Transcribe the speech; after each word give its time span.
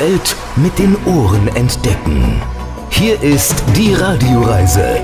Welt 0.00 0.34
mit 0.56 0.78
den 0.78 0.96
Ohren 1.04 1.46
entdecken. 1.48 2.40
Hier 2.88 3.20
ist 3.20 3.62
die 3.76 3.92
Radioreise. 3.92 4.98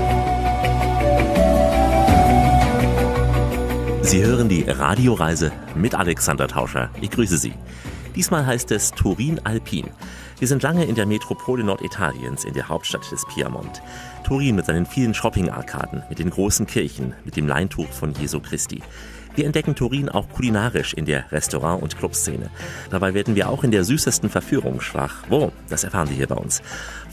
Sie 4.01 4.25
hören 4.25 4.49
die 4.49 4.63
Radioreise 4.63 5.51
mit 5.75 5.93
Alexander 5.93 6.47
Tauscher. 6.47 6.89
Ich 6.99 7.11
grüße 7.11 7.37
Sie. 7.37 7.53
Diesmal 8.15 8.47
heißt 8.47 8.71
es 8.71 8.89
Turin 8.89 9.39
Alpin. 9.43 9.85
Wir 10.39 10.47
sind 10.47 10.63
lange 10.63 10.85
in 10.85 10.95
der 10.95 11.05
Metropole 11.05 11.63
Norditaliens, 11.63 12.43
in 12.43 12.55
der 12.55 12.67
Hauptstadt 12.67 13.11
des 13.11 13.23
Piemont. 13.27 13.83
Turin 14.25 14.55
mit 14.55 14.65
seinen 14.65 14.87
vielen 14.87 15.13
Shopping-Arkaden, 15.13 16.01
mit 16.09 16.17
den 16.17 16.31
großen 16.31 16.65
Kirchen, 16.65 17.13
mit 17.23 17.35
dem 17.35 17.47
Leintuch 17.47 17.91
von 17.91 18.13
Jesu 18.13 18.39
Christi. 18.39 18.81
Wir 19.37 19.45
entdecken 19.45 19.75
Turin 19.75 20.09
auch 20.09 20.27
kulinarisch 20.29 20.95
in 20.95 21.05
der 21.05 21.31
Restaurant- 21.31 21.83
und 21.83 21.95
Clubszene. 21.95 22.49
Dabei 22.89 23.13
werden 23.13 23.35
wir 23.35 23.49
auch 23.49 23.63
in 23.63 23.69
der 23.69 23.83
süßesten 23.83 24.31
Verführung 24.31 24.81
schwach. 24.81 25.17
Wo? 25.29 25.51
Das 25.69 25.83
erfahren 25.83 26.07
Sie 26.07 26.15
hier 26.15 26.25
bei 26.25 26.33
uns. 26.33 26.63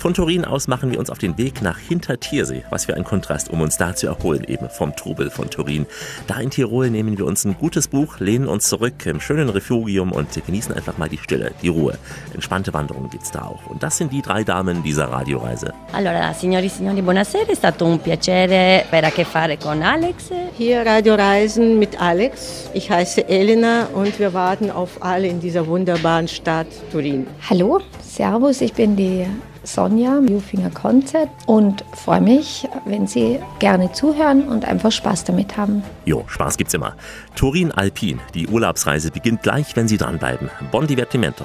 Von 0.04 0.12
Turin 0.12 0.44
aus 0.44 0.68
machen 0.68 0.90
wir 0.90 0.98
uns 0.98 1.08
auf 1.08 1.16
den 1.16 1.38
Weg 1.38 1.62
nach 1.62 1.78
Hintertiersee. 1.78 2.62
Was 2.68 2.84
für 2.84 2.92
ein 2.92 3.04
Kontrast, 3.04 3.48
um 3.48 3.62
uns 3.62 3.78
da 3.78 3.96
zu 3.96 4.06
erholen, 4.06 4.44
eben 4.44 4.68
vom 4.68 4.94
Trubel 4.94 5.30
von 5.30 5.48
Turin. 5.48 5.86
Da 6.26 6.38
in 6.40 6.50
Tirol 6.50 6.90
nehmen 6.90 7.16
wir 7.16 7.24
uns 7.24 7.46
ein 7.46 7.56
gutes 7.58 7.88
Buch, 7.88 8.18
lehnen 8.18 8.46
uns 8.46 8.68
zurück 8.68 9.06
im 9.06 9.18
schönen 9.18 9.48
Refugium 9.48 10.12
und 10.12 10.28
genießen 10.44 10.74
einfach 10.74 10.98
mal 10.98 11.08
die 11.08 11.16
Stille, 11.16 11.52
die 11.62 11.68
Ruhe. 11.68 11.96
Entspannte 12.34 12.74
Wanderungen 12.74 13.08
gibt's 13.08 13.30
da 13.30 13.44
auch. 13.46 13.64
Und 13.70 13.82
das 13.82 13.96
sind 13.96 14.12
die 14.12 14.20
drei 14.20 14.44
Damen 14.44 14.82
dieser 14.82 15.06
Radioreise. 15.06 15.72
Allora, 15.92 16.34
signori 16.34 16.66
e 16.66 16.68
signori, 16.68 17.00
buonasera. 17.00 17.46
È 17.50 17.54
stato 17.54 17.86
un 17.86 17.98
piacere 17.98 18.84
avere 18.86 19.06
a 19.06 19.10
che 19.10 19.24
fare 19.24 19.56
con 19.56 19.80
Alex. 19.80 20.30
Hier 20.58 20.84
Radioreisen 20.84 21.78
mit 21.78 21.98
Alex. 21.98 22.68
Ich 22.74 22.90
heiße 22.90 23.26
Elena 23.26 23.86
und 23.94 24.18
wir 24.18 24.34
warten 24.34 24.70
auf 24.70 25.02
alle 25.02 25.28
in 25.28 25.40
dieser 25.40 25.66
wunderbaren 25.66 26.28
Stadt 26.28 26.66
Turin. 26.92 27.26
Hallo, 27.48 27.80
Servus, 28.02 28.60
ich 28.60 28.74
bin 28.74 28.96
die 28.96 29.24
Sonja, 29.64 30.20
Viewfinger 30.22 30.70
Concept 30.70 31.32
und 31.46 31.84
freue 31.94 32.20
mich, 32.20 32.68
wenn 32.84 33.06
Sie 33.06 33.40
gerne 33.58 33.92
zuhören 33.92 34.48
und 34.48 34.64
einfach 34.64 34.92
Spaß 34.92 35.24
damit 35.24 35.56
haben. 35.56 35.82
Jo, 36.04 36.24
Spaß 36.26 36.56
gibt's 36.56 36.74
immer. 36.74 36.94
Turin 37.34 37.72
Alpin, 37.72 38.20
die 38.34 38.46
Urlaubsreise 38.46 39.10
beginnt 39.10 39.42
gleich, 39.42 39.74
wenn 39.76 39.88
Sie 39.88 39.96
dranbleiben. 39.96 40.50
Bon 40.70 40.86
Divertimento. 40.86 41.44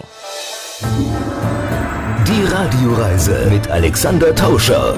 Die 2.27 2.43
Radioreise 2.45 3.47
mit 3.49 3.69
Alexander 3.69 4.35
Tauscher. 4.35 4.97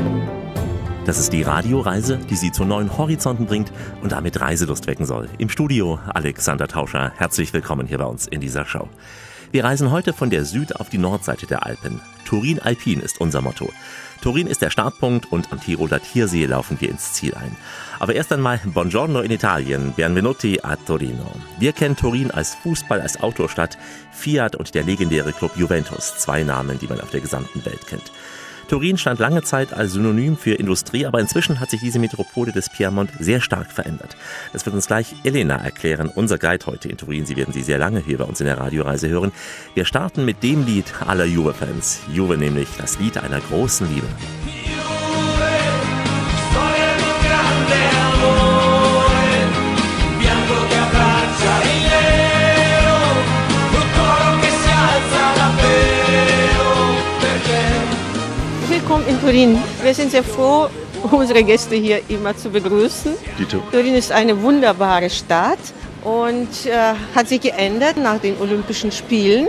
Das 1.05 1.17
ist 1.17 1.33
die 1.33 1.41
Radioreise, 1.41 2.19
die 2.29 2.35
Sie 2.35 2.51
zu 2.51 2.63
neuen 2.63 2.95
Horizonten 2.95 3.47
bringt 3.47 3.71
und 4.03 4.11
damit 4.11 4.39
Reiselust 4.39 4.85
wecken 4.85 5.05
soll. 5.05 5.27
Im 5.39 5.49
Studio 5.49 5.97
Alexander 6.13 6.67
Tauscher. 6.67 7.11
Herzlich 7.15 7.53
willkommen 7.53 7.87
hier 7.87 7.97
bei 7.97 8.05
uns 8.05 8.27
in 8.27 8.39
dieser 8.39 8.65
Show. 8.65 8.87
Wir 9.51 9.65
reisen 9.65 9.91
heute 9.91 10.13
von 10.13 10.29
der 10.29 10.45
Süd- 10.45 10.77
auf 10.79 10.89
die 10.89 10.97
Nordseite 10.97 11.45
der 11.45 11.65
Alpen. 11.65 11.99
Turin 12.25 12.59
Alpin 12.59 13.01
ist 13.01 13.19
unser 13.19 13.41
Motto. 13.41 13.69
Turin 14.21 14.47
ist 14.47 14.61
der 14.61 14.69
Startpunkt 14.69 15.29
und 15.31 15.51
am 15.51 15.59
Tiroler 15.59 15.99
Tiersee 16.01 16.45
laufen 16.45 16.79
wir 16.79 16.89
ins 16.89 17.11
Ziel 17.13 17.33
ein. 17.33 17.57
Aber 17.99 18.15
erst 18.15 18.31
einmal 18.31 18.61
Buongiorno 18.63 19.19
in 19.19 19.31
Italien, 19.31 19.93
Benvenuti 19.93 20.59
a 20.63 20.77
Torino. 20.77 21.31
Wir 21.59 21.73
kennen 21.73 21.97
Turin 21.97 22.31
als 22.31 22.55
Fußball, 22.55 23.01
als 23.01 23.21
Autostadt, 23.21 23.77
Fiat 24.13 24.55
und 24.55 24.73
der 24.73 24.83
legendäre 24.83 25.33
Club 25.33 25.51
Juventus, 25.57 26.17
zwei 26.17 26.43
Namen, 26.43 26.79
die 26.79 26.87
man 26.87 27.01
auf 27.01 27.09
der 27.09 27.19
gesamten 27.21 27.65
Welt 27.65 27.85
kennt. 27.87 28.11
Turin 28.71 28.97
stand 28.97 29.19
lange 29.19 29.41
Zeit 29.41 29.73
als 29.73 29.91
Synonym 29.91 30.37
für 30.37 30.53
Industrie, 30.53 31.05
aber 31.05 31.19
inzwischen 31.19 31.59
hat 31.59 31.69
sich 31.69 31.81
diese 31.81 31.99
Metropole 31.99 32.53
des 32.53 32.69
Piemont 32.69 33.11
sehr 33.19 33.41
stark 33.41 33.69
verändert. 33.69 34.15
Das 34.53 34.65
wird 34.65 34.73
uns 34.73 34.87
gleich 34.87 35.13
Elena 35.25 35.57
erklären, 35.57 36.07
unser 36.07 36.37
Guide 36.37 36.65
heute 36.67 36.87
in 36.87 36.95
Turin. 36.95 37.25
Sie 37.25 37.35
werden 37.35 37.53
sie 37.53 37.63
sehr 37.63 37.79
lange 37.79 37.99
hier 37.99 38.19
bei 38.19 38.23
uns 38.23 38.39
in 38.39 38.45
der 38.45 38.57
Radioreise 38.57 39.09
hören. 39.09 39.33
Wir 39.73 39.83
starten 39.83 40.23
mit 40.23 40.41
dem 40.41 40.65
Lied 40.65 40.85
aller 41.05 41.25
Juve-Fans. 41.25 41.99
Juve 42.13 42.37
nämlich, 42.37 42.69
das 42.77 42.97
Lied 42.97 43.17
einer 43.17 43.41
großen 43.41 43.93
Liebe. 43.93 44.07
Turin. 59.31 59.57
Wir 59.81 59.93
sind 59.93 60.11
sehr 60.11 60.25
froh, 60.25 60.67
unsere 61.09 61.41
Gäste 61.41 61.75
hier 61.75 62.01
immer 62.09 62.35
zu 62.35 62.49
begrüßen. 62.49 63.13
Dito. 63.39 63.59
Turin 63.71 63.95
ist 63.95 64.11
eine 64.11 64.41
wunderbare 64.41 65.09
Stadt 65.09 65.59
und 66.03 66.49
äh, 66.65 66.93
hat 67.15 67.29
sich 67.29 67.39
geändert 67.39 67.95
nach 67.95 68.19
den 68.19 68.35
Olympischen 68.41 68.91
Spielen, 68.91 69.47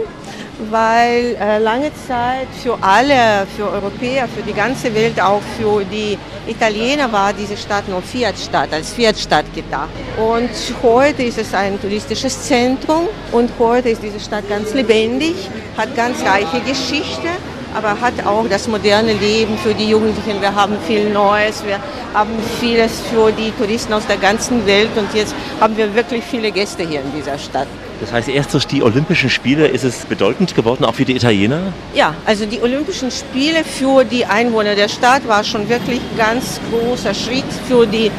weil 0.70 1.34
äh, 1.34 1.58
lange 1.58 1.90
Zeit 2.06 2.46
für 2.62 2.78
alle, 2.80 3.44
für 3.56 3.68
Europäer, 3.70 4.28
für 4.28 4.42
die 4.42 4.52
ganze 4.52 4.94
Welt, 4.94 5.20
auch 5.20 5.42
für 5.58 5.84
die 5.84 6.16
Italiener 6.46 7.10
war 7.10 7.32
diese 7.32 7.56
Stadt 7.56 7.88
nur 7.88 8.02
Fiat-Stadt, 8.02 8.72
als 8.72 8.92
Fiat-Stadt 8.92 9.52
gedacht. 9.52 9.90
Und 10.16 10.50
heute 10.84 11.24
ist 11.24 11.38
es 11.38 11.52
ein 11.54 11.80
touristisches 11.80 12.40
Zentrum 12.44 13.08
und 13.32 13.50
heute 13.58 13.88
ist 13.88 14.02
diese 14.02 14.20
Stadt 14.20 14.48
ganz 14.48 14.74
lebendig, 14.74 15.34
hat 15.76 15.96
ganz 15.96 16.22
reiche 16.24 16.60
Geschichte 16.60 17.30
aber 17.74 18.00
hat 18.00 18.24
auch 18.26 18.46
das 18.48 18.68
moderne 18.68 19.12
Leben 19.14 19.56
für 19.58 19.74
die 19.74 19.88
Jugendlichen. 19.88 20.40
Wir 20.40 20.54
haben 20.54 20.76
viel 20.86 21.10
Neues, 21.10 21.64
wir 21.64 21.78
haben 22.14 22.30
vieles 22.60 23.00
für 23.10 23.32
die 23.32 23.50
Touristen 23.52 23.92
aus 23.92 24.06
der 24.06 24.16
ganzen 24.16 24.66
Welt 24.66 24.90
und 24.96 25.12
jetzt 25.14 25.34
haben 25.60 25.76
wir 25.76 25.94
wirklich 25.94 26.24
viele 26.24 26.50
Gäste 26.50 26.86
hier 26.86 27.00
in 27.00 27.12
dieser 27.16 27.38
Stadt. 27.38 27.68
Das 28.00 28.12
heißt, 28.12 28.28
erst 28.28 28.52
durch 28.52 28.66
die 28.66 28.82
Olympischen 28.82 29.30
Spiele 29.30 29.68
ist 29.68 29.84
es 29.84 30.04
bedeutend 30.06 30.56
geworden, 30.56 30.84
auch 30.84 30.94
für 30.94 31.04
die 31.04 31.14
Italiener? 31.14 31.72
Ja, 31.94 32.14
also 32.26 32.46
die 32.46 32.60
Olympischen 32.60 33.10
Spiele 33.10 33.62
für 33.64 34.04
die 34.04 34.26
Einwohner 34.26 34.74
der 34.74 34.88
Stadt 34.88 35.26
war 35.28 35.44
schon 35.44 35.68
wirklich 35.68 36.00
ein 36.00 36.18
ganz 36.18 36.60
großer 36.70 37.14
Schritt 37.14 37.44
für 37.68 37.86
die 37.86 38.10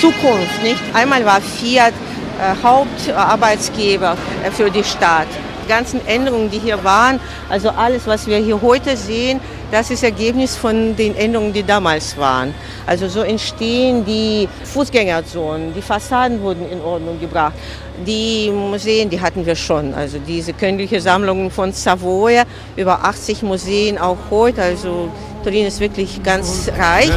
Zukunft. 0.00 0.62
Nicht? 0.62 0.80
Einmal 0.92 1.24
war 1.24 1.40
Fiat 1.40 1.92
äh, 1.92 2.64
Hauptarbeitsgeber 2.64 4.16
äh, 4.44 4.50
für 4.50 4.70
die 4.70 4.84
Stadt 4.84 5.28
ganzen 5.68 6.04
Änderungen, 6.06 6.50
die 6.50 6.58
hier 6.58 6.82
waren, 6.82 7.20
also 7.48 7.70
alles, 7.70 8.06
was 8.06 8.26
wir 8.26 8.38
hier 8.38 8.60
heute 8.60 8.96
sehen, 8.96 9.40
das 9.70 9.90
ist 9.90 10.02
Ergebnis 10.02 10.56
von 10.56 10.96
den 10.96 11.14
Änderungen, 11.14 11.52
die 11.52 11.62
damals 11.62 12.16
waren. 12.16 12.54
Also 12.86 13.06
so 13.08 13.20
entstehen 13.20 14.04
die 14.04 14.48
Fußgängerzonen, 14.64 15.74
die 15.74 15.82
Fassaden 15.82 16.40
wurden 16.42 16.68
in 16.70 16.80
Ordnung 16.80 17.20
gebracht. 17.20 17.52
Die 18.06 18.50
Museen, 18.50 19.10
die 19.10 19.20
hatten 19.20 19.44
wir 19.44 19.56
schon. 19.56 19.92
Also 19.92 20.18
diese 20.26 20.52
königliche 20.52 21.00
Sammlung 21.00 21.50
von 21.50 21.72
Savoy, 21.72 22.42
über 22.76 23.04
80 23.04 23.42
Museen 23.42 23.98
auch 23.98 24.16
heute. 24.30 24.62
Also 24.62 25.10
Turin 25.44 25.66
ist 25.66 25.80
wirklich 25.80 26.22
ganz 26.22 26.70
reich. 26.78 27.10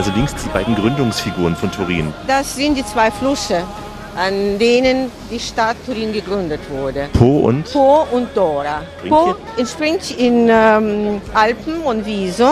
Also 0.00 0.12
links 0.12 0.34
die 0.34 0.48
beiden 0.48 0.74
Gründungsfiguren 0.76 1.54
von 1.54 1.70
Turin. 1.70 2.14
Das 2.26 2.56
sind 2.56 2.74
die 2.74 2.86
zwei 2.86 3.10
Flüsse, 3.10 3.64
an 4.16 4.58
denen 4.58 5.10
die 5.30 5.38
Stadt 5.38 5.76
Turin 5.84 6.10
gegründet 6.10 6.60
wurde. 6.70 7.10
Po 7.12 7.40
und? 7.40 7.70
Po 7.70 8.06
und 8.10 8.34
Dora. 8.34 8.80
Po 9.06 9.34
entspringt 9.58 10.10
in 10.12 10.48
ähm, 10.48 11.20
Alpen 11.34 11.82
und 11.82 12.06
Wieso, 12.06 12.48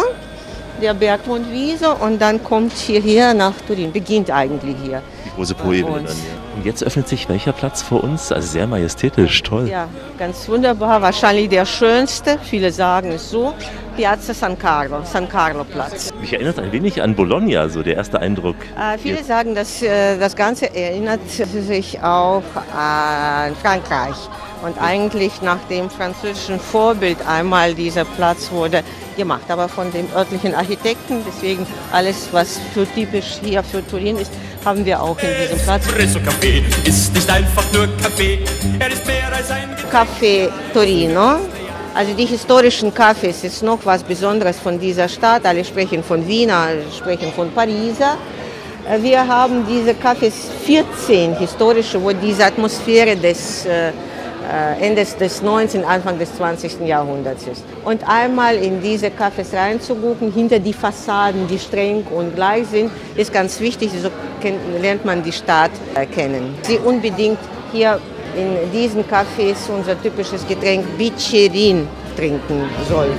der 0.83 0.93
Berg 0.93 1.27
und 1.27 1.47
Wieso 1.51 1.95
und 1.95 2.21
dann 2.21 2.45
kommt 2.45 2.75
hierher 2.75 3.33
nach 3.33 3.55
Turin, 3.67 3.93
beginnt 3.93 4.31
eigentlich 4.31 4.77
hier. 4.85 5.01
Die 5.25 5.31
große 5.35 5.55
Poebene 5.55 5.95
dann, 5.95 6.01
uns. 6.05 6.11
ja. 6.19 6.55
Und 6.55 6.67
jetzt 6.67 6.85
öffnet 6.85 7.09
sich 7.09 7.31
welcher 7.31 7.53
Platz 7.53 7.81
vor 7.81 8.05
uns? 8.05 8.31
Also 8.31 8.47
sehr 8.47 8.67
majestätisch, 8.67 9.43
toll. 9.43 9.67
Ja, 9.71 9.89
ganz 10.19 10.47
wunderbar, 10.51 11.01
wahrscheinlich 11.01 11.49
der 11.49 11.65
schönste, 11.65 12.39
viele 12.43 12.71
sagen 12.73 13.11
es 13.13 13.31
so, 13.31 13.55
Piazza 13.99 14.33
San 14.33 14.57
Carlo, 14.57 15.03
San 15.03 15.29
Carlo 15.29 15.65
Platz. 15.65 16.11
Mich 16.21 16.33
erinnert 16.33 16.61
ein 16.61 16.71
wenig 16.71 17.03
an 17.03 17.17
Bologna, 17.17 17.69
so 17.69 17.83
der 17.83 17.97
erste 17.97 18.21
Eindruck. 18.21 18.55
Äh, 18.79 18.97
viele 18.97 19.25
sagen, 19.25 19.57
dass 19.57 19.83
äh, 19.83 20.17
das 20.17 20.37
Ganze 20.37 20.73
erinnert 20.73 21.29
sich 21.29 22.01
auch 22.01 22.45
an 22.77 23.57
Frankreich. 23.57 24.15
Und 24.63 24.81
eigentlich 24.81 25.43
nach 25.43 25.59
dem 25.69 25.91
französischen 25.91 26.61
Vorbild 26.61 27.19
einmal 27.27 27.75
dieser 27.75 28.05
Platz 28.05 28.53
wurde 28.53 28.85
gemacht, 29.17 29.51
aber 29.51 29.69
von 29.69 29.91
dem 29.91 30.07
örtlichen 30.15 30.55
Architekten. 30.55 31.25
Deswegen 31.27 31.67
alles, 31.91 32.29
was 32.31 32.61
für 32.73 32.87
typisch 32.95 33.41
hier 33.43 33.65
für 33.65 33.85
Turin 33.85 34.17
ist, 34.17 34.31
haben 34.65 34.85
wir 34.85 35.03
auch 35.03 35.19
in 35.19 35.29
diesem 35.43 35.59
Platz. 35.65 35.85
Espresso 35.87 36.21
Kaffee 36.21 36.63
ist 36.85 37.13
nicht 37.15 37.29
einfach 37.29 37.65
nur 37.73 37.89
Kaffee, 38.01 38.45
er 38.79 38.93
ist 38.93 39.05
mehr 39.09 39.33
als 39.35 39.51
ein 39.51 39.75
Café 39.91 40.51
Torino. 40.73 41.41
Also 41.99 42.13
die 42.15 42.27
historischen 42.27 42.95
Cafés 42.95 43.43
ist 43.43 43.61
noch 43.61 43.81
was 43.85 44.05
Besonderes 44.05 44.61
von 44.61 44.79
dieser 44.79 45.09
Stadt. 45.09 45.45
Alle 45.45 45.65
sprechen 45.65 46.05
von 46.05 46.25
Wiener, 46.29 46.69
sprechen 46.97 47.33
von 47.33 47.51
Pariser. 47.51 48.17
Äh, 48.89 49.03
Wir 49.03 49.27
haben 49.27 49.67
diese 49.67 49.95
Cafés 49.95 50.35
14 50.65 51.37
historische, 51.37 52.01
wo 52.01 52.13
diese 52.13 52.45
Atmosphäre 52.45 53.17
des 53.17 53.67
äh, 53.67 53.89
äh, 53.89 53.93
Ende 54.81 55.05
des 55.05 55.43
19., 55.43 55.85
Anfang 55.85 56.17
des 56.21 56.37
20. 56.37 56.87
Jahrhunderts 56.87 57.49
ist. 57.49 57.65
Und 57.85 58.09
einmal 58.09 58.55
in 58.55 58.81
diese 58.81 59.09
Cafés 59.09 59.53
reinzugucken, 59.53 60.31
hinter 60.33 60.61
die 60.61 60.75
Fassaden, 60.75 61.49
die 61.49 61.59
streng 61.59 62.07
und 62.15 62.37
gleich 62.37 62.69
sind, 62.69 62.93
ist 63.17 63.33
ganz 63.33 63.59
wichtig. 63.59 63.91
So 64.01 64.11
lernt 64.81 65.05
man 65.05 65.25
die 65.25 65.33
Stadt 65.33 65.73
kennen. 66.15 66.55
Sie 66.63 66.79
unbedingt 66.79 67.41
hier 67.73 67.99
in 68.39 68.71
diesen 68.73 69.05
Cafés 69.05 69.69
unser 69.69 70.01
typisches 70.01 70.47
Getränk 70.47 70.87
Bicerin 70.97 71.89
trinken 72.17 72.69
soll. 72.89 73.11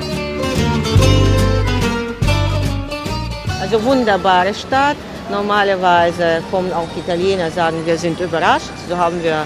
Also 3.62 3.84
wunderbare 3.84 4.54
Stadt. 4.54 4.98
Normalerweise 5.30 6.42
kommen 6.50 6.74
auch 6.74 6.88
Italiener, 6.98 7.52
sagen, 7.52 7.86
wir 7.86 7.98
sind 7.98 8.20
überrascht. 8.20 8.72
So 8.88 8.98
haben 8.98 9.22
wir 9.22 9.46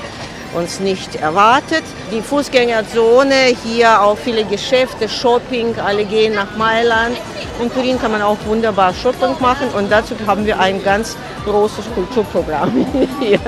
uns 0.56 0.80
nicht 0.80 1.16
erwartet. 1.16 1.84
Die 2.12 2.22
Fußgängerzone, 2.22 3.56
hier 3.66 4.02
auch 4.02 4.18
viele 4.18 4.46
Geschäfte, 4.46 5.10
Shopping, 5.10 5.75
alle 5.80 6.06
gehen 6.06 6.36
nach 6.36 6.56
Mailand. 6.56 7.18
In 7.62 7.72
Turin 7.74 8.00
kann 8.00 8.12
man 8.12 8.22
auch 8.22 8.38
wunderbar 8.46 8.94
Shopping 8.94 9.36
machen 9.40 9.68
und 9.75 9.92
dazu 9.92 10.16
haben 10.25 10.46
wir 10.46 10.60
ein 10.60 10.84
ganz 10.84 11.18
großes 11.46 11.86
Kulturprogramm 11.94 12.86
hier. 13.20 13.40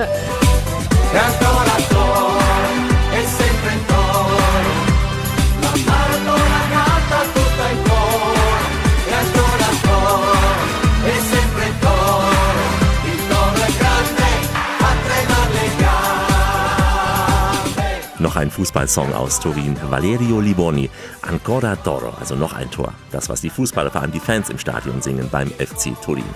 Noch 18.36 18.42
ein 18.42 18.50
Fußballsong 18.50 19.14
aus 19.14 19.40
Turin. 19.40 19.78
Valerio 19.88 20.40
Liboni, 20.40 20.90
Ancora 21.22 21.72
d'Oro, 21.72 22.12
also 22.20 22.34
noch 22.34 22.52
ein 22.52 22.70
Tor. 22.70 22.92
Das, 23.10 23.30
was 23.30 23.40
die 23.40 23.48
Fußballer, 23.48 23.90
vor 23.90 24.02
allem 24.02 24.12
die 24.12 24.20
Fans 24.20 24.50
im 24.50 24.58
Stadion 24.58 25.00
singen 25.00 25.30
beim 25.30 25.48
FC 25.48 25.98
Turin. 26.04 26.28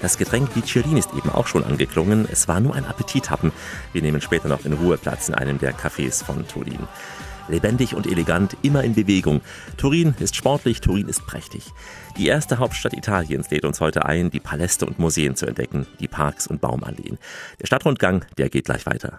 Das 0.00 0.18
Getränk 0.18 0.54
Bicerin 0.54 0.96
ist 0.96 1.12
eben 1.16 1.30
auch 1.30 1.48
schon 1.48 1.64
angeklungen. 1.64 2.28
Es 2.30 2.46
war 2.46 2.60
nur 2.60 2.76
ein 2.76 2.84
Appetithappen. 2.84 3.50
Wir 3.92 4.02
nehmen 4.02 4.20
später 4.20 4.46
noch 4.46 4.64
in 4.64 4.74
Ruhe 4.74 4.96
Platz 4.98 5.28
in 5.28 5.34
einem 5.34 5.58
der 5.58 5.74
Cafés 5.74 6.24
von 6.24 6.46
Turin. 6.46 6.86
Lebendig 7.48 7.96
und 7.96 8.06
elegant, 8.06 8.56
immer 8.62 8.84
in 8.84 8.94
Bewegung. 8.94 9.40
Turin 9.76 10.14
ist 10.20 10.36
sportlich, 10.36 10.80
Turin 10.80 11.08
ist 11.08 11.26
prächtig. 11.26 11.72
Die 12.16 12.28
erste 12.28 12.60
Hauptstadt 12.60 12.92
Italiens 12.92 13.50
lädt 13.50 13.64
uns 13.64 13.80
heute 13.80 14.04
ein, 14.04 14.30
die 14.30 14.38
Paläste 14.38 14.86
und 14.86 15.00
Museen 15.00 15.34
zu 15.34 15.46
entdecken, 15.46 15.88
die 15.98 16.06
Parks 16.06 16.46
und 16.46 16.60
Baumalleen. 16.60 17.18
Der 17.60 17.66
Stadtrundgang, 17.66 18.26
der 18.38 18.48
geht 18.48 18.66
gleich 18.66 18.86
weiter. 18.86 19.18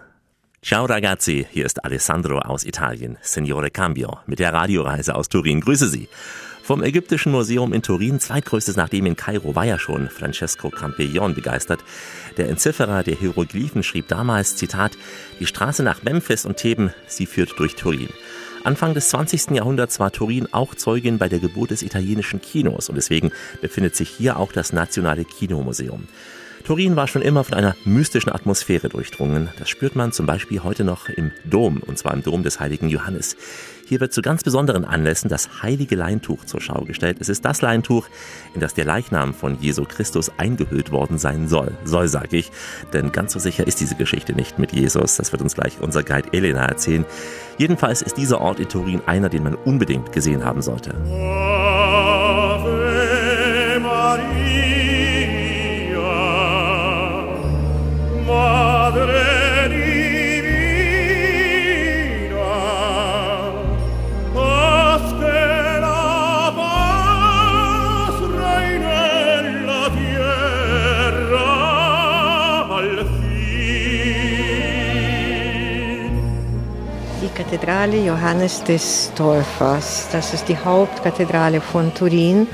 Ciao 0.64 0.86
ragazzi, 0.86 1.46
hier 1.52 1.66
ist 1.66 1.84
Alessandro 1.84 2.38
aus 2.38 2.64
Italien, 2.64 3.18
Signore 3.20 3.70
Cambio, 3.70 4.20
mit 4.26 4.38
der 4.38 4.54
Radioreise 4.54 5.14
aus 5.14 5.28
Turin. 5.28 5.60
Grüße 5.60 5.90
Sie. 5.90 6.08
Vom 6.62 6.82
Ägyptischen 6.82 7.32
Museum 7.32 7.74
in 7.74 7.82
Turin, 7.82 8.18
zweitgrößtes 8.18 8.74
nach 8.74 8.88
dem 8.88 9.04
in 9.04 9.14
Kairo, 9.14 9.54
war 9.54 9.66
ja 9.66 9.78
schon 9.78 10.08
Francesco 10.08 10.70
Campion 10.70 11.34
begeistert. 11.34 11.84
Der 12.38 12.48
Entzifferer 12.48 13.02
der 13.02 13.14
Hieroglyphen 13.14 13.82
schrieb 13.82 14.08
damals, 14.08 14.56
Zitat, 14.56 14.92
die 15.38 15.44
Straße 15.44 15.82
nach 15.82 16.02
Memphis 16.02 16.46
und 16.46 16.56
Theben, 16.56 16.94
sie 17.08 17.26
führt 17.26 17.58
durch 17.58 17.74
Turin. 17.76 18.08
Anfang 18.64 18.94
des 18.94 19.10
20. 19.10 19.50
Jahrhunderts 19.50 20.00
war 20.00 20.12
Turin 20.12 20.48
auch 20.50 20.74
Zeugin 20.74 21.18
bei 21.18 21.28
der 21.28 21.40
Geburt 21.40 21.72
des 21.72 21.82
italienischen 21.82 22.40
Kinos 22.40 22.88
und 22.88 22.94
deswegen 22.94 23.32
befindet 23.60 23.96
sich 23.96 24.08
hier 24.08 24.38
auch 24.38 24.50
das 24.50 24.72
Nationale 24.72 25.26
Kinomuseum. 25.26 26.08
Turin 26.64 26.96
war 26.96 27.06
schon 27.06 27.20
immer 27.20 27.44
von 27.44 27.52
einer 27.52 27.76
mystischen 27.84 28.32
Atmosphäre 28.32 28.88
durchdrungen. 28.88 29.50
Das 29.58 29.68
spürt 29.68 29.96
man 29.96 30.12
zum 30.12 30.24
Beispiel 30.24 30.62
heute 30.62 30.82
noch 30.82 31.10
im 31.10 31.30
Dom, 31.44 31.82
und 31.86 31.98
zwar 31.98 32.14
im 32.14 32.22
Dom 32.22 32.42
des 32.42 32.58
heiligen 32.58 32.88
Johannes. 32.88 33.36
Hier 33.86 34.00
wird 34.00 34.14
zu 34.14 34.22
ganz 34.22 34.42
besonderen 34.42 34.86
Anlässen 34.86 35.28
das 35.28 35.62
heilige 35.62 35.94
Leintuch 35.94 36.46
zur 36.46 36.62
Schau 36.62 36.84
gestellt. 36.84 37.18
Es 37.20 37.28
ist 37.28 37.44
das 37.44 37.60
Leintuch, 37.60 38.08
in 38.54 38.60
das 38.62 38.72
der 38.72 38.86
Leichnam 38.86 39.34
von 39.34 39.60
Jesu 39.60 39.84
Christus 39.84 40.32
eingehüllt 40.38 40.90
worden 40.90 41.18
sein 41.18 41.48
soll. 41.48 41.76
Soll, 41.84 42.08
sage 42.08 42.38
ich, 42.38 42.50
denn 42.94 43.12
ganz 43.12 43.34
so 43.34 43.38
sicher 43.38 43.66
ist 43.66 43.82
diese 43.82 43.96
Geschichte 43.96 44.32
nicht 44.32 44.58
mit 44.58 44.72
Jesus. 44.72 45.16
Das 45.18 45.32
wird 45.32 45.42
uns 45.42 45.54
gleich 45.54 45.82
unser 45.82 46.02
Guide 46.02 46.32
Elena 46.32 46.64
erzählen. 46.64 47.04
Jedenfalls 47.58 48.00
ist 48.00 48.16
dieser 48.16 48.40
Ort 48.40 48.58
in 48.58 48.70
Turin 48.70 49.02
einer, 49.04 49.28
den 49.28 49.42
man 49.42 49.54
unbedingt 49.54 50.12
gesehen 50.12 50.42
haben 50.46 50.62
sollte. 50.62 50.94
Kathedrale 77.54 78.02
Johannes 78.04 78.64
des 78.64 79.12
Täufers, 79.14 80.08
das 80.10 80.34
ist 80.34 80.48
die 80.48 80.56
Hauptkathedrale 80.56 81.60
von 81.60 81.94
Turin. 81.94 82.48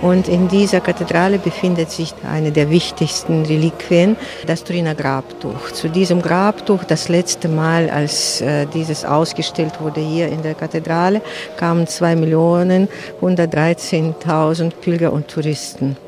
Und 0.00 0.26
in 0.26 0.48
dieser 0.48 0.80
Kathedrale 0.80 1.38
befindet 1.38 1.90
sich 1.90 2.14
eine 2.26 2.50
der 2.50 2.70
wichtigsten 2.70 3.44
Reliquien, 3.44 4.16
das 4.46 4.64
Turiner 4.64 4.94
Grabtuch. 4.94 5.72
Zu 5.72 5.90
diesem 5.90 6.22
Grabtuch, 6.22 6.84
das 6.84 7.10
letzte 7.10 7.48
Mal, 7.48 7.90
als 7.90 8.40
äh, 8.40 8.64
dieses 8.64 9.04
ausgestellt 9.04 9.82
wurde 9.82 10.00
hier 10.00 10.28
in 10.28 10.40
der 10.40 10.54
Kathedrale, 10.54 11.20
kamen 11.58 11.84
2.113.000 11.84 14.70
Pilger 14.80 15.12
und 15.12 15.28
Touristen 15.28 15.98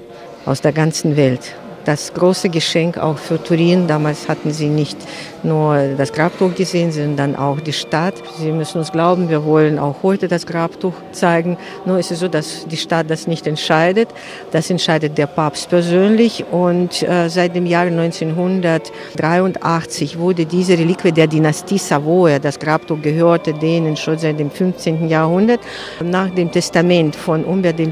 aus 0.46 0.62
der 0.62 0.72
ganzen 0.72 1.18
Welt 1.18 1.52
das 1.84 2.12
große 2.14 2.50
Geschenk 2.50 2.98
auch 2.98 3.18
für 3.18 3.42
Turin. 3.42 3.86
Damals 3.86 4.28
hatten 4.28 4.52
sie 4.52 4.68
nicht 4.68 4.98
nur 5.44 5.94
das 5.96 6.12
Grabtuch 6.12 6.54
gesehen, 6.54 6.92
sondern 6.92 7.34
auch 7.36 7.60
die 7.60 7.72
Stadt. 7.72 8.12
Sie 8.38 8.52
müssen 8.52 8.76
uns 8.78 8.92
glauben, 8.92 9.28
wir 9.28 9.44
wollen 9.44 9.78
auch 9.78 10.02
heute 10.02 10.28
das 10.28 10.46
Grabtuch 10.46 10.94
zeigen. 11.12 11.56
Nur 11.84 11.98
ist 11.98 12.10
es 12.10 12.20
so, 12.20 12.28
dass 12.28 12.66
die 12.66 12.76
Stadt 12.76 13.10
das 13.10 13.26
nicht 13.26 13.46
entscheidet. 13.46 14.08
Das 14.50 14.68
entscheidet 14.70 15.18
der 15.18 15.26
Papst 15.26 15.68
persönlich. 15.70 16.44
Und 16.50 17.02
äh, 17.02 17.28
seit 17.28 17.54
dem 17.56 17.66
Jahr 17.66 17.86
1983 17.86 20.18
wurde 20.18 20.46
diese 20.46 20.78
Reliquie 20.78 21.12
der 21.12 21.26
Dynastie 21.26 21.78
Savoy, 21.78 22.38
das 22.40 22.58
Grabtuch 22.58 23.00
gehörte 23.00 23.54
denen 23.54 23.96
schon 23.96 24.18
seit 24.18 24.38
dem 24.38 24.50
15. 24.50 25.08
Jahrhundert, 25.08 25.60
nach 26.02 26.28
dem 26.30 26.50
Testament 26.50 27.16
von 27.16 27.46
Humbert 27.46 27.80
II. 27.80 27.90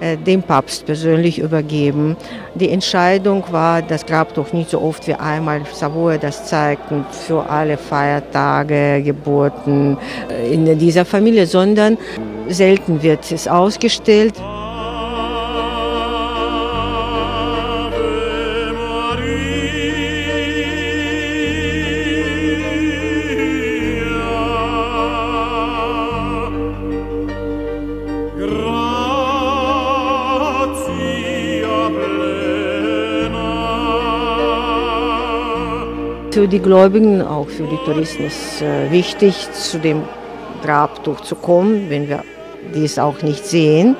Äh, 0.00 0.16
dem 0.16 0.42
Papst 0.42 0.86
persönlich 0.86 1.38
übergeben. 1.38 2.16
Die 2.54 2.70
Entscheidung 2.70 3.44
war, 3.50 3.82
das 3.82 4.06
Grabtuch 4.06 4.52
nicht 4.52 4.70
so 4.70 4.80
oft 4.80 5.06
wie 5.06 5.14
einmal 5.14 5.62
Savoy 5.72 6.18
das 6.24 6.46
zeigten 6.46 7.04
für 7.26 7.48
alle 7.50 7.76
Feiertage, 7.76 9.02
Geburten 9.04 9.98
in 10.50 10.78
dieser 10.78 11.04
Familie, 11.04 11.46
sondern 11.46 11.98
selten 12.48 13.02
wird 13.02 13.30
es 13.30 13.46
ausgestellt. 13.46 14.32
Für 36.34 36.48
die 36.48 36.58
Gläubigen, 36.58 37.22
auch 37.22 37.46
für 37.46 37.62
die 37.62 37.78
Touristen 37.84 38.24
ist 38.24 38.60
äh, 38.60 38.90
wichtig, 38.90 39.46
zu 39.52 39.78
dem 39.78 40.02
Grabtuch 40.64 41.20
zu 41.20 41.36
kommen, 41.36 41.88
wenn 41.88 42.08
wir 42.08 42.24
dies 42.74 42.98
auch 42.98 43.22
nicht 43.22 43.46
sehen. 43.46 43.94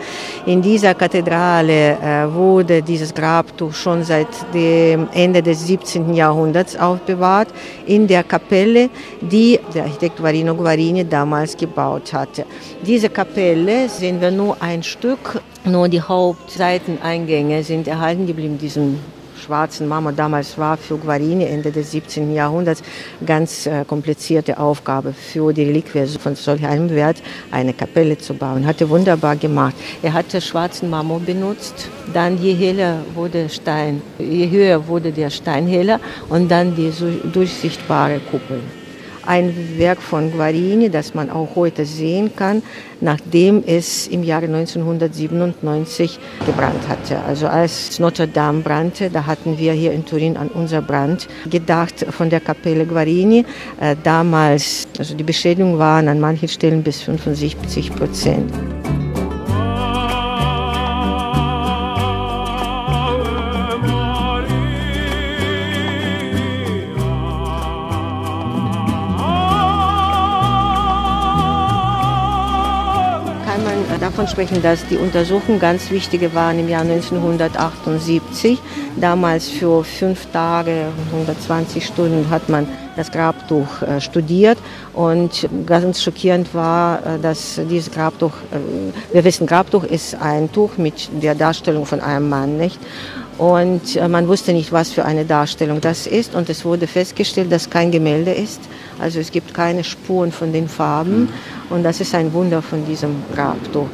In 0.44 0.60
dieser 0.60 0.94
Kathedrale 0.94 1.92
äh, 1.92 2.34
wurde 2.34 2.82
dieses 2.82 3.14
Grabtuch 3.14 3.72
schon 3.72 4.02
seit 4.02 4.26
dem 4.52 5.06
Ende 5.14 5.44
des 5.44 5.64
17. 5.68 6.12
Jahrhunderts 6.12 6.74
aufbewahrt, 6.74 7.50
in 7.86 8.08
der 8.08 8.24
Kapelle, 8.24 8.90
die 9.20 9.60
der 9.72 9.84
Architekt 9.84 10.20
Varino 10.20 10.56
Guarini 10.56 11.08
damals 11.08 11.56
gebaut 11.56 12.12
hatte. 12.12 12.46
Diese 12.84 13.10
Kapelle 13.10 13.88
sehen 13.88 14.20
wir 14.20 14.32
nur 14.32 14.60
ein 14.60 14.82
Stück, 14.82 15.40
nur 15.64 15.88
die 15.88 16.02
Hauptseiteneingänge 16.02 17.62
sind 17.62 17.86
erhalten 17.86 18.26
geblieben, 18.26 18.58
diesen 18.58 18.98
schwarzen 19.44 19.88
Marmor 19.88 20.12
damals 20.12 20.56
war 20.58 20.76
für 20.76 20.96
Guarini 20.96 21.44
Ende 21.44 21.70
des 21.70 21.90
17. 21.90 22.34
Jahrhunderts 22.34 22.82
ganz 23.24 23.66
äh, 23.66 23.84
komplizierte 23.84 24.58
Aufgabe 24.58 25.12
für 25.12 25.52
die 25.52 25.64
Reliquie 25.64 26.06
von 26.18 26.34
solch 26.34 26.64
einem 26.66 26.90
Wert 26.90 27.22
eine 27.50 27.72
Kapelle 27.72 28.16
zu 28.18 28.34
bauen. 28.34 28.66
Hatte 28.66 28.88
wunderbar 28.88 29.36
gemacht. 29.36 29.74
Er 30.02 30.12
hatte 30.12 30.40
schwarzen 30.40 30.88
Marmor 30.90 31.20
benutzt, 31.20 31.88
dann 32.12 32.38
je 32.38 32.54
heller 32.54 33.00
wurde 33.14 33.48
Stein, 33.48 34.02
je 34.18 34.48
höher 34.50 34.88
wurde 34.88 35.12
der 35.12 35.30
Stein 35.30 35.66
heller 35.66 36.00
und 36.28 36.50
dann 36.50 36.74
die 36.74 36.92
durchsichtbare 37.32 38.20
Kuppel. 38.30 38.60
Ein 39.26 39.78
Werk 39.78 40.00
von 40.00 40.32
Guarini, 40.32 40.90
das 40.90 41.14
man 41.14 41.30
auch 41.30 41.56
heute 41.56 41.84
sehen 41.84 42.34
kann, 42.36 42.62
nachdem 43.00 43.62
es 43.66 44.06
im 44.06 44.22
Jahre 44.22 44.46
1997 44.46 46.18
gebrannt 46.46 46.88
hatte. 46.88 47.20
Also 47.20 47.46
als 47.46 47.98
Notre 47.98 48.28
Dame 48.28 48.60
brannte, 48.60 49.10
da 49.10 49.26
hatten 49.26 49.58
wir 49.58 49.72
hier 49.72 49.92
in 49.92 50.04
Turin 50.04 50.36
an 50.36 50.48
unser 50.48 50.82
Brand 50.82 51.28
gedacht 51.50 52.06
von 52.10 52.30
der 52.30 52.40
Kapelle 52.40 52.86
Guarini. 52.86 53.44
Äh, 53.80 53.96
damals, 54.02 54.86
also 54.98 55.14
die 55.14 55.24
Beschädigungen 55.24 55.78
waren 55.78 56.08
an 56.08 56.20
manchen 56.20 56.48
Stellen 56.48 56.82
bis 56.82 57.02
75 57.02 57.94
Prozent. 57.94 58.52
Davon 73.98 74.26
sprechen, 74.26 74.62
dass 74.62 74.86
die 74.86 74.96
Untersuchungen 74.96 75.58
ganz 75.58 75.90
wichtige 75.90 76.34
waren 76.34 76.58
im 76.58 76.68
Jahr 76.68 76.82
1978. 76.82 78.58
Damals 78.96 79.48
für 79.48 79.84
fünf 79.84 80.26
Tage, 80.32 80.86
120 81.12 81.84
Stunden 81.84 82.30
hat 82.30 82.48
man 82.48 82.66
das 82.96 83.10
Grabtuch 83.10 83.82
äh, 83.82 84.00
studiert 84.00 84.58
und 84.92 85.48
ganz 85.66 86.02
schockierend 86.02 86.54
war, 86.54 87.04
äh, 87.04 87.18
dass 87.18 87.60
dieses 87.68 87.90
Grabtuch, 87.90 88.32
äh, 88.52 89.14
wir 89.14 89.24
wissen, 89.24 89.46
Grabtuch 89.46 89.84
ist 89.84 90.14
ein 90.14 90.50
Tuch 90.52 90.76
mit 90.76 91.08
der 91.22 91.34
Darstellung 91.34 91.86
von 91.86 92.00
einem 92.00 92.28
Mann, 92.28 92.56
nicht? 92.56 92.78
Und 93.38 93.96
äh, 93.96 94.08
man 94.08 94.28
wusste 94.28 94.52
nicht, 94.52 94.70
was 94.70 94.92
für 94.92 95.04
eine 95.04 95.24
Darstellung 95.24 95.80
das 95.80 96.06
ist 96.06 96.34
und 96.34 96.48
es 96.48 96.64
wurde 96.64 96.86
festgestellt, 96.86 97.50
dass 97.50 97.68
kein 97.68 97.90
Gemälde 97.90 98.32
ist. 98.32 98.60
Also 98.98 99.20
es 99.20 99.30
gibt 99.30 99.54
keine 99.54 99.84
Spuren 99.84 100.32
von 100.32 100.52
den 100.52 100.68
Farben 100.68 101.28
und 101.70 101.82
das 101.82 102.00
ist 102.00 102.14
ein 102.14 102.32
Wunder 102.32 102.62
von 102.62 102.86
diesem 102.86 103.22
Grabtuch. 103.34 103.86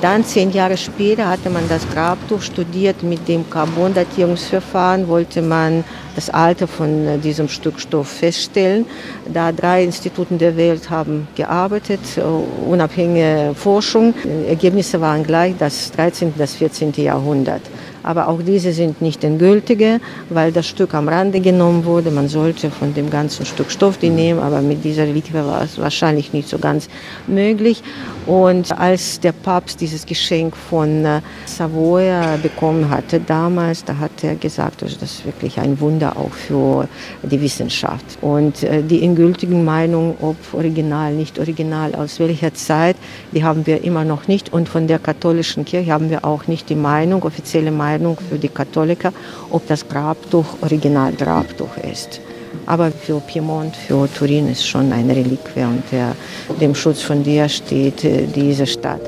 Dann 0.00 0.24
zehn 0.24 0.52
Jahre 0.52 0.76
später 0.76 1.28
hatte 1.28 1.50
man 1.50 1.68
das 1.68 1.88
Grabtuch 1.90 2.42
studiert 2.42 3.02
mit 3.02 3.26
dem 3.28 3.48
Carbondatierungsverfahren, 3.48 5.08
wollte 5.08 5.42
man 5.42 5.84
das 6.14 6.30
Alter 6.30 6.68
von 6.68 7.06
äh, 7.06 7.18
diesem 7.18 7.48
Stück 7.48 7.80
Stoff 7.80 8.08
feststellen. 8.08 8.86
Da 9.32 9.52
drei 9.52 9.82
Instituten 9.82 10.38
der 10.38 10.56
Welt 10.56 10.90
haben 10.90 11.26
gearbeitet, 11.34 12.00
äh, 12.16 12.20
unabhängige 12.20 13.54
Forschung. 13.54 14.14
Die 14.22 14.48
Ergebnisse 14.48 15.00
waren 15.00 15.24
gleich 15.24 15.54
das 15.58 15.90
13. 15.92 16.28
und 16.28 16.40
das 16.40 16.54
14. 16.54 16.92
Jahrhundert 16.96 17.62
aber 18.04 18.28
auch 18.28 18.40
diese 18.42 18.72
sind 18.72 19.02
nicht 19.02 19.24
endgültige, 19.24 20.00
weil 20.28 20.52
das 20.52 20.66
Stück 20.66 20.94
am 20.94 21.08
Rande 21.08 21.40
genommen 21.40 21.84
wurde. 21.84 22.10
Man 22.10 22.28
sollte 22.28 22.70
von 22.70 22.94
dem 22.94 23.10
ganzen 23.10 23.46
Stück 23.46 23.70
Stoff 23.70 23.98
die 23.98 24.10
nehmen, 24.10 24.40
aber 24.40 24.60
mit 24.60 24.84
dieser 24.84 25.04
Reliquie 25.04 25.34
war 25.34 25.62
es 25.62 25.78
wahrscheinlich 25.78 26.32
nicht 26.32 26.48
so 26.48 26.58
ganz 26.58 26.88
möglich. 27.26 27.82
Und 28.26 28.76
als 28.78 29.20
der 29.20 29.32
Papst 29.32 29.80
dieses 29.80 30.06
Geschenk 30.06 30.56
von 30.56 31.04
äh, 31.04 31.20
Savoia 31.46 32.36
bekommen 32.42 32.88
hatte 32.88 33.20
damals, 33.20 33.84
da 33.84 33.98
hat 33.98 34.22
er 34.22 34.34
gesagt, 34.36 34.82
also 34.82 34.96
das 34.98 35.12
ist 35.12 35.26
wirklich 35.26 35.58
ein 35.58 35.78
Wunder 35.80 36.16
auch 36.16 36.32
für 36.32 36.88
die 37.22 37.40
Wissenschaft. 37.40 38.18
Und 38.20 38.62
äh, 38.62 38.82
die 38.82 39.02
endgültigen 39.02 39.64
Meinungen, 39.64 40.14
ob 40.20 40.36
original, 40.52 41.12
nicht 41.12 41.38
original, 41.38 41.94
aus 41.94 42.18
welcher 42.18 42.54
Zeit, 42.54 42.96
die 43.32 43.44
haben 43.44 43.66
wir 43.66 43.84
immer 43.84 44.04
noch 44.04 44.26
nicht. 44.26 44.52
Und 44.52 44.68
von 44.68 44.86
der 44.86 44.98
katholischen 44.98 45.64
Kirche 45.64 45.92
haben 45.92 46.10
wir 46.10 46.24
auch 46.24 46.46
nicht 46.46 46.68
die 46.70 46.74
Meinung, 46.74 47.22
offizielle 47.22 47.70
Meinung, 47.70 47.93
Entscheidung 47.94 48.16
für 48.28 48.38
die 48.38 48.48
Katholiker, 48.48 49.12
ob 49.50 49.66
das 49.66 49.86
Grabtuch 49.88 50.46
Original 50.62 51.12
Grabtuch 51.12 51.76
ist. 51.90 52.20
Aber 52.66 52.90
für 52.90 53.20
Piemont, 53.20 53.74
für 53.76 54.08
Turin 54.12 54.50
ist 54.50 54.66
schon 54.66 54.92
eine 54.92 55.14
Reliquie 55.14 55.64
und 55.64 55.82
der, 55.90 56.14
dem 56.60 56.74
Schutz 56.74 57.02
von 57.02 57.22
dir 57.22 57.48
steht 57.48 58.04
äh, 58.04 58.26
diese 58.26 58.66
Stadt. 58.66 59.00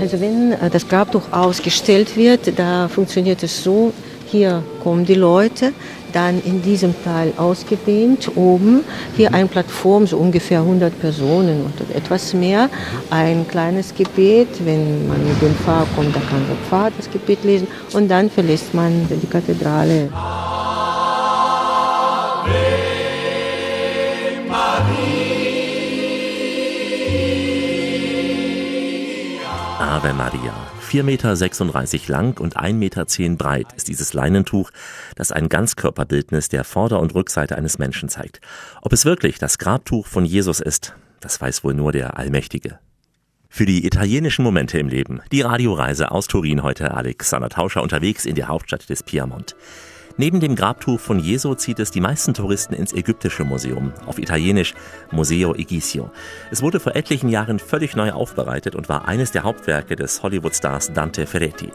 Also 0.00 0.20
wenn 0.20 0.52
äh, 0.52 0.68
das 0.70 0.86
Grabtuch 0.86 1.22
ausgestellt 1.30 2.16
wird, 2.16 2.58
da 2.58 2.88
funktioniert 2.88 3.42
es 3.42 3.62
so, 3.62 3.92
hier 4.26 4.62
kommen 4.82 5.04
die 5.04 5.14
Leute, 5.14 5.72
dann 6.12 6.42
in 6.42 6.62
diesem 6.62 6.94
Teil 7.04 7.32
ausgedehnt, 7.36 8.36
oben. 8.36 8.84
Hier 9.16 9.32
eine 9.34 9.46
Plattform, 9.46 10.06
so 10.06 10.18
ungefähr 10.18 10.60
100 10.60 10.98
Personen 11.00 11.66
oder 11.66 11.96
etwas 11.96 12.34
mehr, 12.34 12.68
ein 13.10 13.46
kleines 13.48 13.94
Gebet, 13.94 14.48
wenn 14.64 15.08
man 15.08 15.26
mit 15.26 15.40
dem 15.42 15.54
Pfarrer 15.56 15.86
kommt, 15.94 16.14
da 16.14 16.20
kann 16.20 16.46
der 16.48 16.56
Pfarrer 16.68 16.92
das 16.96 17.10
Gebet 17.10 17.44
lesen. 17.44 17.66
Und 17.92 18.08
dann 18.08 18.30
verlässt 18.30 18.74
man 18.74 19.06
die 19.08 19.26
Kathedrale. 19.26 20.08
Ave 29.78 30.12
Maria. 30.14 30.81
4,36 30.92 31.02
Meter 31.02 32.12
lang 32.12 32.38
und 32.38 32.58
1,10 32.58 32.74
Meter 32.74 33.06
breit 33.36 33.72
ist 33.74 33.88
dieses 33.88 34.12
Leinentuch, 34.12 34.70
das 35.16 35.32
ein 35.32 35.48
Ganzkörperbildnis 35.48 36.50
der 36.50 36.64
Vorder- 36.64 37.00
und 37.00 37.14
Rückseite 37.14 37.56
eines 37.56 37.78
Menschen 37.78 38.10
zeigt. 38.10 38.42
Ob 38.82 38.92
es 38.92 39.06
wirklich 39.06 39.38
das 39.38 39.56
Grabtuch 39.56 40.06
von 40.06 40.26
Jesus 40.26 40.60
ist, 40.60 40.94
das 41.20 41.40
weiß 41.40 41.64
wohl 41.64 41.72
nur 41.72 41.92
der 41.92 42.18
Allmächtige. 42.18 42.78
Für 43.48 43.64
die 43.64 43.86
italienischen 43.86 44.42
Momente 44.42 44.78
im 44.78 44.88
Leben, 44.88 45.22
die 45.30 45.40
Radioreise 45.40 46.10
aus 46.10 46.26
Turin 46.26 46.62
heute 46.62 46.92
Alexander 46.92 47.48
Tauscher 47.48 47.82
unterwegs 47.82 48.26
in 48.26 48.34
der 48.34 48.48
Hauptstadt 48.48 48.88
des 48.90 49.02
Piemont. 49.02 49.56
Neben 50.16 50.40
dem 50.40 50.56
Grabtuch 50.56 51.00
von 51.00 51.18
Jesu 51.18 51.54
zieht 51.54 51.78
es 51.78 51.90
die 51.90 52.00
meisten 52.00 52.34
Touristen 52.34 52.74
ins 52.74 52.92
Ägyptische 52.92 53.44
Museum, 53.44 53.92
auf 54.06 54.18
Italienisch 54.18 54.74
Museo 55.10 55.54
Egizio. 55.54 56.10
Es 56.50 56.60
wurde 56.60 56.80
vor 56.80 56.94
etlichen 56.94 57.28
Jahren 57.28 57.58
völlig 57.58 57.96
neu 57.96 58.12
aufbereitet 58.12 58.74
und 58.74 58.88
war 58.88 59.08
eines 59.08 59.32
der 59.32 59.44
Hauptwerke 59.44 59.96
des 59.96 60.22
Hollywood-Stars 60.22 60.92
Dante 60.92 61.26
Ferretti. 61.26 61.70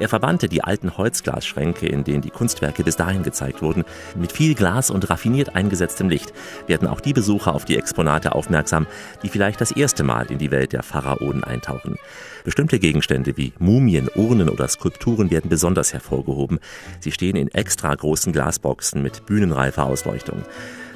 Er 0.00 0.08
verbannte 0.08 0.48
die 0.48 0.64
alten 0.64 0.96
Holzglasschränke, 0.96 1.86
in 1.86 2.04
denen 2.04 2.22
die 2.22 2.30
Kunstwerke 2.30 2.82
bis 2.82 2.96
dahin 2.96 3.22
gezeigt 3.22 3.62
wurden. 3.62 3.84
Mit 4.16 4.32
viel 4.32 4.54
Glas 4.54 4.90
und 4.90 5.08
raffiniert 5.08 5.54
eingesetztem 5.54 6.08
Licht 6.08 6.32
werden 6.66 6.88
auch 6.88 7.00
die 7.00 7.12
Besucher 7.12 7.54
auf 7.54 7.64
die 7.64 7.76
Exponate 7.76 8.34
aufmerksam, 8.34 8.86
die 9.22 9.28
vielleicht 9.28 9.60
das 9.60 9.70
erste 9.70 10.02
Mal 10.02 10.30
in 10.30 10.38
die 10.38 10.50
Welt 10.50 10.72
der 10.72 10.82
Pharaonen 10.82 11.44
eintauchen. 11.44 11.96
Bestimmte 12.44 12.78
Gegenstände 12.78 13.36
wie 13.36 13.52
Mumien, 13.58 14.10
Urnen 14.14 14.48
oder 14.48 14.68
Skulpturen 14.68 15.30
werden 15.30 15.48
besonders 15.48 15.92
hervorgehoben. 15.92 16.58
Sie 17.00 17.12
stehen 17.12 17.36
in 17.36 17.48
extra 17.48 17.94
großen 17.94 18.32
Glasboxen 18.32 19.02
mit 19.02 19.26
bühnenreifer 19.26 19.84
Ausleuchtung. 19.86 20.42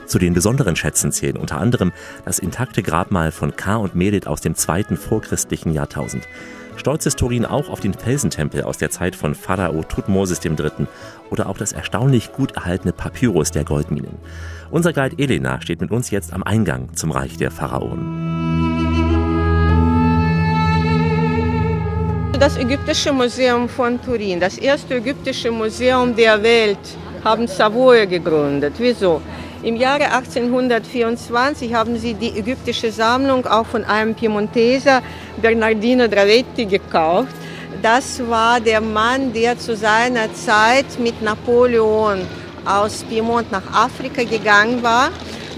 Zu 0.09 0.19
den 0.19 0.33
besonderen 0.33 0.75
Schätzen 0.75 1.13
zählen 1.13 1.37
unter 1.37 1.59
anderem 1.59 1.93
das 2.25 2.39
intakte 2.39 2.83
Grabmal 2.83 3.31
von 3.31 3.57
K. 3.57 3.77
und 3.77 3.95
Merit 3.95 4.27
aus 4.27 4.41
dem 4.41 4.55
zweiten 4.55 4.97
vorchristlichen 4.97 5.73
Jahrtausend. 5.73 6.27
Stolz 6.79 7.07
ist 7.07 7.19
Turin 7.19 7.45
auch 7.45 7.71
auf 7.71 7.81
den 7.81 7.93
Felsentempel 7.93 8.63
aus 8.63 8.79
der 8.79 8.91
Zeit 8.91 9.17
von 9.17 9.35
Pharao 9.35 9.83
Tutmosis 9.83 10.45
III. 10.45 10.87
oder 11.29 11.49
auch 11.49 11.59
das 11.59 11.73
erstaunlich 11.73 12.33
gut 12.33 12.53
erhaltene 12.53 12.93
Papyrus 12.93 13.51
der 13.51 13.65
Goldminen. 13.65 14.15
Unser 14.71 14.93
Guide 14.93 15.19
Elena 15.19 15.61
steht 15.61 15.81
mit 15.81 15.91
uns 15.91 16.13
jetzt 16.13 16.33
am 16.33 16.45
Eingang 16.45 16.95
zum 16.95 17.11
Reich 17.11 17.37
der 17.37 17.51
Pharaonen. 17.51 18.29
Das 22.39 22.57
Ägyptische 22.57 23.13
Museum 23.13 23.69
von 23.69 24.01
Turin, 24.01 24.39
das 24.39 24.57
erste 24.57 24.95
ägyptische 24.95 25.51
Museum 25.51 26.15
der 26.15 26.41
Welt, 26.41 26.79
haben 27.25 27.49
Savoy 27.49 28.07
gegründet. 28.07 28.75
Wieso? 28.79 29.21
Im 29.65 29.75
Jahre 29.75 30.13
1824 30.13 31.75
haben 31.75 31.99
sie 31.99 32.15
die 32.15 32.39
ägyptische 32.39 32.93
Sammlung 32.93 33.45
auch 33.45 33.67
von 33.67 33.83
einem 33.85 34.15
Piemonteser, 34.15 35.03
Bernardino 35.43 36.07
Dravetti, 36.07 36.65
gekauft. 36.65 37.35
Das 37.83 38.21
war 38.29 38.61
der 38.61 38.81
Mann, 38.81 39.33
der 39.33 39.59
zu 39.59 39.75
seiner 39.75 40.33
Zeit 40.33 40.87
mit 41.01 41.21
Napoleon 41.23 42.21
aus 42.65 43.03
Piemont 43.03 43.51
nach 43.51 43.67
Afrika 43.73 44.23
gegangen 44.23 44.81
war. 44.85 45.11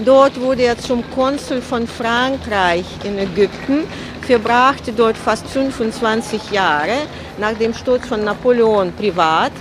Dort 0.03 0.39
wurde 0.41 0.63
er 0.63 0.79
zum 0.79 1.03
Konsul 1.11 1.61
von 1.61 1.85
Frankreich 1.85 2.85
in 3.03 3.19
Ägypten, 3.19 3.83
verbrachte 4.21 4.93
dort 4.93 5.15
fast 5.15 5.45
25 5.47 6.49
Jahre 6.49 6.97
nach 7.37 7.53
dem 7.53 7.75
Sturz 7.75 8.07
von 8.07 8.23
Napoleon 8.23 8.91
privat 8.93 9.51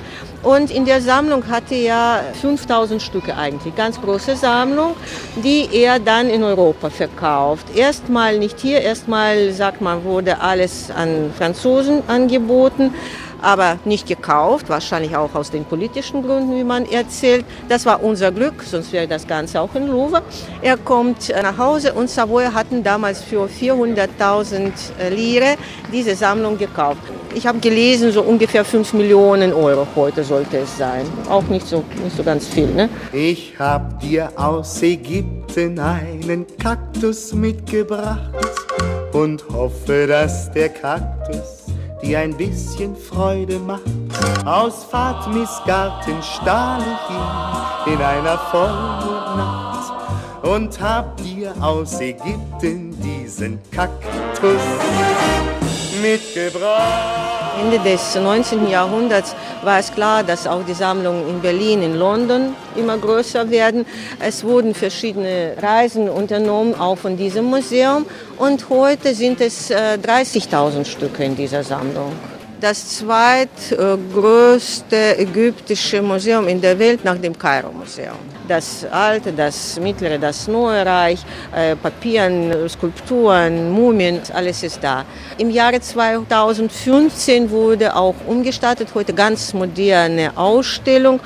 und 0.43 0.71
in 0.71 0.85
der 0.85 1.01
Sammlung 1.01 1.49
hatte 1.49 1.75
er 1.75 2.23
5000 2.41 3.03
Stücke 3.03 3.37
eigentlich, 3.37 3.75
ganz 3.75 4.01
große 4.01 4.37
Sammlung, 4.37 4.97
die 5.45 5.69
er 5.73 5.99
dann 5.99 6.31
in 6.31 6.43
Europa 6.43 6.91
verkauft. 6.91 7.67
Erstmal 7.75 8.39
nicht 8.39 8.59
hier, 8.61 8.81
erstmal 8.81 9.53
sagt 9.53 9.81
man, 9.81 10.05
wurde 10.05 10.41
alles 10.41 10.91
an 10.91 11.33
Franzosen 11.37 12.03
angeboten, 12.09 12.95
aber 13.43 13.79
nicht 13.85 14.07
gekauft, 14.07 14.69
wahrscheinlich 14.69 15.17
auch 15.17 15.35
aus 15.35 15.51
den 15.51 15.65
politischen 15.65 16.23
Gründen, 16.23 16.57
wie 16.57 16.65
man 16.65 16.87
erzählt. 16.87 17.45
Das 17.69 17.87
war 17.87 18.03
unser 18.03 18.33
Glück, 18.33 18.63
sonst 18.63 18.93
wäre 18.93 19.07
das 19.07 19.27
Ganze 19.27 19.61
auch 19.61 19.75
in 19.75 19.89
Louvre. 19.89 20.23
Er 20.63 20.77
kommt 20.77 21.29
nach 21.31 21.59
Hause 21.59 21.93
und 21.93 22.11
Savoy 22.11 22.47
hatten 22.47 22.83
damals 22.83 23.23
für 23.23 23.47
400.000 23.47 24.73
Lire 25.11 25.57
diese 25.93 26.15
Sammlung 26.15 26.59
gekauft. 26.59 27.01
Ich 27.35 27.47
habe 27.47 27.61
gelesen, 27.61 28.11
so 28.11 28.23
ungefähr 28.23 28.65
5 28.65 28.93
Millionen 28.95 29.53
Euro 29.53 29.87
heute 29.95 30.25
sollte 30.25 30.59
es 30.59 30.77
sein. 30.77 31.07
Auch 31.29 31.45
nicht 31.45 31.67
so, 31.67 31.85
nicht 32.03 32.17
so 32.17 32.25
ganz 32.25 32.49
viel. 32.49 32.67
Ne? 32.67 32.89
Ich 33.13 33.55
hab 33.57 34.01
dir 34.01 34.33
aus 34.35 34.83
Ägypten 34.83 35.79
einen 35.79 36.47
Kaktus 36.59 37.33
mitgebracht 37.33 38.33
und 39.13 39.45
hoffe, 39.49 40.07
dass 40.09 40.51
der 40.51 40.71
Kaktus 40.71 41.60
dir 42.03 42.21
ein 42.21 42.37
bisschen 42.37 42.97
Freude 42.97 43.59
macht. 43.59 43.83
Aus 44.45 44.85
Fatmis 44.85 45.51
Garten 45.67 46.23
stahl 46.23 46.81
ich 46.81 47.91
ihn 47.91 47.95
in 47.95 48.03
einer 48.03 48.39
Vollmondnacht 48.39 49.93
und 50.43 50.81
hab 50.81 51.17
dir 51.19 51.55
aus 51.61 52.01
Ägypten 52.01 52.97
diesen 53.03 53.59
Kaktus 53.71 54.63
mitgebracht. 56.03 57.40
Ende 57.59 57.79
des 57.81 58.15
19. 58.15 58.69
Jahrhunderts 58.69 59.35
war 59.63 59.79
es 59.79 59.93
klar, 59.93 60.23
dass 60.23 60.47
auch 60.47 60.65
die 60.65 60.75
Sammlungen 60.75 61.29
in 61.29 61.41
Berlin, 61.41 61.83
in 61.83 61.97
London 61.97 62.55
immer 62.77 62.99
größer 62.99 63.51
werden. 63.51 63.87
Es 64.19 64.45
wurden 64.45 64.75
verschiedene 64.75 65.55
Reisen 65.61 66.09
unternommen, 66.09 66.79
auch 66.79 66.97
von 66.97 67.17
diesem 67.17 67.47
Museum. 67.47 68.07
Und 68.39 68.69
heute 68.69 69.15
sind 69.15 69.41
es 69.41 69.71
äh, 69.71 69.99
30.000 70.03 70.85
Stücke 70.85 71.25
in 71.25 71.37
dieser 71.37 71.63
Sammlung 71.65 72.13
das 72.61 72.99
zweitgrößte 72.99 75.19
ägyptische 75.19 76.03
Museum 76.03 76.47
in 76.49 76.61
der 76.61 76.77
Welt 76.79 77.03
nach 77.05 77.17
dem 77.17 77.39
Kairo-Museum. 77.39 78.17
Das 78.47 78.85
alte, 78.91 79.33
das 79.33 79.81
mittlere, 79.81 80.19
das 80.19 80.47
neue 80.49 80.85
Reich, 80.85 81.21
äh, 81.55 81.75
Papieren, 81.77 82.69
Skulpturen, 82.69 83.73
Mumien, 83.73 84.21
alles 84.35 84.63
ist 84.63 84.83
da. 84.83 85.07
Im 85.39 85.49
Jahre 85.51 85.81
2015 85.81 87.51
wurde 87.51 87.97
auch 87.97 88.17
umgestartet, 88.27 88.89
heute 88.95 89.15
ganz 89.15 89.55
moderne 89.55 90.37
Ausstellung 90.37 91.21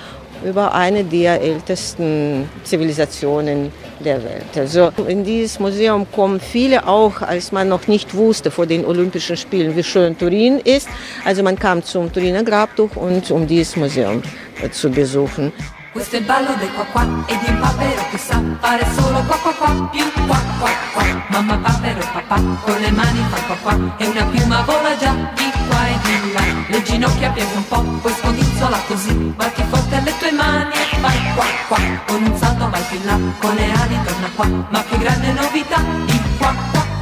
über 0.44 0.72
eine 0.74 1.02
der 1.02 1.40
ältesten 1.40 2.48
Zivilisationen 2.64 3.72
der 4.04 4.22
Welt. 4.22 4.56
Also 4.56 4.92
in 5.06 5.24
dieses 5.24 5.58
Museum 5.58 6.06
kommen 6.12 6.40
viele 6.40 6.86
auch, 6.86 7.22
als 7.22 7.52
man 7.52 7.68
noch 7.68 7.86
nicht 7.88 8.14
wusste 8.14 8.50
vor 8.50 8.66
den 8.66 8.84
Olympischen 8.84 9.36
Spielen, 9.36 9.76
wie 9.76 9.82
schön 9.82 10.16
Turin 10.16 10.60
ist. 10.60 10.88
Also 11.24 11.42
man 11.42 11.58
kam 11.58 11.82
zum 11.82 12.12
Turiner 12.12 12.44
Grabtuch 12.44 12.96
und 12.96 13.30
um 13.30 13.46
dieses 13.46 13.76
Museum 13.76 14.22
zu 14.70 14.90
besuchen. 14.90 15.52
Questo 15.94 16.16
è 16.16 16.18
il 16.18 16.24
ballo 16.24 16.52
del 16.58 16.72
qua 16.72 16.84
qua 16.86 17.06
e 17.26 17.38
di 17.38 17.50
un 17.50 17.60
papero 17.60 18.04
che 18.10 18.18
sa 18.18 18.42
fare 18.58 18.84
solo 18.96 19.22
qua 19.28 19.36
qua 19.36 19.52
qua 19.52 19.88
più 19.92 20.04
qua 20.26 20.40
qua 20.58 20.68
qua. 20.92 21.04
Mamma 21.28 21.56
papero 21.56 22.00
e 22.00 22.06
papà 22.12 22.34
con 22.64 22.80
le 22.80 22.90
mani 22.90 23.24
fa 23.30 23.40
qua 23.46 23.56
qua 23.62 23.78
e 23.98 24.06
una 24.08 24.24
piuma 24.24 24.62
vola 24.62 24.96
già 24.96 25.12
di 25.12 25.52
qua 25.68 25.86
e 25.86 25.98
di 26.02 26.32
là. 26.32 26.40
Le 26.66 26.82
ginocchia 26.82 27.30
piega 27.30 27.54
un 27.54 27.68
po', 27.68 27.80
poi 28.02 28.12
scodinzola 28.12 28.78
così, 28.88 29.12
batti 29.12 29.62
forte 29.70 29.94
alle 29.94 30.18
tue 30.18 30.32
mani 30.32 30.72
e 30.74 30.98
vai 31.00 31.32
qua 31.36 31.44
qua. 31.68 31.78
Con 32.06 32.22
un 32.24 32.36
salto 32.38 32.68
vai 32.70 32.82
più 32.88 32.98
in 32.98 33.06
là, 33.06 33.18
con 33.38 33.54
le 33.54 33.72
ali 33.72 33.98
torna 34.04 34.28
qua, 34.34 34.46
ma 34.70 34.82
che 34.82 34.98
grande 34.98 35.32
novità, 35.32 35.78
il 36.06 36.22
qua 36.38 36.54
qua 36.72 36.82
qua. 36.82 36.93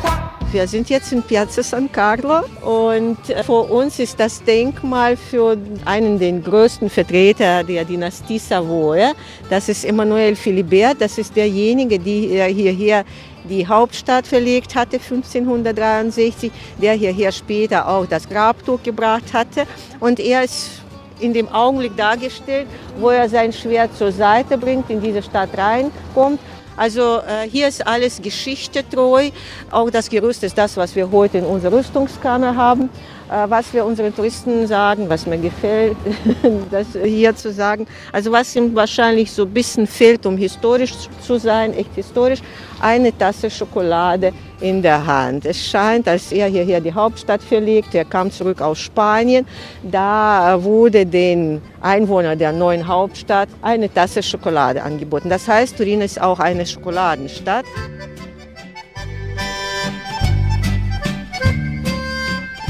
Wir 0.53 0.69
sind 0.69 0.91
jetzt 0.91 1.13
in 1.13 1.23
Piazza 1.23 1.63
San 1.63 1.91
Carlo 1.91 2.43
und 2.61 3.31
äh, 3.31 3.43
vor 3.43 3.71
uns 3.71 3.99
ist 3.99 4.21
das 4.21 4.45
Denkmal 4.45 5.17
für 5.17 5.57
einen 5.87 6.19
der 6.19 6.33
größten 6.33 6.91
Vertreter 6.91 7.65
der 7.65 7.87
Dynastie 7.87 8.39
Savoy. 8.39 9.13
Das 9.49 9.71
ist 9.71 9.83
Emanuel 9.83 10.37
Philibert. 10.37 11.01
Das 11.01 11.17
ist 11.17 11.35
derjenige, 11.35 11.99
der 11.99 12.49
hierher 12.49 13.07
die 13.45 13.67
Hauptstadt 13.67 14.27
verlegt 14.27 14.75
hatte 14.75 14.97
1563, 14.97 16.53
der 16.77 16.93
hierher 16.93 17.33
später 17.33 17.89
auch 17.89 18.05
das 18.05 18.29
Grabtuch 18.29 18.83
gebracht 18.83 19.33
hatte. 19.33 19.63
Und 20.01 20.21
er 20.21 20.45
ist 20.45 20.83
in 21.19 21.33
dem 21.33 21.49
Augenblick 21.49 21.97
dargestellt, 21.97 22.67
wo 22.99 23.09
er 23.09 23.27
sein 23.27 23.55
Schwert 23.55 23.97
zur 23.97 24.13
Seite 24.13 24.59
bringt, 24.59 24.91
in 24.91 25.01
diese 25.01 25.23
Stadt 25.23 25.57
reinkommt. 25.57 26.41
Also 26.77 27.19
äh, 27.19 27.49
hier 27.49 27.69
ist 27.69 27.87
alles 27.87 28.21
geschichtetreu. 28.23 29.31
Auch 29.71 29.91
das 29.91 30.09
Gerüst 30.09 30.43
ist 30.43 30.57
das, 30.57 30.77
was 30.77 30.95
wir 30.97 31.11
heute 31.11 31.39
in 31.39 31.45
unserer 31.45 31.77
Rüstungskammer 31.77 32.57
haben. 32.57 32.89
Äh, 33.33 33.49
was 33.49 33.73
wir 33.73 33.85
unseren 33.87 34.15
Touristen 34.15 34.67
sagen, 34.67 35.09
was 35.09 35.27
mir 35.27 35.39
gefällt, 35.39 35.97
das 36.71 36.89
hier 37.03 37.35
zu 37.35 37.51
sagen. 37.51 37.87
Also 38.13 38.31
was 38.31 38.55
ihm 38.55 38.75
wahrscheinlich 38.75 39.31
so 39.33 39.45
ein 39.45 39.51
bisschen 39.51 39.87
fehlt, 39.87 40.27
um 40.27 40.37
historisch 40.37 40.93
zu 41.21 41.39
sein, 41.39 41.73
echt 41.73 41.95
historisch, 41.95 42.41
eine 42.81 43.17
Tasse 43.17 43.49
Schokolade 43.49 44.33
in 44.61 44.83
der 44.83 45.07
Hand. 45.07 45.47
Es 45.47 45.65
scheint, 45.67 46.07
als 46.09 46.31
er 46.31 46.49
hierher 46.49 46.81
die 46.81 46.93
Hauptstadt 46.93 47.43
verlegt, 47.43 47.95
er 47.95 48.05
kam 48.05 48.31
zurück 48.31 48.61
aus 48.61 48.79
Spanien, 48.79 49.47
da 49.83 50.59
wurde 50.63 51.07
den 51.07 51.63
Einwohnern 51.81 52.39
der 52.39 52.53
neuen 52.53 52.87
Hauptstadt 52.87 53.49
eine 53.63 53.93
Tasse 53.93 54.23
Schokolade 54.23 54.83
angeboten. 54.83 55.31
Das 55.31 55.49
heißt, 55.49 55.79
Turin 55.79 56.03
ist 56.03 56.21
auch 56.21 56.39
eine 56.39 56.67
Schokoladenstadt. 56.67 57.65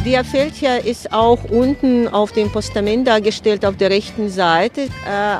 Der 0.04 0.24
Feldherr 0.24 0.84
ist 0.84 1.12
auch 1.12 1.44
unten 1.44 2.08
auf 2.08 2.32
dem 2.32 2.50
Postament 2.50 3.06
dargestellt 3.06 3.64
auf 3.64 3.76
der 3.76 3.90
rechten 3.90 4.28
Seite, 4.28 4.80
äh, 4.80 4.88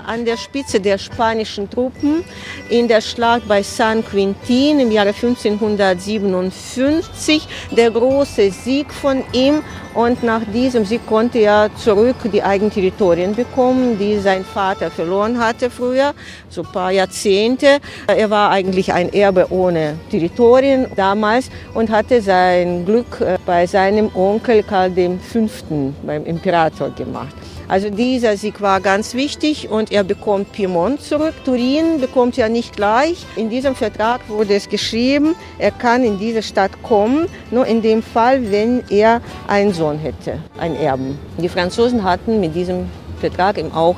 an 0.07 0.25
der 0.25 0.37
Spitze 0.37 0.79
der 0.79 0.99
spanischen 0.99 1.69
Truppen 1.69 2.23
in 2.71 2.87
der 2.87 3.01
Schlacht 3.01 3.49
bei 3.49 3.65
San 3.65 4.05
Quintin 4.05 4.79
im 4.79 4.93
Jahre 4.93 5.09
1557. 5.09 7.49
Der 7.77 7.91
große 7.91 8.53
Sieg 8.53 8.93
von 8.93 9.25
ihm 9.33 9.65
und 9.95 10.23
nach 10.23 10.43
diesem 10.55 10.85
Sieg 10.85 11.05
konnte 11.07 11.41
er 11.41 11.75
zurück 11.77 12.17
die 12.33 12.43
eigenen 12.43 12.73
Territorien 12.73 13.35
bekommen, 13.35 13.99
die 13.99 14.17
sein 14.19 14.45
Vater 14.45 14.93
verloren 14.93 15.39
hatte 15.39 15.71
früher, 15.71 16.15
so 16.49 16.63
ein 16.63 16.73
paar 16.73 16.93
Jahrzehnte. 16.93 17.81
Er 18.07 18.31
war 18.31 18.51
eigentlich 18.51 18.93
ein 18.93 19.13
Erbe 19.13 19.49
ohne 19.51 19.99
Territorien 20.11 20.87
damals 20.95 21.51
und 21.75 21.91
hatte 21.91 22.23
sein 22.23 22.87
Glück 22.87 23.21
äh, 23.21 23.39
bei 23.45 23.67
seinem 23.67 24.09
Onkel 24.15 24.52
Karl 24.61 24.93
V. 24.93 25.93
beim 26.03 26.27
Imperator 26.27 26.91
gemacht. 26.91 27.35
Also 27.69 27.89
dieser 27.89 28.37
Sieg 28.37 28.61
war 28.61 28.81
ganz 28.81 29.15
wichtig 29.15 29.71
und 29.71 29.91
er 29.91 30.05
bekommt 30.05 30.53
Piemont 30.53 31.01
zurück. 31.01 31.33
Turin 31.45 32.01
bekommt 32.01 32.37
er 32.37 32.51
nicht 32.51 32.77
gleich. 32.77 33.25
In 33.37 33.49
diesem 33.49 33.75
Vertrag 33.75 34.29
wurde 34.29 34.55
es 34.55 34.69
geschrieben, 34.69 35.35
er 35.59 35.71
kann 35.71 36.05
in 36.05 36.19
diese 36.19 36.43
Stadt 36.43 36.73
kommen, 36.83 37.29
nur 37.51 37.65
in 37.65 37.81
dem 37.81 38.03
Fall, 38.03 38.51
wenn 38.51 38.83
er 38.91 39.23
einen 39.49 39.73
Sohn 39.73 39.99
hätte, 39.99 40.39
einen 40.59 40.77
Erben. 40.77 41.19
Die 41.39 41.49
Franzosen 41.49 42.05
hatten 42.05 42.41
mit 42.41 42.55
diesem 42.55 42.91
Vertrag 43.21 43.57
ihm 43.57 43.73
auch 43.73 43.97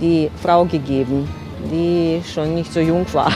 die 0.00 0.30
Frau 0.40 0.64
gegeben, 0.64 1.28
die 1.72 2.22
schon 2.32 2.54
nicht 2.54 2.72
so 2.72 2.78
jung 2.78 3.06
war. 3.12 3.32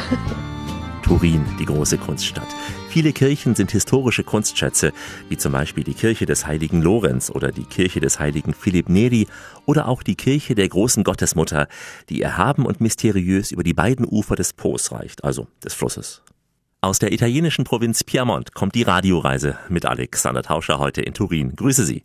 Turin, 1.03 1.45
die 1.59 1.65
große 1.65 1.99
Kunststadt. 1.99 2.47
Viele 2.91 3.13
Kirchen 3.13 3.55
sind 3.55 3.71
historische 3.71 4.25
Kunstschätze, 4.25 4.93
wie 5.29 5.37
zum 5.37 5.53
Beispiel 5.53 5.85
die 5.85 5.95
Kirche 5.95 6.27
des 6.27 6.49
heiligen 6.49 6.83
Lorenz 6.83 7.31
oder 7.31 7.53
die 7.53 7.63
Kirche 7.63 8.01
des 8.01 8.19
heiligen 8.19 8.53
Philipp 8.53 8.89
Neri 8.89 9.29
oder 9.65 9.87
auch 9.87 10.03
die 10.03 10.17
Kirche 10.17 10.57
der 10.57 10.69
großen 10.69 11.05
Gottesmutter, 11.05 11.69
die 12.09 12.21
erhaben 12.21 12.67
und 12.67 12.81
mysteriös 12.81 13.53
über 13.53 13.63
die 13.63 13.75
beiden 13.75 14.05
Ufer 14.05 14.35
des 14.35 14.55
Po's 14.55 14.91
reicht, 14.91 15.23
also 15.23 15.47
des 15.63 15.73
Flusses. 15.73 16.23
Aus 16.81 16.99
der 16.99 17.13
italienischen 17.13 17.63
Provinz 17.63 18.03
Piemont 18.03 18.55
kommt 18.55 18.75
die 18.75 18.83
Radioreise 18.83 19.57
mit 19.69 19.87
Alexander 19.87 20.43
Tauscher 20.43 20.81
heute 20.81 21.01
in 21.01 21.15
Turin. 21.15 21.55
Grüße 21.55 21.85
Sie. 21.85 22.03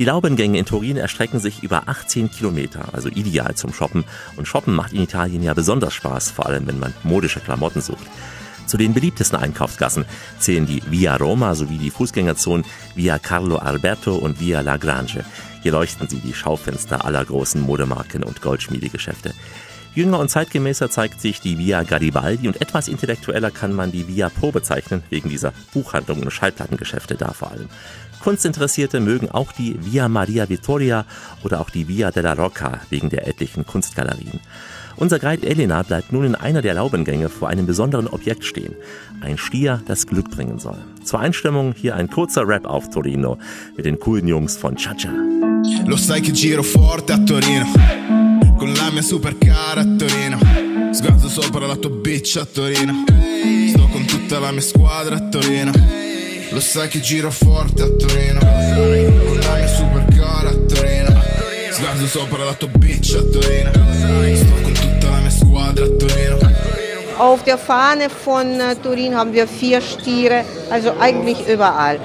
Die 0.00 0.06
Laubengänge 0.06 0.58
in 0.58 0.66
Turin 0.66 0.96
erstrecken 0.96 1.38
sich 1.38 1.62
über 1.62 1.84
18 1.86 2.32
Kilometer, 2.32 2.92
also 2.92 3.08
ideal 3.08 3.54
zum 3.54 3.72
Shoppen. 3.72 4.04
Und 4.36 4.48
Shoppen 4.48 4.74
macht 4.74 4.92
in 4.92 5.02
Italien 5.02 5.44
ja 5.44 5.54
besonders 5.54 5.94
Spaß, 5.94 6.32
vor 6.32 6.46
allem 6.46 6.66
wenn 6.66 6.80
man 6.80 6.94
modische 7.04 7.38
Klamotten 7.38 7.80
sucht. 7.80 8.06
Zu 8.66 8.76
den 8.76 8.94
beliebtesten 8.94 9.38
Einkaufsgassen 9.38 10.04
zählen 10.38 10.66
die 10.66 10.82
Via 10.90 11.16
Roma 11.16 11.54
sowie 11.54 11.78
die 11.78 11.90
Fußgängerzonen 11.90 12.66
Via 12.94 13.18
Carlo 13.18 13.56
Alberto 13.56 14.16
und 14.16 14.40
Via 14.40 14.60
La 14.60 14.76
Grange. 14.76 15.24
Hier 15.62 15.72
leuchten 15.72 16.08
sie 16.08 16.18
die 16.18 16.34
Schaufenster 16.34 17.04
aller 17.04 17.24
großen 17.24 17.60
Modemarken 17.60 18.22
und 18.22 18.42
Goldschmiedegeschäfte. 18.42 19.34
Jünger 19.94 20.18
und 20.18 20.28
zeitgemäßer 20.28 20.90
zeigt 20.90 21.22
sich 21.22 21.40
die 21.40 21.56
Via 21.56 21.82
Garibaldi 21.82 22.48
und 22.48 22.60
etwas 22.60 22.86
intellektueller 22.86 23.50
kann 23.50 23.72
man 23.72 23.92
die 23.92 24.06
Via 24.06 24.28
Po 24.28 24.52
bezeichnen, 24.52 25.02
wegen 25.08 25.30
dieser 25.30 25.54
Buchhandlungen 25.72 26.24
und 26.24 26.30
Schallplattengeschäfte 26.32 27.14
da 27.14 27.32
vor 27.32 27.50
allem. 27.50 27.68
Kunstinteressierte 28.20 29.00
mögen 29.00 29.30
auch 29.30 29.52
die 29.52 29.76
Via 29.80 30.08
Maria 30.08 30.48
Vittoria 30.48 31.06
oder 31.44 31.60
auch 31.60 31.70
die 31.70 31.88
Via 31.88 32.10
della 32.10 32.34
Rocca 32.34 32.80
wegen 32.90 33.08
der 33.08 33.26
etlichen 33.26 33.64
Kunstgalerien. 33.64 34.40
Unser 34.98 35.18
Guide 35.18 35.46
Elena 35.46 35.82
bleibt 35.82 36.12
nun 36.12 36.24
in 36.24 36.34
einer 36.34 36.62
der 36.62 36.74
Laubengänge 36.74 37.28
vor 37.28 37.48
einem 37.48 37.66
besonderen 37.66 38.08
Objekt 38.08 38.44
stehen. 38.44 38.74
Ein 39.20 39.36
Stier, 39.36 39.82
das 39.86 40.06
Glück 40.06 40.30
bringen 40.30 40.58
soll. 40.58 40.78
Zur 41.04 41.20
Einstimmung 41.20 41.74
hier 41.76 41.96
ein 41.96 42.08
kurzer 42.08 42.48
Rap 42.48 42.66
auf 42.66 42.88
Torino 42.90 43.38
mit 43.76 43.84
den 43.84 43.98
coolen 43.98 44.26
Jungs 44.26 44.56
von 44.56 44.76
Chacha. 44.76 45.10
Lo 45.86 45.96
sai 45.96 46.20
che 46.20 46.32
giro 46.32 46.62
forte 46.62 47.12
a 47.12 47.18
Torino 47.18 47.66
Con 48.56 48.72
la 48.74 48.90
mia 48.90 49.02
supercar 49.02 49.78
a 49.78 49.84
Torino 49.96 50.38
Sgaso 50.92 51.28
sopra 51.28 51.66
la 51.66 51.76
tua 51.76 51.90
bitch 51.90 52.36
a 52.36 52.44
Torino 52.44 53.04
Sto 53.68 53.88
con 53.88 54.04
tutta 54.04 54.38
la 54.38 54.52
mia 54.52 54.60
squadra 54.60 55.16
a 55.16 55.28
Torino 55.28 55.72
Lo 56.50 56.60
sai 56.60 56.88
che 56.88 57.00
giro 57.00 57.30
forte 57.30 57.82
a 57.82 57.88
Torino 57.88 59.25
Sgaso 61.76 62.06
sopra 62.06 62.42
la 62.42 62.54
tua 62.54 62.68
bitch 62.68 63.16
a 63.16 63.22
Torino 63.30 63.70
Sto 64.34 64.62
con 64.62 64.72
tutta 64.72 65.10
la 65.10 65.18
mia 65.18 65.28
squadra 65.28 65.84
a 65.84 65.88
Torino 65.98 66.38
Auf 67.18 67.42
der 67.42 67.58
Fahne 67.58 68.08
von 68.08 68.58
äh, 68.58 68.76
Turin 68.76 69.14
haben 69.14 69.34
wir 69.34 69.46
vier 69.46 69.82
Stiere, 69.82 70.44
also 70.70 70.94
eigentlich 70.98 71.46
überall. 71.46 71.98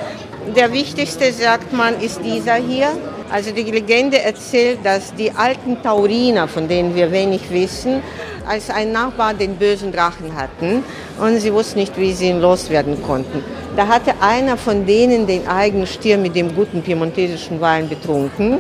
Der 0.56 0.74
wichtigste, 0.74 1.32
sagt 1.32 1.72
man, 1.72 2.02
ist 2.02 2.20
dieser 2.22 2.56
hier. 2.56 2.98
Also 3.32 3.52
die 3.52 3.64
Legende 3.64 4.22
erzählt, 4.22 4.80
dass 4.84 5.14
die 5.16 5.32
alten 5.32 5.82
Tauriner, 5.82 6.50
von 6.50 6.68
denen 6.68 6.94
wir 6.96 7.12
wenig 7.12 7.50
wissen, 7.50 8.04
als 8.46 8.70
ein 8.70 8.92
Nachbar 8.92 9.34
den 9.34 9.56
bösen 9.56 9.92
Drachen 9.94 10.36
hatten 10.36 10.84
und 11.18 11.40
sie 11.40 11.54
wussten 11.54 11.80
nicht, 11.80 11.98
wie 11.98 12.12
sie 12.12 12.28
ihn 12.28 12.42
loswerden 12.42 13.02
konnten. 13.04 13.42
Da 13.78 13.88
hatte 13.88 14.14
einer 14.20 14.58
von 14.58 14.86
denen 14.86 15.28
den 15.28 15.48
eigenen 15.48 15.88
Stier 15.88 16.18
mit 16.18 16.36
dem 16.36 16.54
guten 16.54 16.82
piemontesischen 16.82 17.62
Wein 17.62 17.88
betrunken. 17.88 18.58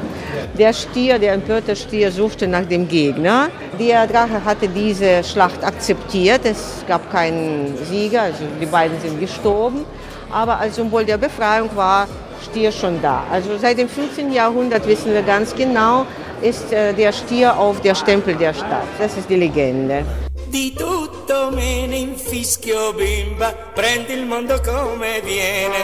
Der 0.57 0.71
Stier, 0.71 1.19
der 1.19 1.33
empörte 1.33 1.75
Stier, 1.75 2.09
suchte 2.09 2.47
nach 2.47 2.63
dem 2.65 2.87
Gegner. 2.87 3.49
Der 3.77 4.07
Drache 4.07 4.45
hatte 4.45 4.69
diese 4.69 5.21
Schlacht 5.23 5.61
akzeptiert. 5.65 6.41
Es 6.45 6.85
gab 6.87 7.11
keinen 7.11 7.75
Sieger, 7.89 8.21
also 8.21 8.43
die 8.61 8.65
beiden 8.65 8.97
sind 9.01 9.19
gestorben. 9.19 9.83
Aber 10.31 10.59
als 10.59 10.77
Symbol 10.77 11.03
der 11.03 11.17
Befreiung 11.17 11.69
war 11.75 12.07
Stier 12.41 12.71
schon 12.71 13.01
da. 13.01 13.23
Also 13.31 13.57
seit 13.57 13.77
dem 13.77 13.89
15. 13.89 14.31
Jahrhundert 14.31 14.87
wissen 14.87 15.13
wir 15.13 15.21
ganz 15.21 15.55
genau, 15.55 16.05
ist 16.41 16.71
äh, 16.73 16.93
der 16.93 17.11
Stier 17.11 17.57
auf 17.57 17.81
der 17.81 17.95
Stempel 17.95 18.35
der 18.35 18.53
Stadt. 18.53 18.87
Das 18.99 19.17
ist 19.17 19.29
die 19.29 19.35
Legende. 19.35 20.03
Di 20.51 20.75
tutto 20.75 21.49
me 21.51 21.87
ne 21.87 21.99
infischio 21.99 22.91
bimba, 22.93 23.53
prendi 23.73 24.13
il 24.13 24.25
mondo 24.25 24.59
come 24.61 25.21
viene, 25.23 25.79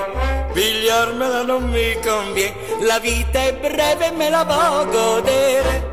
pigliarmela 0.54 1.44
non 1.44 1.70
mi 1.70 1.96
conviene, 2.04 2.54
la 2.82 3.00
vita 3.00 3.40
è 3.40 3.54
breve 3.54 4.12
me 4.18 4.30
la 4.30 4.44
voglio 4.44 4.92
godere. 4.92 5.84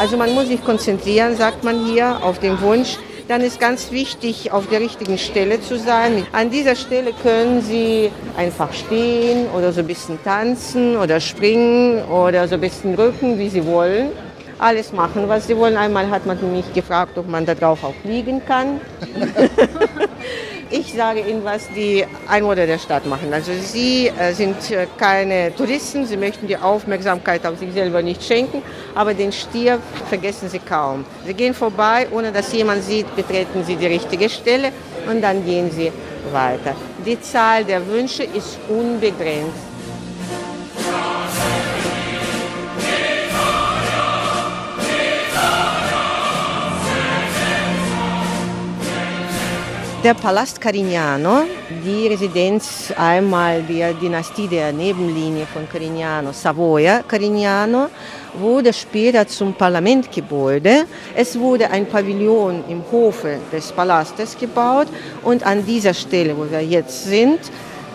Also 0.00 0.16
man 0.16 0.34
muss 0.34 0.48
sich 0.48 0.64
konzentrieren, 0.64 1.36
sagt 1.36 1.62
man 1.62 1.84
hier, 1.86 2.18
auf 2.22 2.40
den 2.40 2.60
Wunsch. 2.60 2.98
Dann 3.28 3.42
ist 3.42 3.60
ganz 3.60 3.92
wichtig, 3.92 4.52
auf 4.52 4.68
der 4.68 4.80
richtigen 4.80 5.18
Stelle 5.18 5.60
zu 5.60 5.78
sein. 5.78 6.26
An 6.32 6.50
dieser 6.50 6.74
Stelle 6.74 7.12
können 7.22 7.60
Sie 7.60 8.10
einfach 8.38 8.72
stehen 8.72 9.46
oder 9.54 9.70
so 9.70 9.80
ein 9.80 9.86
bisschen 9.86 10.18
tanzen 10.24 10.96
oder 10.96 11.20
springen 11.20 12.02
oder 12.06 12.48
so 12.48 12.54
ein 12.54 12.60
bisschen 12.62 12.94
rücken, 12.94 13.38
wie 13.38 13.50
Sie 13.50 13.66
wollen 13.66 14.12
alles 14.58 14.92
machen, 14.92 15.28
was 15.28 15.46
sie 15.46 15.56
wollen. 15.56 15.76
Einmal 15.76 16.10
hat 16.10 16.26
man 16.26 16.36
mich 16.52 16.72
gefragt, 16.74 17.16
ob 17.16 17.28
man 17.28 17.46
da 17.46 17.54
drauf 17.54 17.84
auch 17.84 17.94
liegen 18.04 18.44
kann. 18.44 18.80
ich 20.70 20.92
sage 20.92 21.20
Ihnen, 21.20 21.44
was 21.44 21.68
die 21.74 22.04
Einwohner 22.26 22.66
der 22.66 22.78
Stadt 22.78 23.06
machen. 23.06 23.32
Also 23.32 23.52
sie 23.52 24.08
äh, 24.08 24.32
sind 24.32 24.70
äh, 24.70 24.86
keine 24.96 25.54
Touristen, 25.54 26.06
sie 26.06 26.16
möchten 26.16 26.46
die 26.46 26.56
Aufmerksamkeit 26.56 27.46
auf 27.46 27.58
sich 27.58 27.72
selber 27.72 28.02
nicht 28.02 28.22
schenken, 28.22 28.62
aber 28.94 29.14
den 29.14 29.32
Stier 29.32 29.78
vergessen 30.08 30.48
sie 30.48 30.58
kaum. 30.58 31.04
Sie 31.26 31.34
gehen 31.34 31.54
vorbei, 31.54 32.06
ohne 32.10 32.32
dass 32.32 32.52
jemand 32.52 32.82
sieht, 32.84 33.14
betreten 33.16 33.64
sie 33.64 33.76
die 33.76 33.86
richtige 33.86 34.28
Stelle 34.28 34.72
und 35.08 35.22
dann 35.22 35.44
gehen 35.44 35.70
sie 35.70 35.92
weiter. 36.32 36.74
Die 37.04 37.20
Zahl 37.20 37.64
der 37.64 37.86
Wünsche 37.86 38.24
ist 38.24 38.58
unbegrenzt. 38.68 39.67
Der 50.04 50.14
Palast 50.14 50.60
Carignano, 50.60 51.42
die 51.84 52.06
Residenz 52.06 52.92
einmal 52.96 53.64
der 53.64 53.92
Dynastie 53.94 54.46
der 54.46 54.72
Nebenlinie 54.72 55.44
von 55.52 55.68
Carignano, 55.68 56.32
Savoia 56.32 57.02
Carignano, 57.02 57.88
wurde 58.34 58.72
später 58.72 59.26
zum 59.26 59.54
Parlamentgebäude. 59.54 60.84
Es 61.16 61.36
wurde 61.36 61.68
ein 61.72 61.84
Pavillon 61.84 62.62
im 62.68 62.84
Hofe 62.92 63.40
des 63.52 63.72
Palastes 63.72 64.38
gebaut 64.38 64.86
und 65.24 65.44
an 65.44 65.66
dieser 65.66 65.94
Stelle, 65.94 66.36
wo 66.36 66.48
wir 66.48 66.62
jetzt 66.62 67.06
sind, 67.06 67.40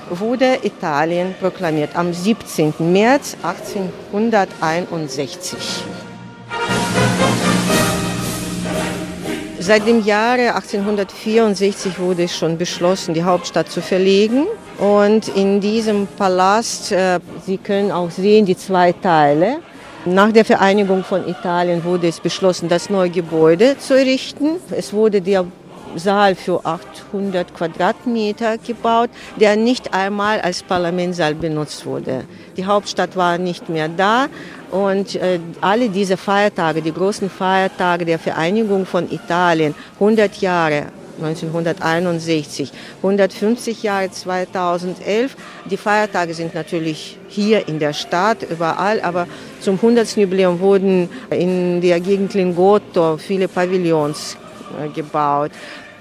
wurde 0.10 0.60
Italien 0.62 1.34
proklamiert 1.40 1.96
am 1.96 2.12
17. 2.12 2.74
März 2.80 3.38
1861. 3.42 5.86
Seit 9.66 9.88
dem 9.88 10.04
Jahre 10.04 10.56
1864 10.56 11.98
wurde 11.98 12.28
schon 12.28 12.58
beschlossen, 12.58 13.14
die 13.14 13.24
Hauptstadt 13.24 13.72
zu 13.72 13.82
verlegen. 13.82 14.46
Und 14.78 15.30
in 15.30 15.62
diesem 15.62 16.06
Palast, 16.06 16.92
äh, 16.92 17.22
Sie 17.46 17.58
können 17.60 17.90
auch 17.90 18.12
sehen, 18.12 18.46
die 18.46 18.58
zwei 18.58 18.92
Teile. 18.92 19.60
Nach 20.04 20.34
der 20.34 20.44
Vereinigung 20.44 21.06
von 21.06 21.26
Italien 21.30 21.82
wurde 21.86 22.10
es 22.10 22.20
beschlossen, 22.20 22.68
das 22.68 22.90
neue 22.90 23.10
Gebäude 23.10 23.78
zu 23.78 23.98
errichten. 23.98 24.58
Es 24.70 24.92
wurde 24.92 25.22
der 25.22 25.46
Saal 25.96 26.36
für 26.36 26.66
800 26.66 27.54
Quadratmeter 27.54 28.58
gebaut, 28.58 29.12
der 29.40 29.56
nicht 29.56 29.94
einmal 29.94 30.42
als 30.42 30.62
Parlamentssaal 30.62 31.36
benutzt 31.36 31.86
wurde. 31.86 32.26
Die 32.58 32.66
Hauptstadt 32.66 33.16
war 33.16 33.38
nicht 33.38 33.70
mehr 33.70 33.88
da 33.88 34.28
und 34.74 35.16
äh, 35.16 35.40
alle 35.62 35.90
diese 35.90 36.18
Feiertage, 36.18 36.82
die 36.82 36.92
großen 36.92 37.30
Feiertage 37.30 38.06
der 38.06 38.18
Vereinigung 38.18 38.88
von 38.88 39.10
Italien, 39.12 39.76
100 40.00 40.42
Jahre 40.42 40.88
1961, 41.22 42.72
150 42.98 43.84
Jahre 43.84 44.10
2011. 44.10 45.36
Die 45.70 45.78
Feiertage 45.78 46.34
sind 46.34 46.56
natürlich 46.56 47.20
hier 47.28 47.68
in 47.68 47.78
der 47.78 47.94
Stadt, 47.94 48.42
überall, 48.50 49.00
aber 49.02 49.28
zum 49.60 49.76
100. 49.76 50.18
Jubiläum 50.18 50.60
wurden 50.60 51.08
in 51.30 51.80
der 51.80 52.00
Gegend 52.00 52.34
Lingotto 52.34 53.18
viele 53.18 53.48
Pavillons 53.48 54.38
äh, 54.84 54.90
gebaut. 54.90 55.52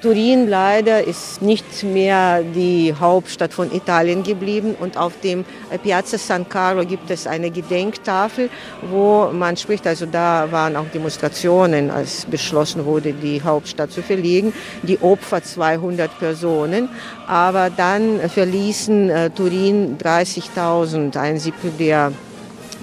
Turin 0.03 0.49
leider 0.49 1.07
ist 1.07 1.43
nicht 1.43 1.85
mehr 1.85 2.43
die 2.43 2.93
Hauptstadt 2.93 3.55
von 3.55 3.73
Italien 3.73 4.25
geblieben 4.25 4.75
und 4.81 4.97
auf 4.97 5.13
dem 5.21 5.45
Piazza 5.85 6.19
San 6.19 6.49
Carlo 6.49 6.85
gibt 6.85 7.09
es 7.09 7.29
eine 7.29 7.53
Gedenktafel, 7.53 8.51
wo 8.91 9.31
man 9.33 9.57
spricht, 9.57 9.87
also 9.87 10.07
da 10.07 10.51
waren 10.51 10.75
auch 10.75 10.89
Demonstrationen, 10.93 11.93
als 11.93 12.25
beschlossen 12.25 12.85
wurde, 12.85 13.13
die 13.13 13.43
Hauptstadt 13.43 13.93
zu 13.93 14.03
verlegen, 14.03 14.53
die 14.83 15.01
Opfer 15.01 15.41
200 15.41 16.19
Personen, 16.19 16.89
aber 17.29 17.71
dann 17.71 18.29
verließen 18.29 19.09
äh, 19.09 19.31
Turin 19.31 19.99
30.000, 19.99 21.17
ein 21.17 21.39
Siebtel 21.39 21.71
der 21.79 22.11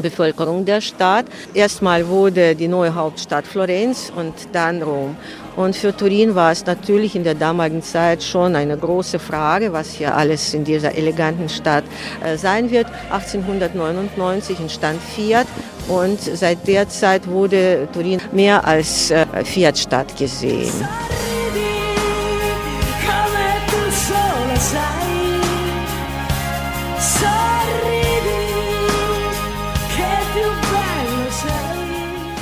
Bevölkerung 0.01 0.65
der 0.65 0.81
Stadt. 0.81 1.25
Erstmal 1.53 2.07
wurde 2.07 2.55
die 2.55 2.67
neue 2.67 2.93
Hauptstadt 2.95 3.45
Florenz 3.45 4.11
und 4.15 4.33
dann 4.53 4.81
Rom. 4.81 5.15
Und 5.55 5.75
für 5.75 5.95
Turin 5.95 6.35
war 6.35 6.51
es 6.51 6.65
natürlich 6.65 7.15
in 7.15 7.23
der 7.23 7.35
damaligen 7.35 7.81
Zeit 7.81 8.23
schon 8.23 8.55
eine 8.55 8.77
große 8.77 9.19
Frage, 9.19 9.73
was 9.73 9.91
hier 9.91 10.15
alles 10.15 10.53
in 10.53 10.63
dieser 10.63 10.95
eleganten 10.95 11.49
Stadt 11.49 11.83
äh, 12.23 12.37
sein 12.37 12.71
wird. 12.71 12.87
1899 13.09 14.59
entstand 14.59 15.01
Fiat 15.01 15.47
und 15.87 16.21
seit 16.21 16.67
der 16.67 16.87
Zeit 16.87 17.27
wurde 17.27 17.87
Turin 17.91 18.21
mehr 18.31 18.65
als 18.65 19.11
äh, 19.11 19.25
Fiat-Stadt 19.43 20.15
gesehen. 20.17 20.71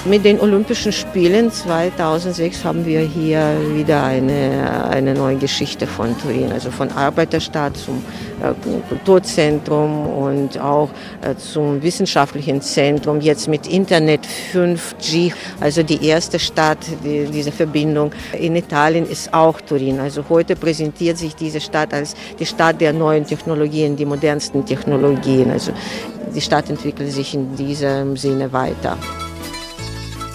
Mit 0.09 0.23
den 0.23 0.39
Olympischen 0.39 0.93
Spielen 0.93 1.51
2006 1.51 2.63
haben 2.63 2.85
wir 2.85 3.01
hier 3.01 3.57
wieder 3.75 4.03
eine, 4.03 4.89
eine 4.89 5.13
neue 5.13 5.35
Geschichte 5.35 5.85
von 5.85 6.17
Turin, 6.17 6.49
also 6.53 6.71
von 6.71 6.89
Arbeiterstadt 6.91 7.75
zum 7.75 8.05
äh, 8.41 8.53
Kulturzentrum 8.87 10.07
und 10.07 10.59
auch 10.61 10.89
äh, 11.21 11.35
zum 11.35 11.83
wissenschaftlichen 11.83 12.61
Zentrum, 12.61 13.19
jetzt 13.19 13.49
mit 13.49 13.67
Internet 13.67 14.21
5G, 14.53 15.33
also 15.59 15.83
die 15.83 16.05
erste 16.05 16.39
Stadt, 16.39 16.79
die, 17.03 17.25
diese 17.25 17.51
Verbindung 17.51 18.13
in 18.31 18.55
Italien 18.55 19.05
ist 19.09 19.33
auch 19.33 19.59
Turin. 19.59 19.99
Also 19.99 20.23
heute 20.29 20.55
präsentiert 20.55 21.17
sich 21.17 21.35
diese 21.35 21.59
Stadt 21.59 21.93
als 21.93 22.15
die 22.39 22.45
Stadt 22.45 22.79
der 22.79 22.93
neuen 22.93 23.25
Technologien, 23.25 23.97
die 23.97 24.05
modernsten 24.05 24.65
Technologien. 24.65 25.51
Also 25.51 25.73
die 26.33 26.41
Stadt 26.41 26.69
entwickelt 26.69 27.11
sich 27.11 27.33
in 27.33 27.57
diesem 27.57 28.15
Sinne 28.15 28.53
weiter. 28.53 28.97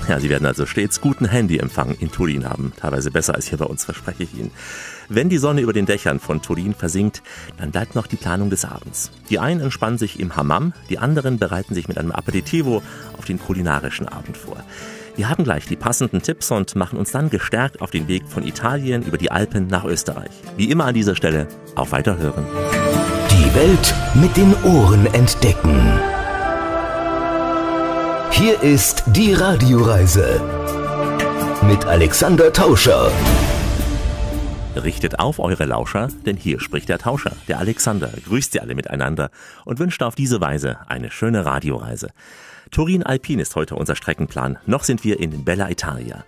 Ja, 0.09 0.19
Sie 0.19 0.29
werden 0.29 0.47
also 0.47 0.67
stets 0.67 1.01
guten 1.01 1.27
Handyempfang 1.27 1.97
in 2.01 2.11
Turin 2.11 2.49
haben. 2.49 2.73
Teilweise 2.77 3.11
besser 3.11 3.35
als 3.35 3.49
hier 3.49 3.59
bei 3.59 3.65
uns, 3.65 3.85
verspreche 3.85 4.25
ich 4.25 4.35
Ihnen. 4.35 4.51
Wenn 5.09 5.29
die 5.29 5.39
Sonne 5.39 5.61
über 5.61 5.73
den 5.73 5.87
Dächern 5.87 6.19
von 6.19 6.43
Turin 6.43 6.75
versinkt, 6.75 7.23
dann 7.59 7.71
bleibt 7.71 7.95
noch 7.95 8.07
die 8.07 8.17
Planung 8.17 8.51
des 8.51 8.65
Abends. 8.65 9.11
Die 9.31 9.39
einen 9.39 9.61
entspannen 9.61 9.99
sich 9.99 10.19
im 10.19 10.37
Hammam, 10.37 10.73
die 10.91 10.99
anderen 10.99 11.39
bereiten 11.39 11.75
sich 11.75 11.87
mit 11.87 11.99
einem 11.99 12.13
Aperitivo 12.13 12.83
auf 13.17 13.25
den 13.25 13.39
kulinarischen 13.39 14.09
Abend 14.09 14.37
vor. 14.37 14.57
Wir 15.15 15.29
haben 15.29 15.45
gleich 15.45 15.67
die 15.67 15.77
passenden 15.77 16.23
Tipps 16.23 16.51
und 16.51 16.75
machen 16.75 16.99
uns 16.99 17.13
dann 17.13 17.31
gestärkt 17.31 17.81
auf 17.81 17.91
den 17.91 18.09
Weg 18.09 18.27
von 18.27 18.47
Italien 18.47 19.03
über 19.03 19.19
die 19.19 19.31
Alpen 19.31 19.67
nach 19.67 19.85
Österreich. 19.85 20.31
Wie 20.57 20.71
immer 20.71 20.87
an 20.87 20.95
dieser 20.95 21.15
Stelle, 21.15 21.47
auf 21.75 21.93
Weiterhören. 21.93 22.47
Die 23.31 23.55
Welt 23.55 23.95
mit 24.15 24.37
den 24.37 24.55
Ohren 24.65 25.07
entdecken. 25.15 26.12
Hier 28.33 28.63
ist 28.63 29.05
die 29.09 29.35
Radioreise 29.35 30.41
mit 31.69 31.85
Alexander 31.85 32.53
Tauscher. 32.53 33.13
Richtet 34.75 35.19
auf 35.19 35.39
eure 35.39 35.67
Lauscher, 35.67 36.09
denn 36.25 36.37
hier 36.37 36.59
spricht 36.59 36.89
der 36.89 36.99
Tauscher, 36.99 37.33
der 37.47 37.59
Alexander, 37.59 38.11
grüßt 38.25 38.53
sie 38.53 38.61
alle 38.61 38.75
miteinander 38.75 39.31
und 39.67 39.79
wünscht 39.79 40.03
auf 40.03 40.15
diese 40.15 40.41
Weise 40.41 40.79
eine 40.89 41.11
schöne 41.11 41.45
Radioreise. 41.45 42.11
Turin 42.71 43.03
Alpin 43.03 43.39
ist 43.39 43.55
heute 43.55 43.75
unser 43.75 43.97
Streckenplan. 43.97 44.59
Noch 44.65 44.85
sind 44.85 45.05
wir 45.05 45.21
in 45.21 45.45
Bella 45.45 45.69
Italia. 45.71 46.25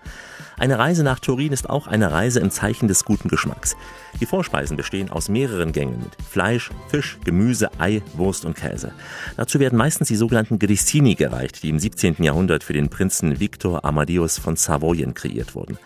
Eine 0.56 0.78
Reise 0.78 1.02
nach 1.02 1.18
Turin 1.18 1.52
ist 1.52 1.68
auch 1.68 1.86
eine 1.86 2.12
Reise 2.12 2.40
im 2.40 2.50
Zeichen 2.50 2.86
des 2.86 3.04
guten 3.04 3.28
Geschmacks. 3.28 3.76
Die 4.20 4.26
Vorspeisen 4.26 4.76
bestehen 4.76 5.10
aus 5.10 5.28
mehreren 5.28 5.72
Gängen 5.72 5.98
mit 5.98 6.16
Fleisch, 6.30 6.70
Fisch, 6.88 7.18
Gemüse, 7.24 7.70
Ei, 7.78 8.02
Wurst 8.14 8.44
und 8.44 8.56
Käse. 8.56 8.92
Dazu 9.36 9.58
werden 9.58 9.76
meistens 9.76 10.08
die 10.08 10.16
sogenannten 10.16 10.58
Grissini 10.58 11.16
gereicht, 11.16 11.62
die 11.62 11.70
im 11.70 11.78
17. 11.78 12.22
Jahrhundert 12.22 12.62
für 12.62 12.72
den 12.72 12.88
Prinzen 12.88 13.40
Victor 13.40 13.84
Amadeus 13.84 14.38
von 14.38 14.56
Savoyen 14.56 15.14
kreiert 15.14 15.54
wurden. 15.54 15.78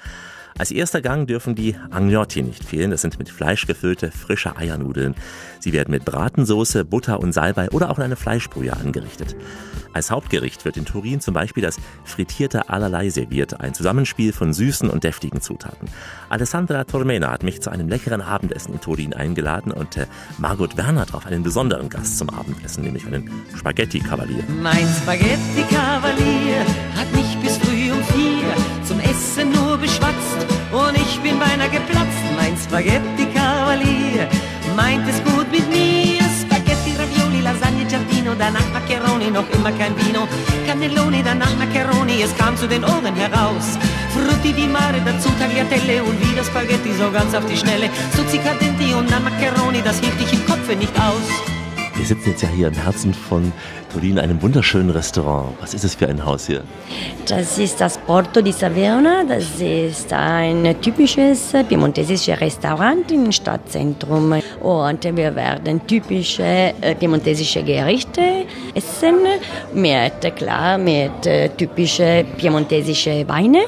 Als 0.59 0.73
erster 0.73 1.01
Gang 1.01 1.29
dürfen 1.29 1.55
die 1.55 1.77
Agnotti 1.91 2.43
nicht 2.43 2.65
fehlen. 2.65 2.91
Das 2.91 3.03
sind 3.03 3.19
mit 3.21 3.29
Fleisch 3.29 3.67
gefüllte 3.67 4.11
frische 4.11 4.57
Eiernudeln. 4.57 5.15
Sie 5.61 5.73
werden 5.73 5.93
mit 5.93 6.05
Bratensoße, 6.05 6.85
Butter 6.85 7.21
und 7.21 7.33
Salbei 7.33 7.71
oder 7.71 7.91
auch 7.91 7.99
in 7.99 8.05
eine 8.05 8.17
Fleischbrühe 8.17 8.73
angerichtet. 8.73 9.37
Als 9.93 10.11
Hauptgericht 10.11 10.65
wird 10.65 10.77
in 10.77 10.85
Turin 10.85 11.21
zum 11.21 11.33
Beispiel 11.35 11.63
das 11.63 11.77
frittierte 12.05 12.69
Allerlei 12.69 13.09
serviert, 13.09 13.61
ein 13.61 13.73
Zusammenspiel 13.73 14.33
von 14.33 14.53
süßen 14.53 14.91
und 14.91 15.05
deftigen 15.05 15.41
Zutaten. 15.41 15.89
Alessandra 16.29 16.85
Tormena 16.85 17.31
hat 17.31 17.43
mich 17.43 17.63
zu 17.63 17.71
einem 17.71 17.89
leckeren 17.89 18.21
Abendessen 18.21 18.75
in 18.75 18.81
Turin 18.81 19.15
eingeladen 19.15 19.73
und 19.73 19.97
äh, 19.97 20.07
Margot 20.39 20.77
Werner 20.77 21.07
traf 21.07 21.27
einen 21.27 21.43
besonderen 21.43 21.89
Gast 21.89 22.19
zum 22.19 22.31
Abendessen, 22.31 22.85
nämlich 22.85 23.07
einen 23.07 23.31
Spaghetti-Kavalier. 23.57 24.45
Mein 24.63 24.87
Spaghetti-Kavalier 25.03 26.61
hat 26.97 27.13
mich 27.13 27.39
bis 27.41 27.57
früh 27.59 27.91
um 27.91 28.03
vier 28.05 28.55
zum 28.85 29.01
Essen 29.01 29.53
nur 29.53 29.79
beschwatzt 29.79 30.28
beinahe 31.39 31.71
geplatzt. 31.71 32.23
Mein 32.37 32.57
Spaghetti-Kavalier 32.57 34.29
meint 34.77 35.09
es 35.09 35.23
gut 35.25 35.51
mit 35.51 35.67
mir. 35.69 36.23
Spaghetti, 36.41 36.95
Ravioli, 36.99 37.41
Lasagne, 37.41 37.85
Giardino, 37.85 38.35
danach 38.39 38.69
Maccheroni, 38.73 39.31
noch 39.31 39.49
immer 39.51 39.73
kein 39.73 39.97
Vino. 39.99 40.29
Cannelloni, 40.67 41.23
danach 41.23 41.55
Maccheroni, 41.57 42.23
es 42.23 42.37
kam 42.37 42.57
zu 42.57 42.67
den 42.67 42.85
Ohren 42.85 43.15
heraus. 43.15 43.79
Frutti 44.15 44.53
di 44.53 44.67
mare, 44.67 45.01
dazu 45.05 45.31
Tagliatelle 45.39 46.03
und 46.03 46.19
wieder 46.21 46.45
Spaghetti, 46.45 46.93
so 46.93 47.11
ganz 47.11 47.35
auf 47.35 47.47
die 47.47 47.57
Schnelle. 47.57 47.89
Stuzzicadenti 48.13 48.95
und 48.95 49.11
dann 49.11 49.25
Maccheroni, 49.25 49.83
das 49.83 50.01
hielt 50.01 50.21
ich 50.21 50.33
im 50.33 50.45
Kopf 50.47 50.67
nicht 50.77 50.95
aus. 51.01 51.48
Wir 51.99 52.07
sitzen 52.07 52.31
jetzt 52.31 52.43
ja 52.43 52.49
hier 52.49 52.69
im 52.69 52.75
Herzen 52.75 53.13
von 53.13 53.53
Turin, 53.93 54.21
einem 54.21 54.41
wunderschönen 54.41 54.91
Restaurant. 54.91 55.49
Was 55.61 55.75
ist 55.75 55.83
es 55.83 55.97
für 55.97 56.07
ein 56.07 56.25
Haus 56.25 56.47
hier? 56.47 56.63
Das 57.27 57.59
ist 57.59 57.81
das 57.81 57.99
Porto 57.99 58.41
di 58.41 58.53
Saverna. 58.53 59.25
Das 59.25 59.61
ist 59.61 60.13
ein 60.13 60.81
typisches 60.81 61.53
piemontesisches 61.69 62.41
Restaurant 62.41 63.11
im 63.11 63.33
Stadtzentrum. 63.33 64.41
Und 64.61 65.05
wir 65.17 65.35
werden 65.35 65.85
typische 65.89 66.73
äh, 66.81 66.95
piemontesische 66.95 67.65
Gerichte 67.65 68.47
essen. 68.77 69.17
Mit, 69.75 70.37
klar, 70.37 70.79
mit 70.79 71.27
äh, 71.27 71.49
typischen 71.49 72.27
piemontesischen 72.37 73.29
Weine 73.29 73.63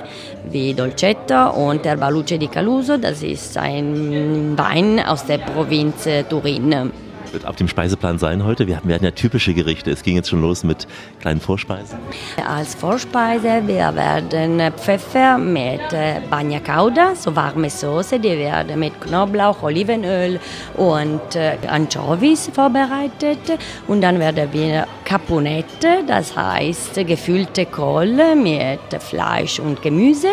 wie 0.49 0.73
Dolcetto 0.73 1.51
und 1.51 1.85
Erbaluce 1.85 2.39
di 2.39 2.47
Caluso. 2.47 2.97
Das 2.97 3.25
ist 3.25 3.59
ein 3.59 4.57
Wein 4.57 5.01
aus 5.01 5.27
der 5.27 5.39
Provinz 5.39 6.07
Turin 6.29 6.93
wird 7.33 7.47
auf 7.47 7.57
dem 7.57 7.69
Speiseplan 7.69 8.19
sein 8.19 8.45
heute? 8.45 8.67
Wir 8.67 8.81
werden 8.85 9.05
ja 9.05 9.11
typische 9.11 9.55
Gerichte. 9.55 9.91
Es 9.91 10.03
ging 10.03 10.17
jetzt 10.17 10.29
schon 10.29 10.41
los 10.41 10.65
mit 10.65 10.87
kleinen 11.21 11.41
Vorspeisen. 11.41 11.99
Als 12.47 12.75
Vorspeise, 12.75 13.63
wir 13.67 13.95
werden 13.95 14.73
Pfeffer 14.77 15.39
mit 15.39 15.81
Bagna 16.29 16.61
Cauda, 16.61 17.15
so 17.15 17.35
warme 17.35 17.71
Soße, 17.71 18.19
die 18.19 18.37
werden 18.39 18.79
mit 18.79 19.01
Knoblauch, 19.01 19.63
Olivenöl 19.63 20.41
und 20.77 21.37
äh, 21.37 21.57
Anchovies 21.69 22.51
vorbereitet. 22.53 23.59
Und 23.87 24.01
dann 24.01 24.19
werden 24.19 24.53
wir 24.53 24.87
Caponette, 25.05 26.05
das 26.07 26.37
heißt 26.37 26.95
gefüllte 27.07 27.67
Kohle 27.67 28.37
mit 28.37 28.81
Fleisch 29.01 29.59
und 29.59 29.83
Gemüse. 29.83 30.29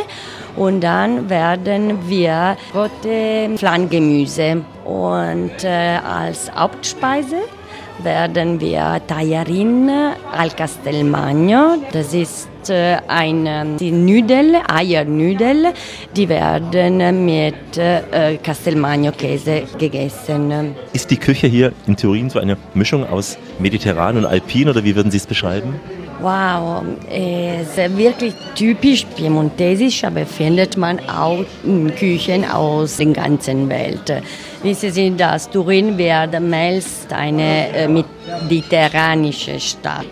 Und 0.58 0.82
dann 0.82 1.30
werden 1.30 2.10
wir 2.10 2.58
rote 2.74 3.56
Flangemüse 3.58 4.64
und 4.86 5.64
äh, 5.64 6.00
als 6.04 6.52
Hauptspeise 6.52 7.36
werden 8.02 8.60
wir 8.60 9.00
Tajarin 9.06 9.90
al 10.32 10.50
Castelmagno. 10.50 11.78
Das 11.92 12.14
ist 12.14 12.50
äh, 12.70 12.98
eine 13.08 13.66
Nudel, 13.80 14.56
Eiernudel, 14.68 15.74
die 16.16 16.28
werden 16.28 17.26
mit 17.26 17.78
äh, 17.78 18.38
Castelmagno-Käse 18.38 19.64
gegessen. 19.78 20.76
Ist 20.92 21.12
die 21.12 21.18
Küche 21.18 21.46
hier 21.46 21.72
in 21.86 21.96
Turin 21.98 22.32
so 22.32 22.40
eine 22.40 22.58
Mischung 22.74 23.08
aus 23.08 23.38
mediterran 23.60 24.18
und 24.18 24.26
alpin 24.26 24.70
oder 24.70 24.84
wie 24.84 24.96
würden 24.96 25.12
Sie 25.12 25.18
es 25.18 25.28
beschreiben? 25.28 25.80
Wow, 26.20 26.84
es 27.12 27.78
ist 27.78 27.98
wirklich 27.98 28.34
typisch 28.56 29.06
piemontesisch, 29.16 30.04
aber 30.04 30.26
findet 30.26 30.76
man 30.76 31.00
auch 31.08 31.46
in 31.64 31.94
Küchen 31.96 32.44
aus 32.44 32.98
der 32.98 33.08
ganzen 33.08 33.70
Welt. 33.70 34.12
Wissen 34.64 34.92
Sie, 34.92 35.16
dass 35.16 35.48
Turin 35.48 35.96
wird 35.96 36.40
meist 36.42 37.14
eine 37.14 37.70
äh, 37.70 37.88
mediterranische 37.88 39.60
Stadt. 39.60 40.06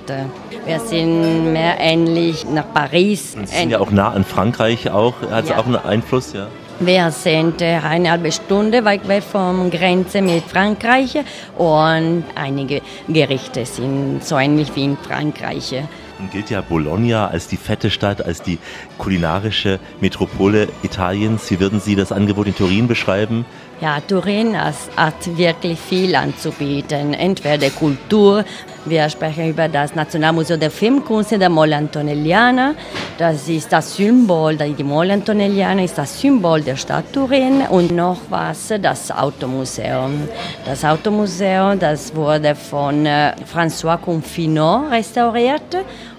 Wir 0.66 0.80
sind 0.80 1.54
mehr 1.54 1.78
ähnlich 1.80 2.46
nach 2.48 2.72
Paris. 2.72 3.34
Sie 3.34 3.46
sind 3.46 3.72
ja 3.72 3.80
auch 3.80 3.92
nah 3.92 4.12
an 4.12 4.24
Frankreich, 4.24 4.92
auch, 4.92 5.16
hat 5.32 5.50
ja. 5.50 5.58
auch 5.58 5.66
einen 5.66 5.78
Einfluss, 5.78 6.34
ja? 6.34 6.48
Wir 6.82 7.10
sind 7.10 7.62
eine 7.62 8.12
halbe 8.12 8.34
Stunde 8.34 8.84
weit 8.84 9.08
weg 9.08 9.24
von 9.24 9.72
Grenze 9.72 10.22
mit 10.22 10.44
Frankreich 10.44 11.16
und 11.58 12.26
einige 12.36 12.82
Gerichte 13.08 13.66
sind 13.66 14.26
so 14.26 14.38
ähnlich 14.38 14.76
wie 14.76 14.84
in 14.84 14.98
Frankreich. 14.98 15.74
Und 16.20 16.32
gilt 16.32 16.50
ja 16.50 16.60
Bologna 16.60 17.28
als 17.28 17.48
die 17.48 17.56
fette 17.56 17.90
Stadt, 17.90 18.26
als 18.26 18.42
die 18.42 18.60
kulinarische 18.98 19.80
Metropole 20.02 20.68
Italiens. 20.84 21.50
Wie 21.50 21.62
würden 21.62 21.80
Sie 21.80 21.96
das 21.96 22.12
Angebot 22.12 22.48
in 22.48 22.56
Turin 22.56 22.90
beschreiben? 22.90 23.46
Ja, 23.80 24.02
Turin 24.02 24.58
hat 24.58 25.38
wirklich 25.38 25.80
viel 25.80 26.14
anzubieten. 26.16 27.14
Entweder 27.14 27.70
Kultur, 27.70 28.44
wir 28.86 29.10
sprechen 29.10 29.50
über 29.50 29.68
das 29.68 29.96
Nationalmuseum 29.96 30.60
der 30.60 30.72
Filmkunst 30.72 31.32
der 31.32 31.50
Mole 31.50 31.76
Antonelliana. 31.76 32.76
Das 33.18 33.48
ist 33.50 33.72
das 33.72 33.96
Symbol, 33.96 34.56
die 34.58 34.84
Mole 34.84 35.14
Antonelliana 35.14 35.84
ist 35.84 35.98
das 35.98 36.20
Symbol 36.20 36.62
der 36.62 36.76
Stadt 36.76 37.12
Turin. 37.12 37.64
Und 37.70 37.92
noch 37.92 38.18
was, 38.30 38.74
das 38.82 39.12
Automuseum. 39.12 40.28
Das 40.66 40.86
Automuseum, 40.86 41.80
das 41.80 42.16
wurde 42.16 42.54
von 42.56 43.06
äh, 43.06 43.34
François 43.52 43.98
Confinot 43.98 44.92
restauriert 44.92 45.76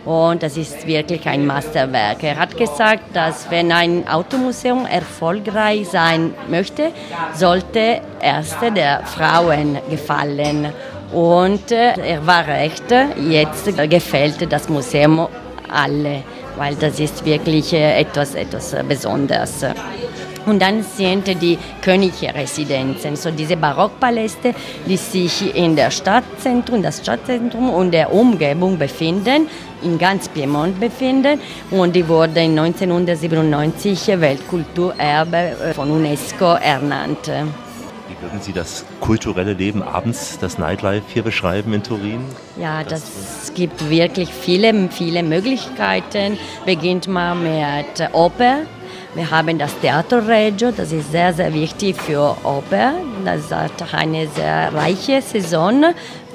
und 0.07 0.41
das 0.43 0.57
ist 0.57 0.87
wirklich 0.87 1.27
ein 1.27 1.45
Meisterwerk. 1.45 2.23
Er 2.23 2.37
hat 2.37 2.57
gesagt, 2.57 3.15
dass 3.15 3.51
wenn 3.51 3.73
ein 3.73 4.07
Automuseum 4.09 4.87
erfolgreich 4.87 5.89
sein 5.89 6.33
möchte, 6.49 6.93
sollte 7.35 8.01
erst 8.21 8.63
der 8.63 9.03
Frauen 9.05 9.79
gefallen. 9.91 10.69
Und 11.13 11.71
äh, 11.71 11.93
er 11.99 12.27
war 12.27 12.47
recht, 12.47 12.85
jetzt 13.29 13.65
gefällt 13.89 14.53
das 14.53 14.69
Museum 14.69 15.29
alle, 15.69 16.23
weil 16.57 16.75
das 16.75 16.99
ist 17.01 17.25
wirklich 17.25 17.73
äh, 17.73 18.01
etwas, 18.01 18.35
etwas 18.35 18.75
Besonderes. 18.89 19.65
Und 20.47 20.63
dann 20.63 20.83
sind 20.83 21.27
die 21.43 21.59
Königresidenzen, 21.83 23.17
so 23.17 23.33
diese 23.33 23.57
Barockpaläste, 23.57 24.55
die 24.87 24.97
sich 24.97 25.55
in 25.57 25.75
der 25.75 25.91
Stadtzentrum, 25.91 26.83
das 26.83 27.01
Stadtzentrum 27.01 27.71
und 27.71 27.91
der 27.91 28.13
Umgebung 28.13 28.79
befinden, 28.79 29.49
in 29.83 29.99
ganz 29.99 30.29
Piemont 30.29 30.79
befinden. 30.79 31.41
Und 31.73 31.97
die 31.97 32.07
wurden 32.07 32.57
1997 32.59 34.21
Weltkulturerbe 34.21 35.37
äh, 35.37 35.75
von 35.75 35.91
UNESCO 35.91 36.55
ernannt. 36.55 37.29
Wie 38.19 38.25
würden 38.25 38.41
Sie 38.41 38.53
das 38.53 38.85
kulturelle 39.01 39.53
Leben 39.53 39.83
abends, 39.83 40.39
das 40.39 40.59
Nightlife 40.59 41.05
hier 41.13 41.23
beschreiben 41.23 41.75
in 41.75 41.83
Turin? 41.83 42.25
Ja, 42.59 42.83
das, 42.83 43.03
das 43.03 43.55
gibt 43.55 43.91
wirklich 43.91 44.31
viele, 44.31 44.89
viele 44.91 45.23
Möglichkeiten. 45.23 46.39
Beginnt 46.65 47.09
man 47.09 47.43
mit 47.43 48.09
Oper, 48.13 48.63
wir 49.15 49.31
haben 49.31 49.59
das 49.59 49.79
Teatro 49.81 50.19
Reggio, 50.19 50.71
das 50.73 50.93
ist 50.93 51.11
sehr, 51.11 51.33
sehr 51.33 51.53
wichtig 51.55 51.97
für 51.97 52.37
Oper. 52.45 52.95
Das 53.27 53.51
hat 53.51 53.93
eine 53.93 54.29
sehr 54.29 54.73
reiche 54.73 55.21
Saison 55.21 55.87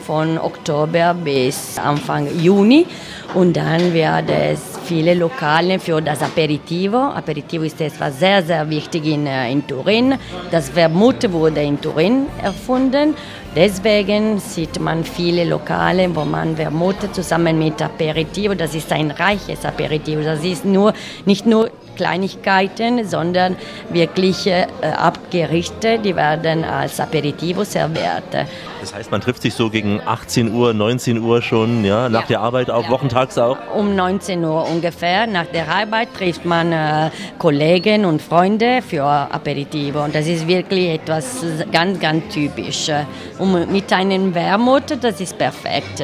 von 0.06 0.38
Oktober 0.38 1.14
bis 1.14 1.78
Anfang 1.78 2.28
Juni. 2.38 2.86
Und 3.34 3.56
dann 3.56 3.94
wird 3.94 4.30
es 4.30 4.60
viele 4.84 5.14
Lokale 5.14 5.80
für 5.80 6.02
das 6.02 6.22
Aperitivo. 6.22 6.98
Aperitivo 6.98 7.64
ist 7.64 7.80
etwas 7.80 8.20
sehr, 8.20 8.44
sehr 8.44 8.70
wichtig 8.70 9.06
in, 9.06 9.26
äh, 9.26 9.50
in 9.50 9.66
Turin. 9.66 10.16
Das 10.52 10.70
Vermut 10.70 11.32
wurde 11.32 11.62
in 11.62 11.80
Turin 11.80 12.26
erfunden. 12.44 13.16
Deswegen 13.56 14.38
sieht 14.40 14.82
man 14.82 15.06
viele 15.06 15.46
Lokale, 15.46 16.14
wo 16.14 16.26
man 16.26 16.58
Vermut 16.58 16.98
zusammen 17.14 17.58
mit 17.58 17.82
Aperitivo, 17.82 18.54
das 18.54 18.76
ist 18.76 18.92
ein 18.92 19.12
reiches 19.12 19.64
Aperitivo. 19.64 20.24
Das 20.24 20.44
ist 20.44 20.66
nur, 20.66 20.94
nicht 21.26 21.46
nur 21.46 21.70
Kleinigkeiten, 21.96 23.08
sondern 23.08 23.56
wirklich 23.90 24.48
äh, 24.48 24.66
Abgerichte, 24.82 26.00
die 26.00 26.16
werden 26.16 26.64
als 26.64 27.00
Aperitivo 27.00 27.64
serviert. 27.64 28.24
Das 28.82 28.96
heißt, 28.96 29.12
man 29.12 29.22
trifft 29.22 29.44
sich 29.44 29.54
so 29.54 29.70
gegen 29.70 30.02
18 30.02 30.52
Uhr, 30.52 30.74
19 30.74 31.20
Uhr 31.20 31.44
schon, 31.44 31.86
ja, 31.86 32.10
nach 32.10 32.22
ja. 32.22 32.28
der 32.28 32.40
Arbeit 32.42 32.72
auch, 32.72 32.86
ja. 32.86 32.90
wochentags 32.90 33.38
auch? 33.38 33.58
Um 33.76 33.96
19 33.96 34.44
Uhr 34.44 34.68
ungefähr. 34.68 35.28
Nach 35.28 35.46
der 35.46 35.70
Arbeit 35.70 36.10
trifft 36.16 36.46
man 36.46 36.72
äh, 36.72 37.12
Kollegen 37.38 38.06
und 38.06 38.24
Freunde 38.24 38.82
für 38.82 39.04
Aperitivo. 39.04 40.04
Und 40.04 40.16
das 40.16 40.26
ist 40.26 40.48
wirklich 40.48 40.90
etwas 40.90 41.46
ganz, 41.72 42.00
ganz 42.00 42.34
typisch. 42.34 42.90
Und 43.38 43.72
mit 43.72 43.94
einem 43.94 44.34
Wermut, 44.34 44.98
das 45.00 45.22
ist 45.22 45.38
perfekt. 45.38 46.04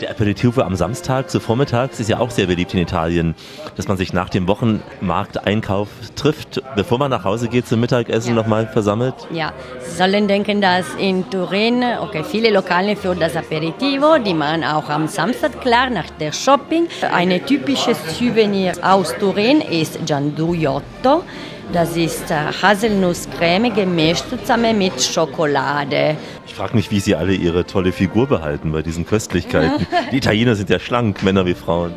Der 0.00 0.10
Aperitivo 0.10 0.62
am 0.62 0.76
Samstag, 0.76 1.28
so 1.28 1.40
vormittags, 1.40 2.00
ist 2.00 2.08
ja 2.08 2.20
auch 2.20 2.30
sehr 2.30 2.46
beliebt 2.46 2.72
in 2.72 2.80
Italien, 2.80 3.34
dass 3.76 3.86
man 3.86 3.98
sich 3.98 4.14
nach 4.14 4.30
dem 4.30 4.48
Wochenmarkteinkauf 4.48 5.88
trifft, 6.16 6.62
bevor 6.74 6.98
man 6.98 7.10
nach 7.10 7.24
Hause 7.24 7.48
geht 7.48 7.66
zum 7.66 7.80
Mittagessen 7.80 8.30
ja. 8.30 8.34
nochmal 8.34 8.66
versammelt. 8.66 9.14
Ja, 9.30 9.52
Sie 9.86 9.96
sollen 9.96 10.26
denken, 10.26 10.62
dass 10.62 10.86
in 10.94 11.28
Turin, 11.28 11.84
okay, 12.10 12.24
viele 12.24 12.50
Lokale 12.50 12.96
für 12.96 13.14
das 13.14 13.36
Aperitivo, 13.36 14.18
die 14.18 14.34
man 14.34 14.64
auch 14.64 14.88
am 14.88 15.06
Samstag, 15.06 15.60
klar, 15.60 15.90
nach 15.90 16.10
der 16.18 16.32
Shopping. 16.32 16.88
Eine 17.12 17.44
typische 17.44 17.94
Souvenir 17.94 18.72
aus 18.82 19.14
Turin 19.18 19.60
ist 19.60 20.04
Gianduiotto. 20.04 21.22
Das 21.72 21.96
ist 21.96 22.30
äh, 22.30 22.34
Haselnusscreme 22.62 23.72
gemischt 23.72 24.24
zusammen 24.40 24.76
mit 24.76 25.00
Schokolade. 25.00 26.16
Ich 26.44 26.54
frage 26.54 26.74
mich, 26.74 26.90
wie 26.90 26.98
Sie 26.98 27.14
alle 27.14 27.32
Ihre 27.32 27.64
tolle 27.64 27.92
Figur 27.92 28.26
behalten 28.26 28.72
bei 28.72 28.82
diesen 28.82 29.06
Köstlichkeiten. 29.06 29.86
Die 30.12 30.16
Italiener 30.16 30.56
sind 30.56 30.68
ja 30.68 30.80
schlank, 30.80 31.22
Männer 31.22 31.46
wie 31.46 31.54
Frauen. 31.54 31.94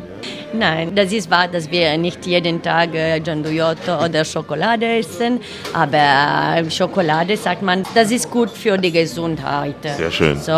Nein, 0.52 0.94
das 0.94 1.12
ist 1.12 1.28
wahr, 1.28 1.48
dass 1.48 1.68
wir 1.72 1.98
nicht 1.98 2.24
jeden 2.24 2.62
Tag 2.62 2.94
äh, 2.94 3.18
Gianduiotto 3.18 4.04
oder 4.04 4.24
Schokolade 4.24 4.86
essen, 4.98 5.40
aber 5.72 6.58
äh, 6.58 6.70
Schokolade, 6.70 7.36
sagt 7.36 7.62
man, 7.62 7.82
das 7.96 8.12
ist 8.12 8.30
gut 8.30 8.50
für 8.50 8.78
die 8.78 8.92
Gesundheit. 8.92 9.74
Sehr 9.96 10.10
schön. 10.12 10.36
So. 10.36 10.52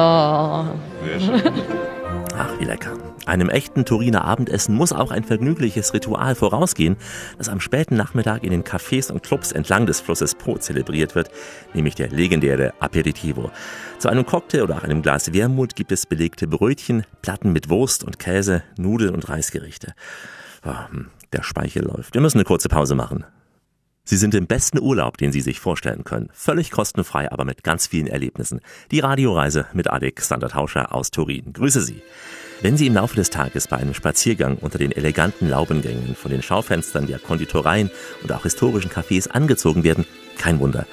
Sehr 1.04 1.20
schön. 1.20 1.42
Ach, 2.38 2.50
wie 2.58 2.64
lecker. 2.66 2.92
Einem 3.26 3.48
echten 3.50 3.84
Turiner 3.84 4.24
Abendessen 4.24 4.74
muss 4.74 4.92
auch 4.92 5.10
ein 5.10 5.24
vergnügliches 5.24 5.92
Ritual 5.92 6.36
vorausgehen, 6.36 6.96
das 7.38 7.48
am 7.48 7.58
späten 7.60 7.96
Nachmittag 7.96 8.44
in 8.44 8.52
den 8.52 8.62
Cafés 8.62 9.10
und 9.10 9.24
Clubs 9.24 9.50
entlang 9.50 9.84
des 9.84 10.00
Flusses 10.00 10.36
Po 10.36 10.56
zelebriert 10.58 11.16
wird, 11.16 11.30
nämlich 11.74 11.96
der 11.96 12.08
legendäre 12.08 12.72
Aperitivo. 12.78 13.50
Zu 13.98 14.08
einem 14.08 14.24
Cocktail 14.24 14.62
oder 14.62 14.76
auch 14.76 14.84
einem 14.84 15.02
Glas 15.02 15.32
Wermut 15.32 15.74
gibt 15.74 15.90
es 15.90 16.06
belegte 16.06 16.46
Brötchen, 16.46 17.04
Platten 17.20 17.52
mit 17.52 17.68
Wurst 17.68 18.04
und 18.04 18.20
Käse, 18.20 18.62
Nudeln 18.78 19.12
und 19.12 19.28
Reisgerichte. 19.28 19.94
Oh, 20.64 20.72
der 21.32 21.42
Speichel 21.42 21.84
läuft. 21.84 22.14
Wir 22.14 22.20
müssen 22.20 22.38
eine 22.38 22.44
kurze 22.44 22.68
Pause 22.68 22.94
machen. 22.94 23.24
Sie 24.08 24.16
sind 24.16 24.36
im 24.36 24.46
besten 24.46 24.78
Urlaub, 24.78 25.18
den 25.18 25.32
Sie 25.32 25.40
sich 25.40 25.58
vorstellen 25.58 26.04
können. 26.04 26.30
Völlig 26.32 26.70
kostenfrei, 26.70 27.32
aber 27.32 27.44
mit 27.44 27.64
ganz 27.64 27.88
vielen 27.88 28.06
Erlebnissen. 28.06 28.60
Die 28.92 29.00
Radioreise 29.00 29.66
mit 29.72 29.90
Alexander 29.90 30.48
Tauscher 30.48 30.94
aus 30.94 31.10
Turin. 31.10 31.52
Grüße 31.52 31.80
Sie. 31.80 32.00
Wenn 32.62 32.76
Sie 32.76 32.86
im 32.86 32.94
Laufe 32.94 33.16
des 33.16 33.30
Tages 33.30 33.66
bei 33.66 33.78
einem 33.78 33.94
Spaziergang 33.94 34.58
unter 34.58 34.78
den 34.78 34.92
eleganten 34.92 35.48
Laubengängen 35.48 36.14
von 36.14 36.30
den 36.30 36.40
Schaufenstern 36.40 37.08
der 37.08 37.18
Konditoreien 37.18 37.90
und 38.22 38.30
auch 38.30 38.44
historischen 38.44 38.92
Cafés 38.92 39.28
angezogen 39.28 39.82
werden, 39.82 40.06
kein 40.38 40.60
Wunder. 40.60 40.86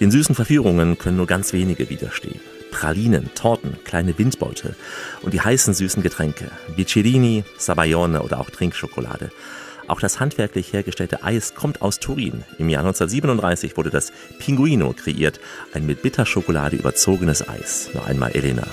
Den 0.00 0.10
süßen 0.10 0.34
Verführungen 0.34 0.98
können 0.98 1.18
nur 1.18 1.28
ganz 1.28 1.52
wenige 1.52 1.88
widerstehen. 1.88 2.40
Pralinen, 2.72 3.30
Torten, 3.36 3.76
kleine 3.84 4.18
Windbeutel 4.18 4.74
und 5.22 5.32
die 5.32 5.40
heißen 5.40 5.72
süßen 5.72 6.02
Getränke, 6.02 6.50
Biccerini, 6.74 7.44
Sabayone 7.58 8.22
oder 8.22 8.40
auch 8.40 8.50
Trinkschokolade. 8.50 9.30
Auch 9.88 10.00
das 10.00 10.20
handwerklich 10.20 10.72
hergestellte 10.72 11.22
Eis 11.22 11.54
kommt 11.54 11.82
aus 11.82 12.00
Turin. 12.00 12.44
Im 12.58 12.68
Jahr 12.68 12.84
1937 12.84 13.76
wurde 13.76 13.90
das 13.90 14.12
Pinguino 14.38 14.92
kreiert, 14.92 15.40
ein 15.72 15.86
mit 15.86 16.02
Bitterschokolade 16.02 16.76
überzogenes 16.76 17.48
Eis. 17.48 17.90
Noch 17.94 18.06
einmal 18.06 18.32
Elena. 18.32 18.66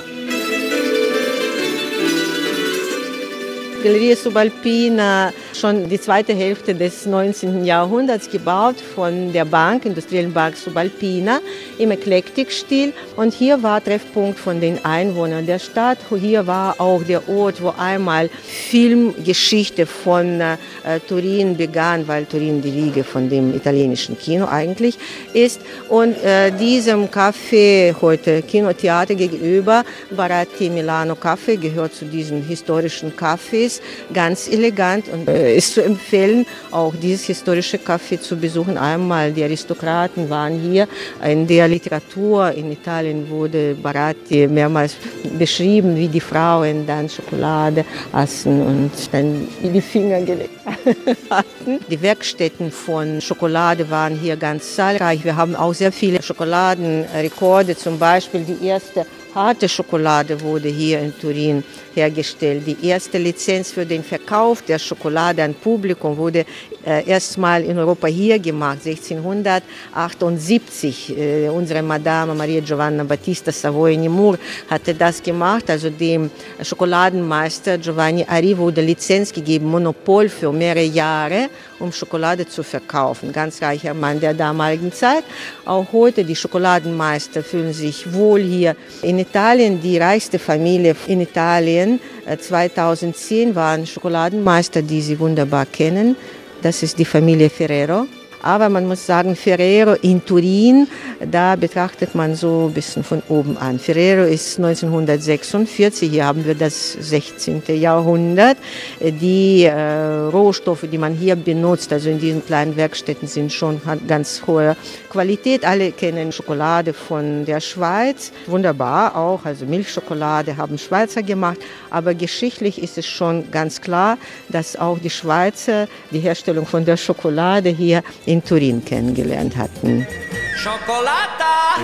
Galeria 3.83 4.15
Subalpina 4.15 5.33
schon 5.53 5.89
die 5.89 5.99
zweite 5.99 6.33
Hälfte 6.33 6.73
des 6.73 7.05
19. 7.05 7.65
Jahrhunderts 7.65 8.29
gebaut 8.29 8.77
von 8.79 9.33
der 9.33 9.43
Bank, 9.43 9.83
Industriellen 9.83 10.31
Bank 10.31 10.55
Subalpina, 10.55 11.41
im 11.77 11.91
Eklektikstil. 11.91 12.93
Und 13.17 13.33
hier 13.33 13.61
war 13.61 13.83
Treffpunkt 13.83 14.39
von 14.39 14.61
den 14.61 14.83
Einwohnern 14.85 15.45
der 15.45 15.59
Stadt. 15.59 15.97
Hier 16.17 16.47
war 16.47 16.79
auch 16.79 17.03
der 17.03 17.27
Ort, 17.27 17.61
wo 17.61 17.73
einmal 17.77 18.29
Filmgeschichte 18.29 19.85
von 19.85 20.39
äh, 20.39 20.57
Turin 21.05 21.57
begann, 21.57 22.07
weil 22.07 22.25
Turin 22.25 22.61
die 22.61 22.73
Wiege 22.73 23.03
von 23.03 23.29
dem 23.29 23.53
italienischen 23.53 24.17
Kino 24.17 24.45
eigentlich 24.45 24.97
ist. 25.33 25.59
Und 25.89 26.15
äh, 26.23 26.51
diesem 26.51 27.09
Café, 27.09 27.93
heute 27.99 28.43
Kinotheater 28.43 29.15
gegenüber, 29.15 29.83
Baratti 30.09 30.69
Milano 30.69 31.15
Café, 31.15 31.57
gehört 31.57 31.93
zu 31.93 32.05
diesen 32.05 32.43
historischen 32.43 33.11
Cafés 33.13 33.72
ist 33.73 33.81
ganz 34.13 34.47
elegant 34.47 35.07
und 35.09 35.27
äh, 35.27 35.55
ist 35.55 35.73
zu 35.73 35.83
empfehlen, 35.83 36.45
auch 36.71 36.93
dieses 36.95 37.25
historische 37.25 37.77
Café 37.77 38.19
zu 38.19 38.35
besuchen. 38.35 38.77
Einmal 38.77 39.31
die 39.31 39.43
Aristokraten 39.43 40.29
waren 40.29 40.59
hier. 40.59 40.87
In 41.23 41.47
der 41.47 41.67
Literatur 41.67 42.51
in 42.51 42.71
Italien 42.71 43.29
wurde 43.29 43.75
Baratti 43.75 44.47
mehrmals 44.47 44.95
beschrieben, 45.37 45.95
wie 45.95 46.07
die 46.07 46.19
Frauen 46.19 46.85
dann 46.85 47.09
Schokolade 47.09 47.85
aßen 48.11 48.61
und 48.61 48.91
dann 49.11 49.47
in 49.61 49.73
die 49.73 49.81
Finger 49.81 50.21
gelegt 50.21 50.59
hatten. 51.29 51.79
Die 51.89 52.01
Werkstätten 52.01 52.71
von 52.71 53.21
Schokolade 53.21 53.89
waren 53.89 54.15
hier 54.15 54.35
ganz 54.35 54.75
zahlreich. 54.75 55.23
Wir 55.23 55.35
haben 55.35 55.55
auch 55.55 55.73
sehr 55.73 55.91
viele 55.91 56.21
Schokoladenrekorde, 56.21 57.75
zum 57.75 57.97
Beispiel 57.97 58.41
die 58.41 58.67
erste 58.67 59.05
harte 59.33 59.67
Schokolade 59.67 60.39
wurde 60.41 60.69
hier 60.69 60.99
in 60.99 61.17
Turin 61.17 61.63
hergestellt. 61.93 62.63
Die 62.65 62.87
erste 62.87 63.17
Lizenz 63.17 63.71
für 63.71 63.85
den 63.85 64.01
Verkauf 64.03 64.61
der 64.61 64.79
Schokolade 64.79 65.43
an 65.43 65.53
Publikum 65.53 66.15
wurde 66.17 66.45
äh, 66.85 67.05
erstmal 67.07 67.63
in 67.63 67.77
Europa 67.77 68.07
hier 68.07 68.39
gemacht, 68.39 68.79
1678. 68.85 71.17
Äh, 71.17 71.49
unsere 71.49 71.81
Madame 71.81 72.35
Maria 72.35 72.61
Giovanna 72.61 73.03
Battista 73.03 73.51
Savoy 73.51 73.97
Nimur 73.97 74.37
hatte 74.69 74.93
das 74.93 75.21
gemacht. 75.21 75.69
Also 75.69 75.89
dem 75.89 76.31
Schokoladenmeister 76.61 77.77
Giovanni 77.77 78.25
Ari 78.27 78.57
wurde 78.57 78.81
Lizenz 78.81 79.31
gegeben, 79.31 79.67
Monopol 79.67 80.27
für 80.29 80.51
mehrere 80.51 80.83
Jahre, 80.83 81.49
um 81.83 81.91
Schokolade 81.91 82.47
zu 82.47 82.63
verkaufen. 82.63 83.31
Ganz 83.31 83.61
reicher 83.61 83.93
Mann 83.93 84.19
der 84.19 84.33
damaligen 84.33 84.91
Zeit. 84.91 85.23
Auch 85.65 85.91
heute 85.91 86.23
die 86.23 86.35
Schokoladenmeister 86.35 87.43
fühlen 87.43 87.73
sich 87.73 88.13
wohl 88.13 88.41
hier 88.41 88.75
in 89.01 89.19
Italien. 89.19 89.81
Die 89.81 89.97
reichste 89.97 90.39
Familie 90.39 90.95
in 91.07 91.21
Italien 91.21 91.99
2010 92.39 93.51
äh, 93.51 93.55
waren 93.55 93.85
Schokoladenmeister, 93.85 94.81
die 94.81 95.01
Sie 95.01 95.19
wunderbar 95.19 95.65
kennen. 95.65 96.15
Das 96.61 96.81
ist 96.81 96.97
die 96.97 97.05
Familie 97.05 97.49
Ferrero. 97.49 98.07
Aber 98.43 98.67
man 98.67 98.85
muss 98.85 99.05
sagen, 99.05 99.37
Ferrero 99.37 99.93
in 100.01 100.23
Turin, 100.25 100.85
da 101.31 101.55
betrachtet 101.55 102.13
man 102.13 102.35
so 102.35 102.67
ein 102.67 102.73
bisschen 102.73 103.01
von 103.03 103.23
oben 103.29 103.57
an. 103.57 103.79
Ferrero 103.79 104.25
ist 104.25 104.57
1946, 104.57 106.11
hier 106.11 106.25
haben 106.25 106.45
wir 106.45 106.53
das 106.53 106.91
16. 106.91 107.63
Jahrhundert. 107.67 108.57
Die 108.99 109.63
äh, 109.63 110.27
Rohstoffe, 110.31 110.85
die 110.91 110.97
man 110.97 111.13
hier 111.13 111.37
benutzt, 111.37 111.93
also 111.93 112.09
in 112.09 112.19
diesen 112.19 112.45
kleinen 112.45 112.75
Werkstätten, 112.75 113.29
sind 113.29 113.53
schon 113.53 113.79
ganz 114.07 114.43
hohe 114.45 114.75
Qualität. 115.09 115.63
Alle 115.63 115.93
kennen 115.93 116.33
Schokolade 116.33 116.91
von 116.91 117.45
der 117.45 117.61
Schweiz. 117.61 118.33
Wunderbar 118.47 119.15
auch, 119.15 119.45
also 119.45 119.65
Milchschokolade 119.65 120.57
haben 120.57 120.77
Schweizer 120.77 121.23
gemacht. 121.23 121.59
Aber 121.89 122.13
geschichtlich 122.13 122.81
ist 122.83 122.97
es 122.97 123.05
schon 123.05 123.49
ganz 123.51 123.79
klar, 123.79 124.17
dass 124.49 124.75
auch 124.75 124.99
die 124.99 125.09
Schweizer 125.09 125.87
die 126.11 126.19
Herstellung 126.19 126.65
von 126.65 126.83
der 126.83 126.97
Schokolade 126.97 127.69
hier 127.69 128.03
in 128.25 128.32
in 128.33 128.43
Turin 128.43 128.83
kennengelernt 128.83 129.55
hatten. 129.55 130.07
Schokolata! 130.55 131.77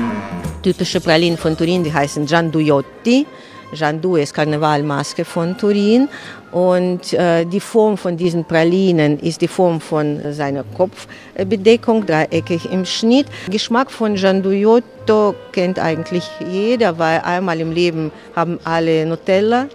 Typische 0.63 1.00
Pralinen 1.00 1.37
von 1.37 1.56
Turin, 1.56 1.83
die 1.83 1.93
heißen 1.93 2.25
Gianduiotti. 2.25 3.25
Giandu 3.71 4.15
ist 4.15 4.33
Karnevalmaske 4.33 5.23
von 5.23 5.56
Turin 5.56 6.10
und 6.52 7.13
äh, 7.13 7.45
die 7.45 7.60
Form 7.60 7.97
von 7.97 8.17
diesen 8.17 8.43
Pralinen 8.43 9.19
ist 9.19 9.41
die 9.41 9.47
Form 9.47 9.79
von 9.79 10.33
seiner 10.33 10.63
Kopfbedeckung, 10.75 12.04
dreieckig 12.04 12.65
im 12.71 12.83
Schnitt. 12.83 13.27
Geschmack 13.52 13.91
von 13.91 14.15
Gianduiotto 14.15 15.35
kennt 15.52 15.77
eigentlich 15.77 16.27
jeder, 16.52 16.97
weil 16.97 17.19
einmal 17.19 17.60
im 17.60 17.71
Leben 17.71 18.12
haben 18.35 18.60
alle 18.63 19.06
Nutella 19.06 19.67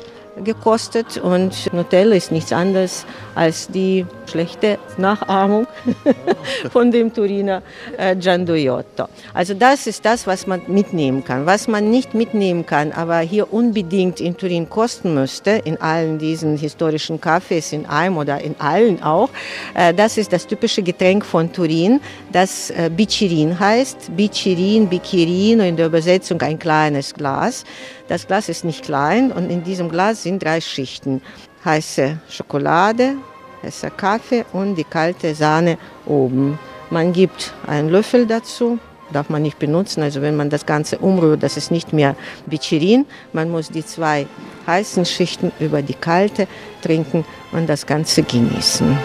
gekostet 0.43 1.19
und 1.19 1.73
Nutella 1.73 2.17
ist 2.17 2.33
nichts 2.33 2.53
anderes 2.53 3.07
als 3.35 3.69
die 3.69 4.07
schlechte 4.27 4.79
Nachahmung 4.97 5.67
von 6.73 6.91
dem 6.91 7.13
Turiner 7.13 7.63
äh, 7.97 8.17
Gianduiotto. 8.17 9.07
Also 9.33 9.55
das 9.55 9.87
ist 9.87 10.05
das, 10.05 10.27
was 10.27 10.47
man 10.47 10.63
mitnehmen 10.67 11.25
kann. 11.25 11.47
Was 11.47 11.69
man 11.69 11.91
nicht 11.91 12.15
mitnehmen 12.15 12.67
kann, 12.67 12.93
aber 12.93 13.19
hier 13.19 13.53
unbedingt 13.53 14.21
in 14.21 14.37
Turin 14.37 14.69
kosten 14.69 15.15
müsste, 15.15 15.51
in 15.65 15.81
allen 15.81 16.19
diesen 16.19 16.57
historischen 16.57 17.21
Cafés, 17.21 17.73
in 17.73 17.87
einem 17.87 18.17
oder 18.17 18.41
in 18.41 18.57
allen 18.59 19.03
auch, 19.03 19.31
äh, 19.75 19.93
das 19.95 20.17
ist 20.17 20.33
das 20.33 20.47
typische 20.47 20.83
Getränk 20.83 21.25
von 21.25 21.53
Turin, 21.53 22.01
das 22.33 22.71
äh, 22.71 22.91
Bichirin 22.95 23.59
heißt. 23.59 24.17
Bichirin, 24.17 24.89
Bikirin, 24.89 25.61
in 25.61 25.77
der 25.77 25.87
Übersetzung 25.87 26.41
ein 26.43 26.59
kleines 26.59 27.15
Glas. 27.15 27.65
Das 28.07 28.27
Glas 28.27 28.51
ist 28.51 28.65
nicht 28.65 28.85
klein 28.85 29.33
und 29.33 29.51
in 29.51 29.65
diesem 29.65 29.89
Glas 29.89 30.25
sind 30.25 30.43
drei 30.43 30.61
Schichten. 30.61 31.23
Heiße 31.65 32.19
Schokolade, 32.29 33.15
heißer 33.63 33.91
Kaffee 33.91 34.45
und 34.53 34.75
die 34.75 34.85
kalte 34.85 35.35
Sahne 35.35 35.79
oben. 36.05 36.59
Man 36.91 37.15
gibt 37.15 37.55
einen 37.67 37.89
Löffel 37.89 38.27
dazu, 38.27 38.79
darf 39.11 39.31
man 39.31 39.41
nicht 39.41 39.59
benutzen. 39.59 40.03
Also 40.03 40.21
wenn 40.21 40.37
man 40.37 40.51
das 40.51 40.67
Ganze 40.67 40.99
umrührt, 40.99 41.43
das 41.43 41.57
ist 41.57 41.71
nicht 41.71 41.95
mehr 41.95 42.15
Bichirin. 42.45 43.07
Man 43.33 43.51
muss 43.51 43.71
die 43.71 43.85
zwei 43.85 44.27
heißen 44.67 45.07
Schichten 45.07 45.51
über 45.59 45.81
die 45.81 45.95
kalte 45.95 46.47
trinken 46.83 47.25
und 47.53 47.67
das 47.69 47.87
Ganze 47.87 48.23
genießen. 48.23 48.99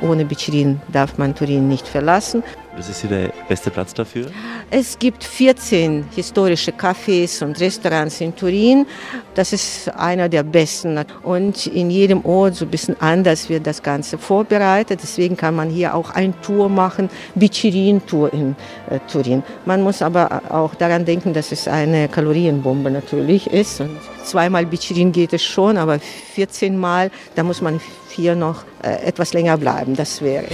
Ohne 0.00 0.24
Bichirin 0.24 0.80
darf 0.90 1.16
man 1.16 1.32
Turin 1.32 1.68
nicht 1.68 1.86
verlassen. 1.86 2.42
Das 2.74 2.88
ist 2.88 3.02
hier 3.02 3.10
der 3.10 3.32
beste 3.48 3.70
Platz 3.70 3.92
dafür? 3.92 4.26
Es 4.70 4.98
gibt 4.98 5.24
14 5.24 6.06
historische 6.14 6.72
Cafés 6.72 7.44
und 7.44 7.60
Restaurants 7.60 8.20
in 8.22 8.34
Turin. 8.34 8.86
Das 9.34 9.52
ist 9.52 9.90
einer 9.94 10.28
der 10.30 10.42
besten. 10.42 10.98
Und 11.22 11.66
in 11.66 11.90
jedem 11.90 12.24
Ort 12.24 12.54
so 12.54 12.64
ein 12.64 12.70
bisschen 12.70 12.98
anders 13.00 13.50
wird 13.50 13.66
das 13.66 13.82
Ganze 13.82 14.16
vorbereitet. 14.16 15.00
Deswegen 15.02 15.36
kann 15.36 15.54
man 15.54 15.68
hier 15.68 15.94
auch 15.94 16.10
eine 16.10 16.32
Tour 16.40 16.70
machen, 16.70 17.10
Bichirin-Tour 17.34 18.32
in 18.32 18.56
äh, 18.88 18.98
Turin. 19.10 19.42
Man 19.66 19.82
muss 19.82 20.00
aber 20.00 20.40
auch 20.48 20.74
daran 20.74 21.04
denken, 21.04 21.34
dass 21.34 21.52
es 21.52 21.68
eine 21.68 22.08
Kalorienbombe 22.08 22.90
natürlich 22.90 23.48
ist. 23.48 23.82
Und 23.82 23.98
zweimal 24.24 24.64
Bichirin 24.64 25.12
geht 25.12 25.34
es 25.34 25.42
schon, 25.42 25.76
aber 25.76 25.98
14 25.98 26.78
Mal, 26.78 27.10
da 27.34 27.42
muss 27.42 27.60
man 27.60 27.80
hier 28.08 28.34
noch 28.34 28.64
äh, 28.82 29.06
etwas 29.06 29.34
länger 29.34 29.58
bleiben. 29.58 29.94
Das 29.94 30.22
wäre 30.22 30.46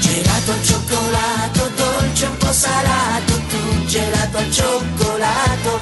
Gelato 0.00 0.52
un 2.48 2.54
po' 2.54 2.60
salato, 2.60 3.34
tu 3.50 3.86
gelato 3.86 4.38
al 4.38 4.50
cioccolato, 4.50 5.80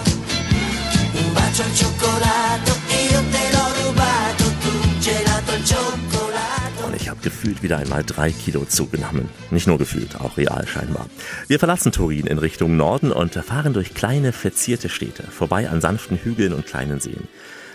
un 1.12 1.32
bacio 1.32 1.62
al 1.62 1.74
cioccolato, 1.74 2.72
io 2.88 3.22
te 3.30 3.52
l'ho 3.52 3.84
rubato, 3.84 4.44
tu 4.60 4.98
gelato 4.98 5.52
al 5.52 5.64
cioccolato. 5.64 6.86
Und 6.86 6.96
ich 6.96 7.08
habe 7.08 7.20
gefühlt 7.22 7.62
wieder 7.62 7.78
einmal 7.78 8.02
drei 8.02 8.32
Kilo 8.32 8.64
zugenommen. 8.64 9.28
Nicht 9.50 9.68
nur 9.68 9.78
gefühlt, 9.78 10.20
auch 10.20 10.36
real 10.36 10.66
scheinbar. 10.66 11.06
Wir 11.46 11.60
verlassen 11.60 11.92
Turin 11.92 12.26
in 12.26 12.38
Richtung 12.38 12.76
Norden 12.76 13.12
und 13.12 13.34
fahren 13.34 13.72
durch 13.72 13.94
kleine, 13.94 14.32
verzierte 14.32 14.88
Städte, 14.88 15.22
vorbei 15.22 15.68
an 15.68 15.80
sanften 15.80 16.18
Hügeln 16.18 16.52
und 16.52 16.66
kleinen 16.66 16.98
Seen. 16.98 17.28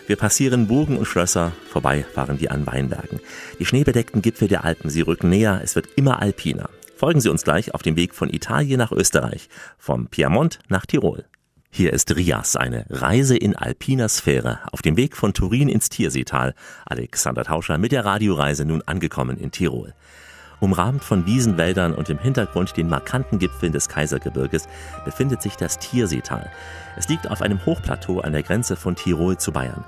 Wir 0.07 0.17
passieren 0.17 0.67
Burgen 0.67 0.97
und 0.97 1.05
Schlösser, 1.05 1.53
vorbei 1.71 2.03
fahren 2.13 2.41
wir 2.41 2.51
an 2.51 2.67
Weinbergen. 2.67 3.21
Die 3.59 3.65
schneebedeckten 3.65 4.21
Gipfel 4.21 4.49
der 4.49 4.65
Alpen, 4.65 4.89
sie 4.89 5.01
rücken 5.01 5.29
näher, 5.29 5.61
es 5.63 5.75
wird 5.75 5.87
immer 5.95 6.21
alpiner. 6.21 6.69
Folgen 7.01 7.19
Sie 7.19 7.29
uns 7.29 7.41
gleich 7.41 7.73
auf 7.73 7.81
dem 7.81 7.95
Weg 7.95 8.13
von 8.13 8.29
Italien 8.29 8.77
nach 8.77 8.91
Österreich, 8.91 9.49
vom 9.79 10.05
Piemont 10.05 10.59
nach 10.69 10.85
Tirol. 10.85 11.25
Hier 11.71 11.93
ist 11.93 12.15
Rias, 12.15 12.55
eine 12.55 12.85
Reise 12.91 13.35
in 13.35 13.55
alpiner 13.55 14.07
Sphäre, 14.07 14.59
auf 14.71 14.83
dem 14.83 14.97
Weg 14.97 15.17
von 15.17 15.33
Turin 15.33 15.67
ins 15.67 15.89
Tierseetal. 15.89 16.53
Alexander 16.85 17.43
Tauscher 17.43 17.79
mit 17.79 17.91
der 17.91 18.05
Radioreise 18.05 18.65
nun 18.65 18.83
angekommen 18.85 19.37
in 19.37 19.49
Tirol. 19.49 19.95
Umrahmt 20.59 21.03
von 21.03 21.25
Wiesenwäldern 21.25 21.95
und 21.95 22.07
im 22.11 22.19
Hintergrund 22.19 22.77
den 22.77 22.87
markanten 22.87 23.39
Gipfeln 23.39 23.71
des 23.71 23.89
Kaisergebirges 23.89 24.67
befindet 25.03 25.41
sich 25.41 25.55
das 25.55 25.79
Tierseetal. 25.79 26.51
Es 26.97 27.09
liegt 27.09 27.31
auf 27.31 27.41
einem 27.41 27.65
Hochplateau 27.65 28.19
an 28.19 28.33
der 28.33 28.43
Grenze 28.43 28.75
von 28.75 28.95
Tirol 28.95 29.39
zu 29.39 29.51
Bayern. 29.51 29.85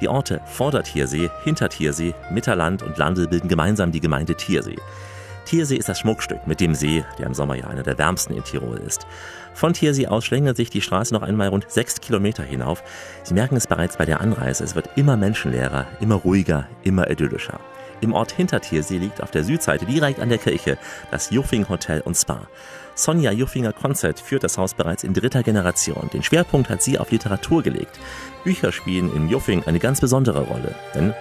Die 0.00 0.08
Orte 0.08 0.40
Vordertiersee, 0.44 1.30
Hintertiersee, 1.44 2.16
Mitterland 2.32 2.82
und 2.82 2.98
Landel 2.98 3.28
bilden 3.28 3.46
gemeinsam 3.46 3.92
die 3.92 4.00
Gemeinde 4.00 4.34
Tiersee. 4.34 4.78
Tiersee 5.48 5.76
ist 5.76 5.88
das 5.88 6.00
Schmuckstück 6.00 6.46
mit 6.46 6.60
dem 6.60 6.74
See, 6.74 7.04
der 7.18 7.24
im 7.24 7.32
Sommer 7.32 7.54
ja 7.54 7.68
einer 7.68 7.82
der 7.82 7.96
wärmsten 7.96 8.36
in 8.36 8.44
Tirol 8.44 8.76
ist. 8.86 9.06
Von 9.54 9.72
Tiersee 9.72 10.06
aus 10.06 10.26
schlängelt 10.26 10.58
sich 10.58 10.68
die 10.68 10.82
Straße 10.82 11.14
noch 11.14 11.22
einmal 11.22 11.48
rund 11.48 11.70
sechs 11.70 12.02
Kilometer 12.02 12.42
hinauf. 12.42 12.82
Sie 13.22 13.32
merken 13.32 13.56
es 13.56 13.66
bereits 13.66 13.96
bei 13.96 14.04
der 14.04 14.20
Anreise, 14.20 14.62
es 14.62 14.74
wird 14.74 14.90
immer 14.96 15.16
menschenleerer, 15.16 15.86
immer 16.00 16.16
ruhiger, 16.16 16.68
immer 16.82 17.08
idyllischer. 17.10 17.60
Im 18.02 18.12
Ort 18.12 18.32
Hintertiersee 18.32 18.98
liegt 18.98 19.22
auf 19.22 19.30
der 19.30 19.42
Südseite 19.42 19.86
direkt 19.86 20.20
an 20.20 20.28
der 20.28 20.36
Kirche 20.36 20.76
das 21.10 21.30
Juffing 21.30 21.66
Hotel 21.70 22.02
und 22.02 22.14
Spa. 22.14 22.42
Sonja 22.94 23.32
Juffinger 23.32 23.72
Konzert 23.72 24.20
führt 24.20 24.44
das 24.44 24.58
Haus 24.58 24.74
bereits 24.74 25.02
in 25.02 25.14
dritter 25.14 25.42
Generation. 25.42 26.10
Den 26.12 26.22
Schwerpunkt 26.22 26.68
hat 26.68 26.82
sie 26.82 26.98
auf 26.98 27.10
Literatur 27.10 27.62
gelegt. 27.62 27.98
Bücher 28.44 28.70
spielen 28.70 29.10
in 29.16 29.30
Juffing 29.30 29.64
eine 29.64 29.78
ganz 29.78 30.02
besondere 30.02 30.42
Rolle, 30.42 30.74
denn 30.94 31.14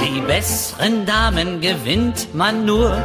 Die 0.00 0.20
besseren 0.20 1.06
Damen 1.06 1.60
gewinnt 1.60 2.34
man 2.34 2.64
nur 2.64 2.96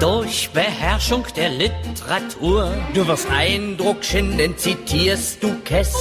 durch 0.00 0.50
Beherrschung 0.50 1.24
der 1.36 1.50
Literatur. 1.50 2.72
Du 2.94 3.06
wirst 3.06 3.28
Eindruck 3.30 4.04
schinden, 4.04 4.56
zitierst 4.56 5.42
du 5.42 5.60
Kess, 5.62 5.94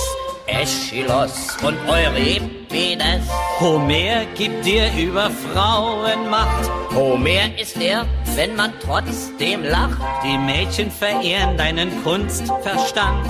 Aeschylus 0.48 1.58
und 1.62 1.78
Euripides. 1.88 3.28
Homer 3.60 4.26
gibt 4.36 4.66
dir 4.66 4.90
über 4.98 5.30
Frauen 5.30 6.30
Macht. 6.30 6.70
Homer 6.96 7.58
ist 7.60 7.78
er, 7.78 8.06
wenn 8.36 8.56
man 8.56 8.74
trotzdem 8.80 9.64
lacht. 9.64 10.00
Die 10.24 10.38
Mädchen 10.38 10.90
verehren 10.90 11.58
deinen 11.58 12.04
Kunstverstand. 12.04 13.30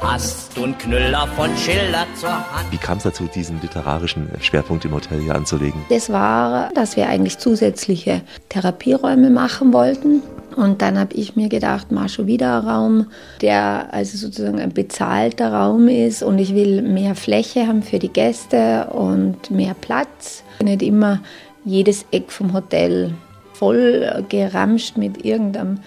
Hast 0.00 0.56
du 0.56 0.64
einen 0.64 0.76
Knüller 0.76 1.26
von 1.36 1.48
Schiller 1.56 2.06
zur 2.20 2.30
Hand? 2.30 2.70
wie 2.70 2.76
kam 2.76 2.98
es 2.98 3.04
dazu, 3.04 3.28
diesen 3.34 3.60
literarischen 3.62 4.28
Schwerpunkt 4.40 4.84
im 4.84 4.92
Hotel 4.92 5.20
hier 5.20 5.34
anzulegen? 5.34 5.80
Das 5.88 6.10
war, 6.10 6.70
dass 6.74 6.96
wir 6.96 7.08
eigentlich 7.08 7.38
zusätzliche 7.38 8.20
Therapieräume 8.50 9.30
machen 9.30 9.72
wollten. 9.72 10.22
Und 10.54 10.82
dann 10.82 10.98
habe 10.98 11.14
ich 11.14 11.36
mir 11.36 11.48
gedacht, 11.48 11.88
mach 11.90 12.08
schon 12.08 12.26
wieder 12.26 12.60
ein 12.60 12.68
Raum, 12.68 13.06
der 13.40 13.88
also 13.92 14.16
sozusagen 14.16 14.60
ein 14.60 14.72
bezahlter 14.72 15.52
Raum 15.52 15.88
ist 15.88 16.22
und 16.22 16.38
ich 16.38 16.54
will 16.54 16.82
mehr 16.82 17.14
Fläche 17.14 17.66
haben 17.66 17.82
für 17.82 17.98
die 17.98 18.08
Gäste 18.08 18.88
und 18.92 19.50
mehr 19.50 19.74
Platz. 19.74 20.42
Nicht 20.62 20.82
immer 20.82 21.20
jedes 21.64 22.06
Eck 22.10 22.30
vom 22.30 22.52
Hotel 22.52 23.14
voll 23.54 24.24
geramscht 24.28 24.96
mit 24.96 25.24
irgendeinem 25.24 25.80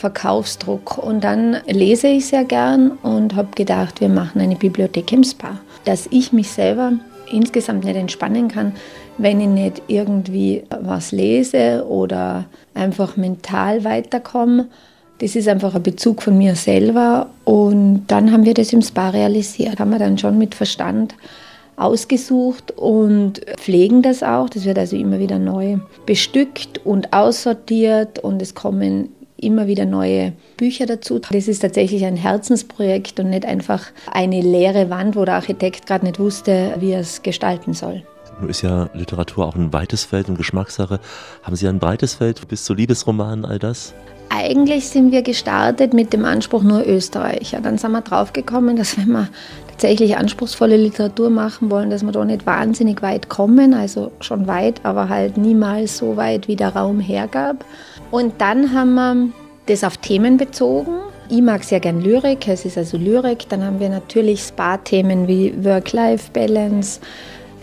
Verkaufsdruck. 0.00 0.98
Und 0.98 1.22
dann 1.22 1.58
lese 1.66 2.08
ich 2.08 2.26
sehr 2.26 2.44
gern 2.44 2.92
und 3.02 3.36
habe 3.36 3.48
gedacht, 3.54 4.00
wir 4.00 4.08
machen 4.08 4.40
eine 4.40 4.56
Bibliothek 4.56 5.12
im 5.12 5.24
Spa. 5.24 5.60
Dass 5.84 6.08
ich 6.10 6.32
mich 6.32 6.50
selber 6.50 6.92
insgesamt 7.30 7.84
nicht 7.84 7.96
entspannen 7.96 8.48
kann, 8.48 8.72
wenn 9.18 9.40
ich 9.40 9.48
nicht 9.48 9.82
irgendwie 9.86 10.64
was 10.80 11.12
lese 11.12 11.86
oder 11.86 12.46
einfach 12.74 13.16
mental 13.16 13.84
weiterkomme. 13.84 14.68
Das 15.18 15.36
ist 15.36 15.48
einfach 15.48 15.74
ein 15.74 15.82
Bezug 15.82 16.22
von 16.22 16.36
mir 16.36 16.56
selber. 16.56 17.28
Und 17.44 18.06
dann 18.08 18.32
haben 18.32 18.46
wir 18.46 18.54
das 18.54 18.72
im 18.72 18.82
Spa 18.82 19.10
realisiert. 19.10 19.78
Haben 19.78 19.90
wir 19.90 19.98
dann 19.98 20.16
schon 20.16 20.38
mit 20.38 20.54
Verstand 20.54 21.14
ausgesucht 21.76 22.72
und 22.72 23.40
pflegen 23.56 24.02
das 24.02 24.22
auch. 24.22 24.48
Das 24.48 24.64
wird 24.64 24.78
also 24.78 24.96
immer 24.96 25.18
wieder 25.18 25.38
neu 25.38 25.78
bestückt 26.06 26.80
und 26.84 27.12
aussortiert 27.12 28.18
und 28.18 28.40
es 28.40 28.54
kommen 28.54 29.10
immer 29.42 29.66
wieder 29.66 29.86
neue 29.86 30.32
Bücher 30.56 30.86
dazu. 30.86 31.20
Das 31.30 31.48
ist 31.48 31.60
tatsächlich 31.60 32.04
ein 32.04 32.16
Herzensprojekt 32.16 33.18
und 33.20 33.30
nicht 33.30 33.44
einfach 33.46 33.86
eine 34.10 34.40
leere 34.40 34.90
Wand, 34.90 35.16
wo 35.16 35.24
der 35.24 35.34
Architekt 35.34 35.86
gerade 35.86 36.06
nicht 36.06 36.18
wusste, 36.18 36.74
wie 36.78 36.92
er 36.92 37.00
es 37.00 37.22
gestalten 37.22 37.74
soll. 37.74 38.02
Nun 38.40 38.48
ist 38.48 38.62
ja 38.62 38.88
Literatur 38.94 39.46
auch 39.46 39.54
ein 39.54 39.72
weites 39.72 40.04
Feld 40.04 40.28
und 40.28 40.38
Geschmackssache. 40.38 41.00
Haben 41.42 41.56
Sie 41.56 41.68
ein 41.68 41.78
breites 41.78 42.14
Feld 42.14 42.48
bis 42.48 42.64
zu 42.64 42.72
Liebesromanen, 42.72 43.44
all 43.44 43.58
das? 43.58 43.92
Eigentlich 44.32 44.88
sind 44.88 45.10
wir 45.10 45.22
gestartet 45.22 45.92
mit 45.92 46.12
dem 46.12 46.24
Anspruch 46.24 46.62
nur 46.62 46.86
Österreicher. 46.86 47.60
Dann 47.60 47.78
sind 47.78 47.90
wir 47.90 48.00
draufgekommen, 48.00 48.76
dass 48.76 48.96
wenn 48.96 49.08
wir 49.08 49.28
tatsächlich 49.68 50.16
anspruchsvolle 50.16 50.76
Literatur 50.76 51.30
machen 51.30 51.70
wollen, 51.70 51.90
dass 51.90 52.02
wir 52.04 52.12
da 52.12 52.24
nicht 52.24 52.46
wahnsinnig 52.46 53.02
weit 53.02 53.28
kommen, 53.28 53.74
also 53.74 54.12
schon 54.20 54.46
weit, 54.46 54.80
aber 54.84 55.08
halt 55.08 55.36
niemals 55.36 55.98
so 55.98 56.16
weit, 56.16 56.48
wie 56.48 56.56
der 56.56 56.76
Raum 56.76 57.00
hergab. 57.00 57.64
Und 58.10 58.40
dann 58.40 58.72
haben 58.72 58.94
wir 58.94 59.30
das 59.66 59.84
auf 59.84 59.96
Themen 59.98 60.36
bezogen. 60.36 60.98
Ich 61.28 61.42
mag 61.42 61.62
sehr 61.62 61.78
gern 61.78 62.00
Lyrik, 62.00 62.48
es 62.48 62.64
ist 62.64 62.76
also 62.76 62.96
Lyrik. 62.96 63.48
Dann 63.48 63.64
haben 63.64 63.78
wir 63.78 63.88
natürlich 63.88 64.40
Spa-Themen 64.40 65.28
wie 65.28 65.54
Work-Life-Balance, 65.64 67.00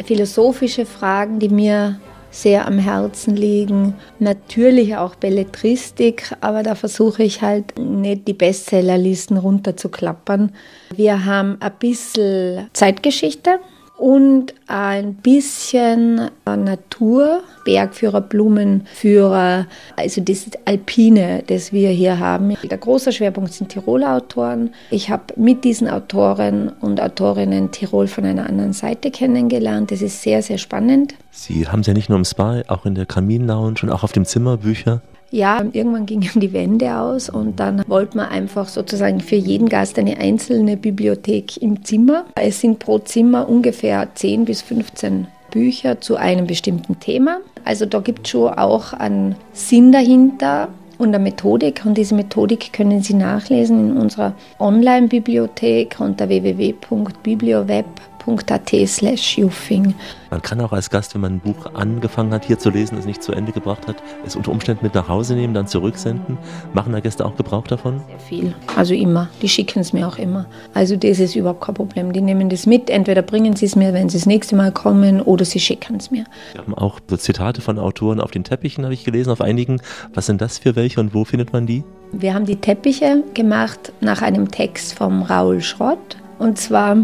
philosophische 0.06 0.86
Fragen, 0.86 1.40
die 1.40 1.50
mir 1.50 2.00
sehr 2.32 2.66
am 2.66 2.78
Herzen 2.78 3.36
liegen. 3.36 3.96
Natürlich 4.20 4.96
auch 4.96 5.16
Belletristik, 5.16 6.32
aber 6.40 6.64
da 6.64 6.76
versuche 6.76 7.24
ich 7.24 7.42
halt 7.42 7.78
nicht 7.78 8.28
die 8.28 8.34
Bestsellerlisten 8.34 9.38
runterzuklappern. 9.38 10.54
Wir 10.96 11.26
haben 11.26 11.58
ein 11.60 11.72
bisschen 11.80 12.70
Zeitgeschichte 12.74 13.60
und 13.98 14.54
ein 14.68 15.16
bisschen 15.16 16.30
Natur, 16.46 17.42
Bergführer, 17.66 18.22
Blumenführer, 18.22 19.66
also 19.96 20.22
das 20.22 20.50
Alpine, 20.66 21.44
das 21.48 21.74
wir 21.74 21.90
hier 21.90 22.20
haben. 22.20 22.56
Der 22.64 22.78
große 22.78 23.12
Schwerpunkt 23.12 23.54
sind 23.54 23.70
Tiroler 23.70 24.16
Autoren. 24.16 24.74
Ich 24.92 25.10
habe 25.10 25.34
mit 25.36 25.64
diesen 25.64 25.90
Autoren 25.90 26.70
und 26.80 27.02
Autorinnen 27.02 27.72
Tirol 27.72 28.08
von 28.08 28.26
einer 28.26 28.48
anderen 28.48 28.74
Seite 28.74 29.12
kennengelernt. 29.12 29.92
Das 29.92 30.02
ist 30.02 30.22
sehr, 30.22 30.42
sehr 30.42 30.58
spannend. 30.58 31.16
Sie 31.32 31.68
haben 31.68 31.82
ja 31.82 31.94
nicht 31.94 32.10
nur 32.10 32.18
im 32.18 32.26
Spa, 32.26 32.62
auch 32.68 32.86
in 32.86 32.96
der 32.96 33.06
Kamin-Lounge 33.06 33.80
und 33.84 33.90
auch 33.90 34.04
auf 34.04 34.12
dem 34.12 34.26
Zimmer 34.26 34.58
Bücher. 34.58 35.02
Ja, 35.30 35.62
irgendwann 35.74 36.06
gingen 36.06 36.30
die 36.36 36.54
Wände 36.54 36.96
aus 36.98 37.30
und 37.30 37.60
dann 37.60 37.84
wollte 37.88 38.18
man 38.18 38.30
einfach 38.30 38.70
sozusagen 38.70 39.20
für 39.20 39.36
jeden 39.36 39.68
Gast 39.68 40.00
eine 40.00 40.18
einzelne 40.18 40.78
Bibliothek 40.78 41.58
im 41.62 41.84
Zimmer. 41.84 42.26
Es 42.36 42.62
sind 42.62 42.80
pro 42.80 43.00
Zimmer 43.00 43.50
ungefähr 43.50 44.08
10 44.14 44.46
bis 44.46 44.62
15 44.62 45.28
Bücher 45.52 46.00
zu 46.00 46.16
einem 46.16 46.48
bestimmten 46.48 47.00
Thema. 47.00 47.40
Also 47.66 47.86
da 47.86 48.00
gibt 48.00 48.26
es 48.26 48.32
schon 48.32 48.54
auch 48.54 48.94
einen 48.94 49.36
Sinn 49.54 49.92
dahinter 49.92 50.70
und 50.98 51.10
eine 51.10 51.20
Methodik. 51.20 51.82
Und 51.86 51.98
diese 51.98 52.16
Methodik 52.16 52.72
können 52.72 53.02
Sie 53.02 53.14
nachlesen 53.14 53.92
in 53.92 53.98
unserer 53.98 54.34
Online-Bibliothek 54.60 55.98
unter 56.00 56.30
www.biblioweb.com 56.30 58.17
www.ccc.at 58.28 58.88
slash 58.88 59.38
Juffing. 59.38 59.96
Man 60.30 60.42
kann 60.42 60.60
auch 60.60 60.74
als 60.74 60.90
Gast, 60.90 61.14
wenn 61.14 61.22
man 61.22 61.34
ein 61.36 61.40
Buch 61.40 61.74
angefangen 61.74 62.34
hat, 62.34 62.46
hier 62.46 62.60
zu 62.60 62.70
lesen, 62.70 62.98
es 62.98 63.06
nicht 63.06 63.24
zu 63.24 63.32
Ende 63.32 63.54
gebracht 63.54 63.88
hat, 63.88 64.04
es 64.26 64.36
unter 64.36 64.52
Umständen 64.52 64.84
mit 64.84 64.94
nach 64.94 65.08
Hause 65.08 65.36
nehmen, 65.36 65.54
dann 65.54 65.68
zurücksenden. 65.68 66.38
Machen 66.74 66.92
da 66.92 67.00
Gäste 67.00 67.26
auch 67.26 67.36
Gebrauch 67.38 67.66
davon? 67.66 68.02
Sehr 68.08 68.20
viel. 68.20 68.56
Also 68.76 68.94
immer. 68.94 69.30
Die 69.42 69.48
schicken 69.48 69.80
es 69.80 69.94
mir 69.94 70.06
auch 70.08 70.18
immer. 70.18 70.46
Also 70.74 70.98
das 70.98 71.20
ist 71.20 71.36
überhaupt 71.36 71.62
kein 71.62 71.76
Problem. 71.76 72.12
Die 72.12 72.22
nehmen 72.22 72.50
das 72.50 72.66
mit. 72.66 72.90
Entweder 72.90 73.22
bringen 73.22 73.56
sie 73.56 73.66
es 73.66 73.76
mir, 73.76 73.94
wenn 73.94 74.10
sie 74.10 74.18
das 74.18 74.26
nächste 74.26 74.56
Mal 74.56 74.72
kommen, 74.72 75.22
oder 75.22 75.46
sie 75.46 75.60
schicken 75.60 75.96
es 75.96 76.12
mir. 76.12 76.26
Wir 76.54 76.62
haben 76.62 76.74
auch 76.74 77.00
so 77.10 77.16
Zitate 77.16 77.62
von 77.62 77.80
Autoren 77.80 78.20
auf 78.20 78.32
den 78.32 78.44
Teppichen, 78.44 78.84
habe 78.84 78.94
ich 78.94 79.06
gelesen, 79.06 79.32
auf 79.32 79.42
einigen. 79.42 79.82
Was 80.14 80.26
sind 80.26 80.42
das 80.42 80.58
für 80.58 80.76
welche 80.76 81.00
und 81.00 81.14
wo 81.14 81.24
findet 81.24 81.54
man 81.54 81.66
die? 81.66 81.84
Wir 82.12 82.34
haben 82.34 82.46
die 82.46 82.58
Teppiche 82.58 83.24
gemacht 83.34 83.94
nach 84.02 84.22
einem 84.22 84.52
Text 84.52 84.94
vom 84.94 85.22
Raoul 85.22 85.62
Schrott. 85.62 86.18
Und 86.40 86.58
zwar 86.58 86.98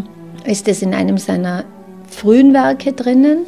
ist 0.46 0.68
es 0.68 0.82
in 0.82 0.94
einem 0.94 1.18
seiner 1.18 1.66
frühen 2.08 2.54
Werke 2.54 2.94
drinnen. 2.94 3.46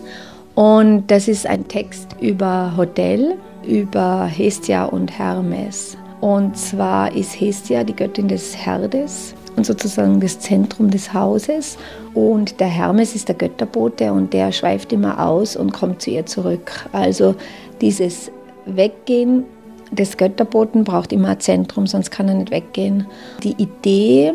Und 0.55 1.07
das 1.07 1.27
ist 1.27 1.45
ein 1.45 1.67
Text 1.67 2.15
über 2.21 2.73
Hotel, 2.77 3.35
über 3.67 4.25
Hestia 4.25 4.85
und 4.85 5.17
Hermes. 5.17 5.97
Und 6.21 6.57
zwar 6.57 7.13
ist 7.13 7.39
Hestia 7.39 7.83
die 7.83 7.95
Göttin 7.95 8.27
des 8.27 8.55
Herdes 8.55 9.35
und 9.55 9.65
sozusagen 9.65 10.19
das 10.19 10.39
Zentrum 10.39 10.89
des 10.89 11.13
Hauses. 11.13 11.77
Und 12.13 12.59
der 12.59 12.67
Hermes 12.67 13.15
ist 13.15 13.27
der 13.27 13.35
Götterbote 13.35 14.11
und 14.13 14.33
der 14.33 14.51
schweift 14.51 14.93
immer 14.93 15.19
aus 15.25 15.55
und 15.55 15.73
kommt 15.73 16.01
zu 16.01 16.11
ihr 16.11 16.25
zurück. 16.25 16.71
Also 16.93 17.35
dieses 17.81 18.31
Weggehen 18.65 19.43
des 19.91 20.17
Götterboten 20.17 20.83
braucht 20.83 21.13
immer 21.13 21.29
ein 21.29 21.39
Zentrum, 21.39 21.85
sonst 21.85 22.11
kann 22.11 22.27
er 22.27 22.35
nicht 22.35 22.51
weggehen. 22.51 23.05
Die 23.43 23.55
Idee 23.61 24.33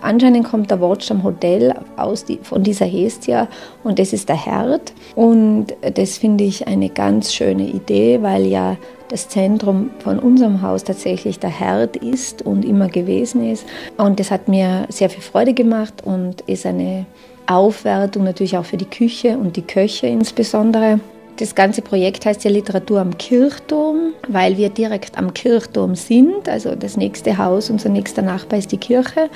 Anscheinend 0.00 0.46
kommt 0.46 0.70
der 0.70 0.80
Wortstamm 0.80 1.22
Hotel 1.22 1.74
aus 1.96 2.24
die, 2.24 2.38
von 2.42 2.62
dieser 2.62 2.86
Hestia 2.86 3.48
und 3.84 3.98
das 3.98 4.12
ist 4.12 4.28
der 4.28 4.44
Herd. 4.44 4.92
Und 5.14 5.68
das 5.94 6.18
finde 6.18 6.44
ich 6.44 6.66
eine 6.66 6.88
ganz 6.88 7.32
schöne 7.32 7.68
Idee, 7.68 8.22
weil 8.22 8.46
ja 8.46 8.76
das 9.08 9.28
Zentrum 9.28 9.90
von 10.00 10.18
unserem 10.18 10.62
Haus 10.62 10.84
tatsächlich 10.84 11.38
der 11.38 11.50
Herd 11.50 11.96
ist 11.96 12.42
und 12.42 12.64
immer 12.64 12.88
gewesen 12.88 13.50
ist. 13.50 13.66
Und 13.96 14.20
das 14.20 14.30
hat 14.30 14.48
mir 14.48 14.86
sehr 14.88 15.10
viel 15.10 15.22
Freude 15.22 15.54
gemacht 15.54 16.02
und 16.04 16.42
ist 16.42 16.66
eine 16.66 17.06
Aufwertung 17.46 18.24
natürlich 18.24 18.56
auch 18.56 18.66
für 18.66 18.76
die 18.76 18.84
Küche 18.84 19.38
und 19.38 19.56
die 19.56 19.62
Köche 19.62 20.06
insbesondere. 20.06 21.00
Das 21.38 21.54
ganze 21.54 21.82
Projekt 21.82 22.26
heißt 22.26 22.42
ja 22.42 22.50
Literatur 22.50 23.00
am 23.00 23.16
Kirchturm, 23.16 24.12
weil 24.26 24.56
wir 24.56 24.70
direkt 24.70 25.16
am 25.16 25.32
Kirchturm 25.32 25.94
sind. 25.94 26.48
Also 26.48 26.74
das 26.74 26.96
nächste 26.96 27.38
Haus, 27.38 27.70
unser 27.70 27.90
nächster 27.90 28.22
Nachbar 28.22 28.58
ist 28.58 28.72
die 28.72 28.78
Kirche. 28.78 29.30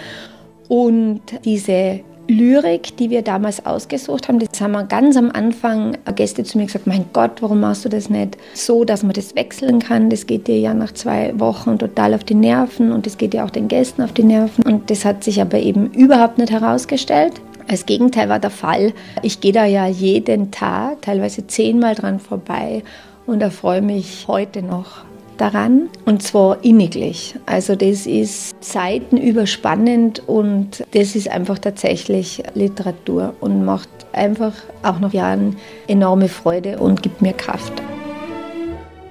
Und 0.69 1.21
diese 1.45 2.01
Lyrik, 2.29 2.97
die 2.97 3.11
wir 3.11 3.23
damals 3.23 3.67
ausgesucht 3.67 4.29
haben, 4.29 4.39
das 4.39 4.61
haben 4.61 4.73
wir 4.73 4.85
ganz 4.85 5.17
am 5.17 5.31
Anfang 5.33 5.97
Gäste 6.15 6.45
zu 6.45 6.57
mir 6.57 6.67
gesagt, 6.67 6.87
mein 6.87 7.05
Gott, 7.13 7.43
warum 7.43 7.61
machst 7.61 7.85
du 7.85 7.89
das 7.89 8.09
nicht 8.09 8.39
so, 8.55 8.85
dass 8.85 9.03
man 9.03 9.13
das 9.13 9.35
wechseln 9.35 9.81
kann? 9.81 10.09
Das 10.09 10.27
geht 10.27 10.47
dir 10.47 10.59
ja 10.59 10.73
nach 10.73 10.93
zwei 10.93 11.39
Wochen 11.39 11.79
total 11.79 12.15
auf 12.15 12.25
die 12.25 12.35
Nerven 12.35 12.93
und 12.93 13.07
das 13.07 13.19
geht 13.19 13.35
ja 13.35 13.45
auch 13.45 13.51
den 13.51 13.69
Gästen 13.69 14.03
auf 14.03 14.13
die 14.13 14.25
Nerven. 14.25 14.65
Und 14.65 14.89
das 14.91 15.05
hat 15.05 15.25
sich 15.25 15.41
aber 15.41 15.59
eben 15.59 15.91
überhaupt 15.93 16.39
nicht 16.39 16.53
herausgestellt. 16.53 17.35
Das 17.69 17.87
Gegenteil 17.87 18.29
war 18.29 18.39
der 18.39 18.51
Fall. 18.51 18.93
Ich 19.23 19.41
gehe 19.41 19.53
da 19.53 19.65
ja 19.65 19.87
jeden 19.87 20.51
Tag, 20.51 21.03
teilweise 21.03 21.47
zehnmal 21.47 21.95
dran 21.95 22.21
vorbei 22.21 22.83
und 23.27 23.41
erfreue 23.43 23.83
mich 23.83 24.27
heute 24.29 24.63
noch 24.63 25.05
daran 25.39 25.89
und 26.05 26.23
zwar 26.23 26.65
inniglich. 26.65 27.37
Also 27.47 27.77
das 27.77 28.07
ist 28.07 28.55
seitenüberspannend 28.65 30.27
und 30.29 30.85
das 30.93 31.15
ist 31.17 31.29
einfach 31.29 31.59
tatsächlich 31.59 32.43
Literatur 32.55 33.35
und 33.41 33.65
macht 33.65 33.89
einfach 34.13 34.55
auch 34.83 35.01
nach 35.01 35.13
Jahren 35.13 35.57
enorme 35.89 36.29
Freude 36.29 36.79
und 36.79 37.03
gibt 37.03 37.23
mir 37.23 37.33
Kraft. 37.33 37.73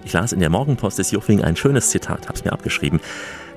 Ich 0.04 0.14
las 0.14 0.34
in 0.34 0.40
der 0.40 0.50
Morgenpost 0.50 1.00
des 1.00 1.12
Juffing 1.12 1.44
ein 1.44 1.56
schönes 1.56 1.90
Zitat, 1.90 2.28
habe 2.28 2.38
es 2.38 2.44
mir 2.44 2.52
abgeschrieben. 2.52 3.00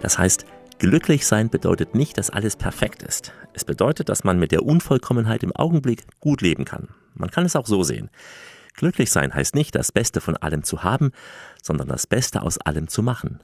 Das 0.02 0.18
heißt, 0.18 0.44
glücklich 0.78 1.26
sein 1.26 1.48
bedeutet 1.48 1.94
nicht, 1.94 2.18
dass 2.18 2.30
alles 2.30 2.56
perfekt 2.56 3.02
ist. 3.02 3.32
Es 3.54 3.64
bedeutet, 3.64 4.08
dass 4.08 4.24
man 4.24 4.38
mit 4.38 4.52
der 4.52 4.64
Unvollkommenheit 4.64 5.42
im 5.42 5.52
Augenblick 5.52 6.04
gut 6.20 6.42
leben 6.42 6.64
kann. 6.64 6.88
Man 7.14 7.30
kann 7.30 7.46
es 7.46 7.56
auch 7.56 7.66
so 7.66 7.82
sehen. 7.82 8.10
Glücklich 8.74 9.10
sein 9.10 9.34
heißt 9.34 9.54
nicht, 9.54 9.74
das 9.74 9.92
Beste 9.92 10.20
von 10.20 10.36
allem 10.36 10.64
zu 10.64 10.82
haben, 10.82 11.12
sondern 11.62 11.88
das 11.88 12.06
Beste 12.06 12.42
aus 12.42 12.58
allem 12.58 12.88
zu 12.88 13.02
machen. 13.02 13.40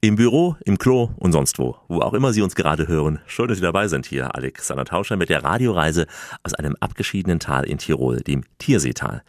Im 0.00 0.16
Büro, 0.16 0.56
im 0.64 0.78
Klo 0.78 1.10
und 1.16 1.32
sonst 1.32 1.58
wo, 1.58 1.76
wo 1.88 2.00
auch 2.00 2.12
immer 2.12 2.32
Sie 2.32 2.42
uns 2.42 2.54
gerade 2.54 2.86
hören. 2.86 3.20
Schön, 3.26 3.48
dass 3.48 3.58
Sie 3.58 3.64
dabei 3.64 3.88
sind 3.88 4.06
hier, 4.06 4.34
Alexander 4.34 4.84
Tauscher 4.84 5.16
mit 5.16 5.30
der 5.30 5.42
Radioreise 5.42 6.06
aus 6.42 6.54
einem 6.54 6.76
abgeschiedenen 6.78 7.40
Tal 7.40 7.64
in 7.64 7.78
Tirol, 7.78 8.20
dem 8.20 8.44
Tierseetal. 8.58 9.22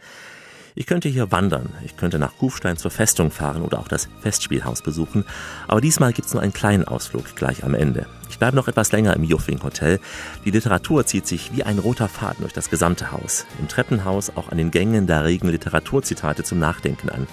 Ich 0.74 0.86
könnte 0.86 1.08
hier 1.08 1.32
wandern, 1.32 1.70
ich 1.84 1.96
könnte 1.96 2.18
nach 2.18 2.36
Kufstein 2.36 2.76
zur 2.76 2.90
Festung 2.90 3.30
fahren 3.30 3.62
oder 3.62 3.78
auch 3.78 3.88
das 3.88 4.08
Festspielhaus 4.20 4.82
besuchen, 4.82 5.24
aber 5.66 5.80
diesmal 5.80 6.12
gibt's 6.12 6.34
nur 6.34 6.42
einen 6.42 6.52
kleinen 6.52 6.86
Ausflug 6.86 7.34
gleich 7.34 7.64
am 7.64 7.74
Ende. 7.74 8.06
Ich 8.36 8.38
bleibe 8.38 8.56
noch 8.56 8.68
etwas 8.68 8.92
länger 8.92 9.16
im 9.16 9.24
Juffing 9.24 9.62
Hotel. 9.62 9.98
Die 10.44 10.50
Literatur 10.50 11.06
zieht 11.06 11.26
sich 11.26 11.56
wie 11.56 11.62
ein 11.62 11.78
roter 11.78 12.06
Faden 12.06 12.42
durch 12.42 12.52
das 12.52 12.68
gesamte 12.68 13.10
Haus. 13.10 13.46
Im 13.58 13.66
Treppenhaus 13.66 14.30
auch 14.36 14.50
an 14.50 14.58
den 14.58 14.70
Gängen 14.70 15.06
da 15.06 15.22
regen 15.22 15.48
Literaturzitate 15.48 16.44
zum 16.44 16.58
Nachdenken 16.58 17.08
an. 17.08 17.26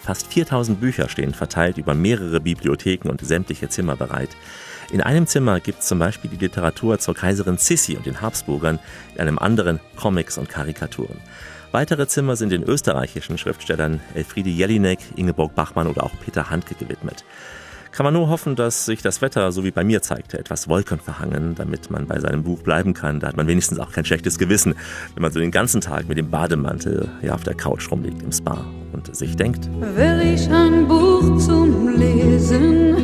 Fast 0.00 0.26
4000 0.28 0.80
Bücher 0.80 1.10
stehen 1.10 1.34
verteilt 1.34 1.76
über 1.76 1.94
mehrere 1.94 2.40
Bibliotheken 2.40 3.10
und 3.10 3.20
sämtliche 3.20 3.68
Zimmer 3.68 3.94
bereit. 3.94 4.30
In 4.90 5.02
einem 5.02 5.26
Zimmer 5.26 5.60
gibt 5.60 5.80
es 5.80 5.86
zum 5.86 5.98
Beispiel 5.98 6.30
die 6.30 6.42
Literatur 6.42 6.98
zur 6.98 7.14
Kaiserin 7.14 7.58
Sissi 7.58 7.94
und 7.98 8.06
den 8.06 8.22
Habsburgern, 8.22 8.78
in 9.16 9.20
einem 9.20 9.38
anderen 9.38 9.80
Comics 9.96 10.38
und 10.38 10.48
Karikaturen. 10.48 11.20
Weitere 11.72 12.08
Zimmer 12.08 12.36
sind 12.36 12.52
den 12.52 12.62
österreichischen 12.62 13.36
Schriftstellern 13.36 14.00
Elfriede 14.14 14.48
Jelinek, 14.48 15.00
Ingeborg 15.14 15.54
Bachmann 15.54 15.88
oder 15.88 16.04
auch 16.04 16.18
Peter 16.24 16.48
Handke 16.48 16.74
gewidmet. 16.74 17.22
Kann 17.92 18.04
man 18.04 18.14
nur 18.14 18.28
hoffen, 18.28 18.56
dass 18.56 18.84
sich 18.84 19.02
das 19.02 19.22
Wetter, 19.22 19.50
so 19.52 19.64
wie 19.64 19.70
bei 19.70 19.84
mir 19.84 20.02
zeigte, 20.02 20.38
etwas 20.38 20.68
wolkenverhangen, 20.68 21.54
damit 21.54 21.90
man 21.90 22.06
bei 22.06 22.18
seinem 22.20 22.42
Buch 22.42 22.62
bleiben 22.62 22.94
kann. 22.94 23.20
Da 23.20 23.28
hat 23.28 23.36
man 23.36 23.46
wenigstens 23.46 23.78
auch 23.78 23.92
kein 23.92 24.04
schlechtes 24.04 24.38
Gewissen, 24.38 24.74
wenn 25.14 25.22
man 25.22 25.32
so 25.32 25.40
den 25.40 25.50
ganzen 25.50 25.80
Tag 25.80 26.08
mit 26.08 26.18
dem 26.18 26.30
Bademantel 26.30 27.08
ja, 27.22 27.34
auf 27.34 27.44
der 27.44 27.54
Couch 27.54 27.90
rumliegt 27.90 28.22
im 28.22 28.32
Spa 28.32 28.64
und 28.92 29.14
sich 29.14 29.36
denkt. 29.36 29.68
Will 29.96 30.20
ich 30.34 30.48
ein 30.50 30.86
Buch 30.86 31.38
zum 31.38 31.96
Lesen? 31.96 32.96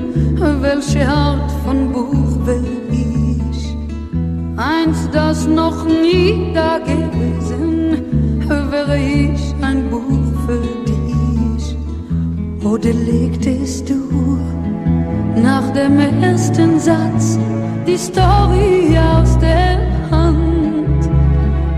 Welche 0.60 1.08
Art 1.08 1.50
von 1.64 1.92
Buch 1.92 2.46
will 2.46 2.64
ich? 2.90 3.76
Eins, 4.56 5.08
das 5.12 5.46
noch 5.46 5.84
nie 5.84 6.52
da 6.54 6.78
gewesen 6.78 7.74
wäre 8.74 8.98
ich 8.98 9.54
ein 9.60 9.88
Buch 9.90 10.00
für 10.46 10.60
dich. 10.86 11.76
Oder 12.64 12.92
legtest 12.92 13.88
du 13.88 14.38
nach 15.36 15.72
dem 15.72 15.98
ersten 15.98 16.78
Satz 16.78 17.38
die 17.86 17.96
Story 17.96 18.96
aus 18.98 19.38
der 19.38 19.78
Hand? 20.10 21.08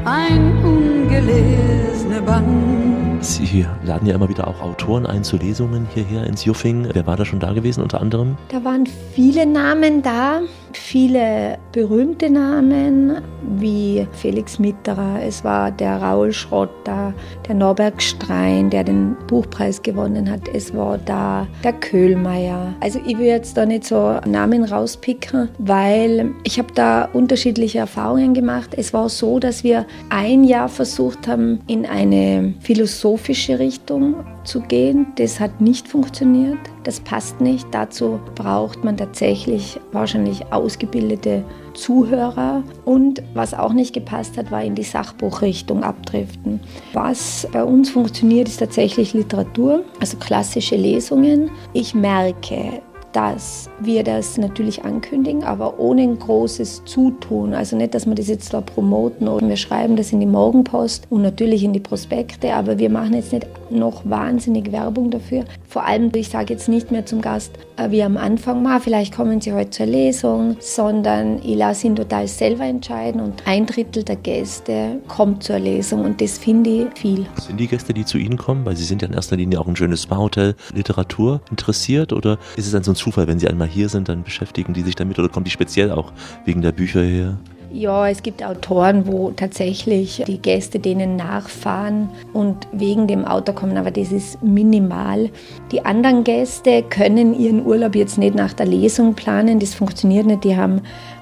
Ein 0.04 0.64
ungelesener 0.64 2.20
Band. 2.22 3.24
Sie 3.24 3.66
laden 3.84 4.06
ja 4.06 4.14
immer 4.14 4.28
wieder 4.28 4.46
auch 4.46 4.60
Autoren 4.60 5.06
ein 5.06 5.24
zu 5.24 5.36
Lesungen 5.36 5.88
hierher 5.92 6.26
ins 6.26 6.44
Juffing. 6.44 6.88
Wer 6.92 7.06
war 7.06 7.16
da 7.16 7.24
schon 7.24 7.40
da 7.40 7.52
gewesen 7.52 7.82
unter 7.82 8.00
anderem? 8.00 8.36
Da 8.48 8.62
waren 8.62 8.86
viele 9.14 9.46
Namen 9.46 10.02
da. 10.02 10.40
Viele 10.78 11.58
berühmte 11.72 12.30
Namen 12.30 13.22
wie 13.58 14.06
Felix 14.12 14.58
Mitterer, 14.58 15.20
es 15.22 15.44
war 15.44 15.70
der 15.70 15.96
Raul 16.02 16.32
Schrotter, 16.32 17.12
der 17.46 17.54
Norbert 17.54 18.02
Strein, 18.02 18.70
der 18.70 18.84
den 18.84 19.16
Buchpreis 19.26 19.82
gewonnen 19.82 20.30
hat, 20.30 20.48
es 20.52 20.74
war 20.74 20.98
da 20.98 21.46
der 21.64 21.72
Köhlmeier. 21.72 22.74
Also 22.80 23.00
ich 23.06 23.18
will 23.18 23.26
jetzt 23.26 23.56
da 23.56 23.66
nicht 23.66 23.84
so 23.84 24.18
Namen 24.26 24.64
rauspicken, 24.64 25.48
weil 25.58 26.30
ich 26.44 26.58
habe 26.58 26.72
da 26.74 27.08
unterschiedliche 27.12 27.78
Erfahrungen 27.78 28.34
gemacht. 28.34 28.70
Es 28.76 28.92
war 28.92 29.08
so, 29.08 29.38
dass 29.38 29.64
wir 29.64 29.86
ein 30.10 30.44
Jahr 30.44 30.68
versucht 30.68 31.26
haben, 31.28 31.60
in 31.66 31.86
eine 31.86 32.54
philosophische 32.60 33.58
Richtung 33.58 34.24
zu 34.46 34.60
gehen. 34.60 35.06
Das 35.16 35.40
hat 35.40 35.60
nicht 35.60 35.88
funktioniert. 35.88 36.58
Das 36.84 37.00
passt 37.00 37.40
nicht. 37.40 37.66
Dazu 37.72 38.20
braucht 38.34 38.84
man 38.84 38.96
tatsächlich 38.96 39.78
wahrscheinlich 39.92 40.52
ausgebildete 40.52 41.44
Zuhörer. 41.74 42.62
Und 42.84 43.22
was 43.34 43.54
auch 43.54 43.72
nicht 43.72 43.92
gepasst 43.92 44.36
hat, 44.38 44.50
war 44.50 44.62
in 44.62 44.74
die 44.74 44.82
Sachbuchrichtung 44.82 45.82
abdriften. 45.82 46.60
Was 46.92 47.46
bei 47.52 47.62
uns 47.64 47.90
funktioniert, 47.90 48.48
ist 48.48 48.58
tatsächlich 48.58 49.12
Literatur, 49.14 49.84
also 50.00 50.16
klassische 50.16 50.76
Lesungen. 50.76 51.50
Ich 51.72 51.94
merke, 51.94 52.80
dass 53.16 53.70
wir 53.80 54.04
das 54.04 54.36
natürlich 54.36 54.84
ankündigen, 54.84 55.42
aber 55.42 55.80
ohne 55.80 56.02
ein 56.02 56.18
großes 56.18 56.82
Zutun. 56.84 57.54
Also 57.54 57.74
nicht, 57.74 57.94
dass 57.94 58.04
wir 58.04 58.14
das 58.14 58.28
jetzt 58.28 58.52
da 58.52 58.60
promoten 58.60 59.26
oder 59.26 59.48
wir 59.48 59.56
schreiben 59.56 59.96
das 59.96 60.12
in 60.12 60.20
die 60.20 60.26
Morgenpost 60.26 61.06
und 61.08 61.22
natürlich 61.22 61.64
in 61.64 61.72
die 61.72 61.80
Prospekte, 61.80 62.52
aber 62.52 62.78
wir 62.78 62.90
machen 62.90 63.14
jetzt 63.14 63.32
nicht 63.32 63.46
noch 63.70 64.02
wahnsinnig 64.04 64.70
Werbung 64.70 65.10
dafür. 65.10 65.46
Vor 65.68 65.84
allem, 65.84 66.10
ich 66.14 66.28
sage 66.28 66.52
jetzt 66.54 66.68
nicht 66.68 66.90
mehr 66.90 67.04
zum 67.06 67.20
Gast, 67.20 67.52
äh, 67.76 67.90
wie 67.90 68.02
am 68.02 68.16
Anfang, 68.16 68.62
mal, 68.62 68.80
vielleicht 68.80 69.14
kommen 69.14 69.40
Sie 69.40 69.52
heute 69.52 69.70
zur 69.70 69.86
Lesung, 69.86 70.56
sondern 70.60 71.40
ich 71.42 71.56
lasse 71.56 71.88
ihn 71.88 71.96
total 71.96 72.28
selber 72.28 72.64
entscheiden 72.64 73.20
und 73.20 73.42
ein 73.46 73.66
Drittel 73.66 74.04
der 74.04 74.16
Gäste 74.16 75.00
kommt 75.08 75.42
zur 75.42 75.58
Lesung 75.58 76.04
und 76.04 76.20
das 76.20 76.38
finde 76.38 76.70
ich 76.70 76.98
viel. 76.98 77.26
Sind 77.40 77.58
die 77.58 77.66
Gäste, 77.66 77.92
die 77.92 78.04
zu 78.04 78.18
Ihnen 78.18 78.36
kommen, 78.36 78.64
weil 78.64 78.76
Sie 78.76 78.84
sind 78.84 79.02
ja 79.02 79.08
in 79.08 79.14
erster 79.14 79.36
Linie 79.36 79.60
auch 79.60 79.66
ein 79.66 79.76
schönes 79.76 80.02
Spa-Hotel, 80.04 80.54
Literatur 80.74 81.40
interessiert 81.50 82.12
oder 82.12 82.38
ist 82.56 82.66
es 82.66 82.72
dann 82.72 82.82
so 82.82 82.92
ein 82.92 82.96
Zufall, 82.96 83.26
wenn 83.26 83.38
Sie 83.38 83.48
einmal 83.48 83.68
hier 83.68 83.88
sind, 83.88 84.08
dann 84.08 84.22
beschäftigen 84.22 84.72
die 84.72 84.82
sich 84.82 84.94
damit 84.94 85.18
oder 85.18 85.28
kommen 85.28 85.44
die 85.44 85.50
speziell 85.50 85.90
auch 85.90 86.12
wegen 86.44 86.62
der 86.62 86.72
Bücher 86.72 87.02
her? 87.02 87.38
Ja, 87.76 88.08
es 88.08 88.22
gibt 88.22 88.42
Autoren, 88.42 89.06
wo 89.06 89.32
tatsächlich 89.32 90.24
die 90.26 90.38
Gäste 90.38 90.78
denen 90.78 91.16
nachfahren 91.16 92.08
und 92.32 92.56
wegen 92.72 93.06
dem 93.06 93.26
Auto 93.26 93.52
kommen, 93.52 93.76
aber 93.76 93.90
das 93.90 94.12
ist 94.12 94.42
minimal. 94.42 95.28
Die 95.72 95.84
anderen 95.84 96.24
Gäste 96.24 96.82
können 96.82 97.38
ihren 97.38 97.66
Urlaub 97.66 97.94
jetzt 97.94 98.16
nicht 98.16 98.34
nach 98.34 98.54
der 98.54 98.64
Lesung 98.64 99.12
planen, 99.12 99.58
das 99.58 99.74
funktioniert 99.74 100.24
nicht. 100.24 100.44
Die 100.44 100.56
haben 100.56 100.80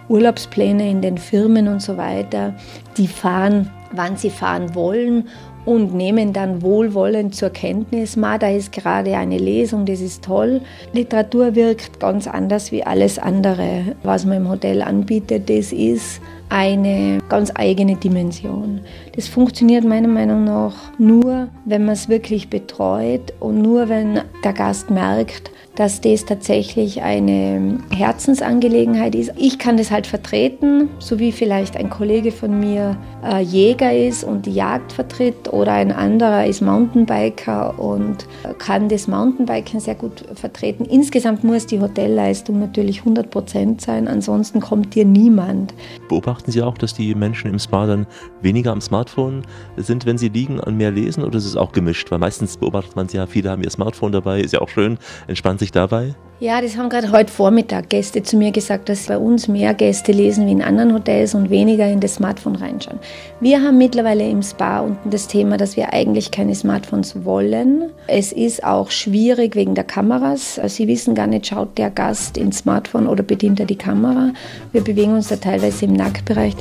Urlaubspläne 0.08 0.88
in 0.88 1.02
den 1.02 1.18
Firmen 1.18 1.66
und 1.66 1.82
so 1.82 1.96
weiter. 1.96 2.54
Die 2.98 3.08
fahren, 3.08 3.68
wann 3.90 4.16
sie 4.16 4.30
fahren 4.30 4.76
wollen 4.76 5.26
und 5.64 5.92
nehmen 5.92 6.32
dann 6.32 6.62
wohlwollend 6.62 7.34
zur 7.34 7.50
Kenntnis, 7.50 8.16
ma, 8.16 8.38
da 8.38 8.48
ist 8.48 8.70
gerade 8.70 9.16
eine 9.16 9.38
Lesung, 9.38 9.86
das 9.86 10.00
ist 10.00 10.22
toll. 10.22 10.60
Literatur 10.92 11.56
wirkt 11.56 11.98
ganz 11.98 12.28
anders 12.28 12.70
wie 12.70 12.84
alles 12.84 13.18
andere, 13.18 13.96
was 14.02 14.24
man 14.24 14.36
im 14.36 14.48
Hotel 14.48 14.82
anbietet. 14.82 15.48
Das 15.50 15.72
ist 15.72 16.20
eine 16.48 17.18
ganz 17.28 17.52
eigene 17.54 17.96
Dimension. 17.96 18.80
Das 19.14 19.28
funktioniert 19.28 19.84
meiner 19.84 20.08
Meinung 20.08 20.44
nach 20.44 20.74
nur, 20.98 21.48
wenn 21.64 21.84
man 21.84 21.94
es 21.94 22.08
wirklich 22.08 22.48
betreut 22.48 23.32
und 23.40 23.62
nur 23.62 23.88
wenn 23.88 24.20
der 24.42 24.52
Gast 24.52 24.90
merkt, 24.90 25.50
dass 25.76 26.00
das 26.00 26.24
tatsächlich 26.24 27.02
eine 27.02 27.78
Herzensangelegenheit 27.90 29.14
ist. 29.14 29.32
Ich 29.36 29.58
kann 29.58 29.76
das 29.76 29.90
halt 29.90 30.06
vertreten, 30.06 30.88
so 30.98 31.18
wie 31.18 31.32
vielleicht 31.32 31.76
ein 31.76 31.90
Kollege 31.90 32.30
von 32.30 32.60
mir 32.60 32.96
äh, 33.24 33.40
Jäger 33.40 33.92
ist 33.92 34.24
und 34.24 34.46
die 34.46 34.54
Jagd 34.54 34.92
vertritt 34.92 35.52
oder 35.52 35.72
ein 35.72 35.90
anderer 35.90 36.46
ist 36.46 36.60
Mountainbiker 36.60 37.78
und 37.78 38.26
kann 38.58 38.88
das 38.88 39.08
Mountainbiken 39.08 39.80
sehr 39.80 39.94
gut 39.94 40.24
vertreten. 40.34 40.84
Insgesamt 40.84 41.42
muss 41.42 41.66
die 41.66 41.80
Hotelleistung 41.80 42.60
natürlich 42.60 43.00
100 43.00 43.30
Prozent 43.30 43.80
sein, 43.80 44.06
ansonsten 44.06 44.60
kommt 44.60 44.94
dir 44.94 45.04
niemand. 45.04 45.74
Beobachten 46.08 46.50
Sie 46.50 46.62
auch, 46.62 46.78
dass 46.78 46.94
die 46.94 47.14
Menschen 47.14 47.50
im 47.50 47.58
Spa 47.58 47.86
dann 47.86 48.06
weniger 48.42 48.72
am 48.72 48.80
Smartphone 48.80 49.42
sind, 49.76 50.06
wenn 50.06 50.18
sie 50.18 50.28
liegen 50.28 50.60
und 50.60 50.76
mehr 50.76 50.90
lesen 50.90 51.24
oder 51.24 51.38
ist 51.38 51.46
es 51.46 51.56
auch 51.56 51.72
gemischt? 51.72 52.10
Weil 52.10 52.18
meistens 52.18 52.56
beobachtet 52.56 52.96
man 52.96 53.08
ja, 53.12 53.26
viele 53.26 53.50
haben 53.50 53.62
ihr 53.62 53.70
Smartphone 53.70 54.12
dabei, 54.12 54.40
ist 54.40 54.52
ja 54.52 54.60
auch 54.60 54.68
schön, 54.68 54.98
entspannt 55.26 55.60
sich 55.60 55.63
dabei? 55.70 56.14
Ja, 56.40 56.60
das 56.60 56.76
haben 56.76 56.88
gerade 56.88 57.12
heute 57.12 57.32
Vormittag 57.32 57.90
Gäste 57.90 58.22
zu 58.22 58.36
mir 58.36 58.50
gesagt, 58.50 58.88
dass 58.88 59.06
bei 59.06 59.16
uns 59.16 59.46
mehr 59.46 59.72
Gäste 59.72 60.10
lesen 60.10 60.46
wie 60.46 60.52
in 60.52 60.62
anderen 60.62 60.92
Hotels 60.92 61.34
und 61.34 61.48
weniger 61.48 61.88
in 61.88 62.00
das 62.00 62.16
Smartphone 62.16 62.56
reinschauen. 62.56 62.98
Wir 63.40 63.62
haben 63.62 63.78
mittlerweile 63.78 64.28
im 64.28 64.42
Spa 64.42 64.80
unten 64.80 65.10
das 65.10 65.28
Thema, 65.28 65.56
dass 65.56 65.76
wir 65.76 65.92
eigentlich 65.92 66.32
keine 66.32 66.54
Smartphones 66.56 67.24
wollen. 67.24 67.92
Es 68.08 68.32
ist 68.32 68.64
auch 68.64 68.90
schwierig 68.90 69.54
wegen 69.54 69.76
der 69.76 69.84
Kameras. 69.84 70.60
Sie 70.66 70.88
wissen 70.88 71.14
gar 71.14 71.28
nicht, 71.28 71.46
schaut 71.46 71.78
der 71.78 71.90
Gast 71.90 72.36
ins 72.36 72.58
Smartphone 72.58 73.06
oder 73.06 73.22
bedient 73.22 73.60
er 73.60 73.66
die 73.66 73.78
Kamera. 73.78 74.32
Wir 74.72 74.82
bewegen 74.82 75.14
uns 75.14 75.28
da 75.28 75.36
teilweise 75.36 75.84
im 75.84 75.92
Nacktbereich. 75.92 76.56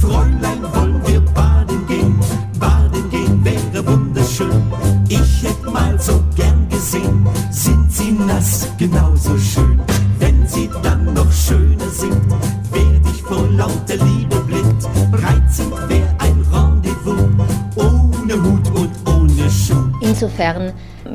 Fräulein, 0.00 0.60
wollen 0.74 1.00
wir 1.06 1.20
baden 1.32 1.86
gehen? 1.86 2.18
Baden 2.58 3.08
gehen 3.10 3.44
wäre 3.44 3.86
wunderschön. 3.86 4.50
Ich 5.08 5.44
hätte 5.44 5.70
mal 5.70 5.98
so 6.00 6.20
gern 6.36 6.68
gesehen, 6.68 7.26
sind 7.50 7.78
sie 7.78 7.83
nass 8.18 8.68
genauso 8.78 9.36
schön. 9.38 9.80
Wenn 10.18 10.46
sie 10.46 10.70
dann 10.82 11.12
noch 11.14 11.30
schöner 11.32 11.88
sind, 11.90 12.30
werd 12.72 13.06
ich 13.12 13.22
vor 13.22 13.46
lauter 13.48 13.96
Liebe 14.04 14.36
blind. 14.40 14.84
Reizend 15.12 15.72
wär 15.88 16.08
ein 16.18 16.44
Rendezvous, 16.52 17.28
ohne 17.76 18.34
Hut 18.42 18.70
und 18.74 18.90
ohne 19.06 19.50
Schuh. 19.50 19.90
Insofern 20.00 20.72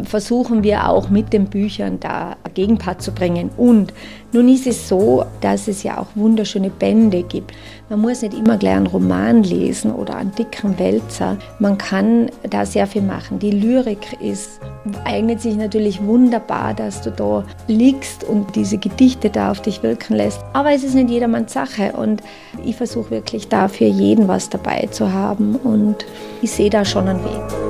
versuchen 0.10 0.64
wir 0.64 0.90
auch 0.90 1.10
mit 1.10 1.32
den 1.32 1.46
Büchern 1.46 2.00
da 2.00 2.36
ein 2.44 2.54
Gegenpart 2.56 3.02
zu 3.02 3.12
bringen. 3.12 3.52
Und 3.58 3.94
nun 4.34 4.50
ist 4.50 4.66
es 4.66 4.88
so, 4.88 5.24
dass 5.42 5.68
es 5.68 5.84
ja 5.84 6.00
auch 6.00 6.08
wunderschöne 6.16 6.70
Bände 6.70 7.24
gibt. 7.24 7.52
Man 7.90 8.02
muss 8.02 8.22
nicht 8.22 8.34
immer 8.34 8.58
gleich 8.58 8.76
einen 8.76 8.88
Roman 8.88 9.44
lesen 9.44 9.92
oder 9.92 10.16
einen 10.16 10.34
dicken 10.34 10.78
Wälzer. 10.80 11.38
Man 11.60 11.78
kann 11.78 12.30
da 12.50 12.66
sehr 12.66 12.88
viel 12.88 13.04
machen. 13.04 13.40
Die 13.40 13.52
Lyrik 13.52 14.18
ist, 14.20 14.60
eignet 15.06 15.42
sich 15.42 15.56
natürlich 15.56 16.04
wunderbar, 16.04 16.74
dass 16.74 17.02
du 17.02 17.12
da 17.12 17.44
liegst 17.68 18.24
und 18.24 18.56
diese 18.56 18.78
Gedichte 18.78 19.30
da 19.30 19.52
auf 19.52 19.62
dich 19.62 19.84
wirken 19.84 20.16
lässt. 20.16 20.40
Aber 20.54 20.72
es 20.72 20.84
ist 20.84 20.96
nicht 20.96 21.10
jedermanns 21.10 21.54
Sache 21.54 21.94
und 21.94 22.22
ich 22.66 22.76
versuche 22.76 23.12
wirklich 23.12 23.48
da 23.48 23.68
für 23.68 23.86
jeden 23.86 24.28
was 24.28 24.50
dabei 24.50 24.88
zu 24.92 25.14
haben 25.14 25.56
und 25.56 26.06
ich 26.42 26.52
sehe 26.52 26.70
da 26.70 26.84
schon 26.84 27.08
einen 27.08 27.24
Weg. 27.24 27.70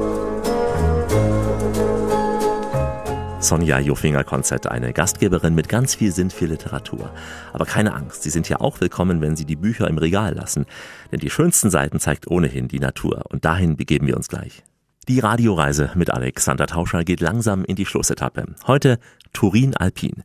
Sonja 3.41 3.79
Jofinger-Konzert, 3.79 4.67
eine 4.67 4.91
Gastgeberin 4.91 5.55
mit 5.55 5.69
ganz 5.69 5.95
viel 5.95 6.11
Sinn 6.11 6.29
für 6.29 6.45
Literatur. 6.45 7.09
Aber 7.53 7.65
keine 7.65 7.93
Angst, 7.93 8.23
Sie 8.23 8.29
sind 8.29 8.49
ja 8.49 8.59
auch 8.59 8.81
willkommen, 8.81 9.21
wenn 9.21 9.37
Sie 9.37 9.45
die 9.45 9.55
Bücher 9.55 9.87
im 9.87 9.97
Regal 9.97 10.35
lassen. 10.35 10.65
Denn 11.09 11.21
die 11.21 11.29
schönsten 11.29 11.69
Seiten 11.69 12.01
zeigt 12.01 12.27
ohnehin 12.27 12.67
die 12.67 12.81
Natur. 12.81 13.23
Und 13.29 13.45
dahin 13.45 13.77
begeben 13.77 14.07
wir 14.07 14.17
uns 14.17 14.27
gleich. 14.27 14.63
Die 15.07 15.19
Radioreise 15.19 15.91
mit 15.95 16.09
Alexander 16.09 16.67
Tauscher 16.67 17.05
geht 17.05 17.21
langsam 17.21 17.63
in 17.63 17.77
die 17.77 17.85
Schlussetappe. 17.85 18.45
Heute 18.67 18.99
Turin 19.31 19.73
Alpin. 19.73 20.23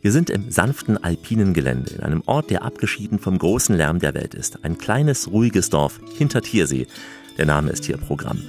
Wir 0.00 0.10
sind 0.10 0.28
im 0.28 0.50
sanften 0.50 1.02
alpinen 1.02 1.54
Gelände, 1.54 1.94
in 1.94 2.00
einem 2.00 2.22
Ort, 2.26 2.50
der 2.50 2.64
abgeschieden 2.64 3.20
vom 3.20 3.38
großen 3.38 3.76
Lärm 3.76 4.00
der 4.00 4.14
Welt 4.14 4.34
ist. 4.34 4.64
Ein 4.64 4.78
kleines, 4.78 5.30
ruhiges 5.30 5.70
Dorf 5.70 6.00
hinter 6.16 6.42
Tiersee. 6.42 6.88
Der 7.36 7.46
Name 7.46 7.70
ist 7.70 7.84
hier 7.84 7.98
Programm. 7.98 8.42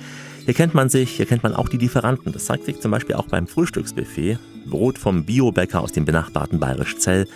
Hier 0.50 0.56
kennt 0.56 0.74
man 0.74 0.90
sich, 0.90 1.12
hier 1.12 1.28
kennt 1.28 1.44
man 1.44 1.54
auch 1.54 1.70
die 1.70 1.78
Lieferanten. 1.78 2.34
Das 2.34 2.46
zeigt 2.46 2.66
sich 2.66 2.80
zum 2.80 2.90
Beispiel 2.90 3.14
auch 3.14 3.28
beim 3.28 3.46
Frühstücksbuffet. 3.46 4.40
Brot 4.66 4.98
vom 4.98 5.24
Biobäcker 5.24 5.80
aus 5.80 5.92
dem 5.92 6.06
benachbarten 6.06 6.60
Bayerisch 6.60 6.98
Zell, 6.98 7.28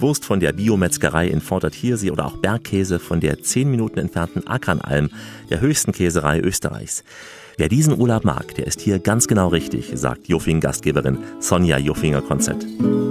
Wurst 0.00 0.24
von 0.24 0.40
der 0.40 0.52
Biometzgerei 0.52 1.28
in 1.28 1.40
Vordertiersee 1.40 2.10
oder 2.10 2.26
auch 2.26 2.38
Bergkäse 2.38 2.98
von 2.98 3.20
der 3.20 3.40
zehn 3.40 3.70
Minuten 3.70 4.00
entfernten 4.00 4.48
Ackernalm, 4.48 5.10
der 5.48 5.60
höchsten 5.60 5.92
Käserei 5.92 6.40
Österreichs. 6.40 7.04
Wer 7.56 7.68
diesen 7.68 7.96
Urlaub 7.96 8.24
mag, 8.24 8.52
der 8.56 8.66
ist 8.66 8.80
hier 8.80 8.98
ganz 8.98 9.28
genau 9.28 9.46
richtig, 9.46 9.92
sagt 9.94 10.26
Jofing-Gastgeberin 10.26 11.18
Sonja 11.38 11.78
Jofinger-Konzett. 11.78 12.66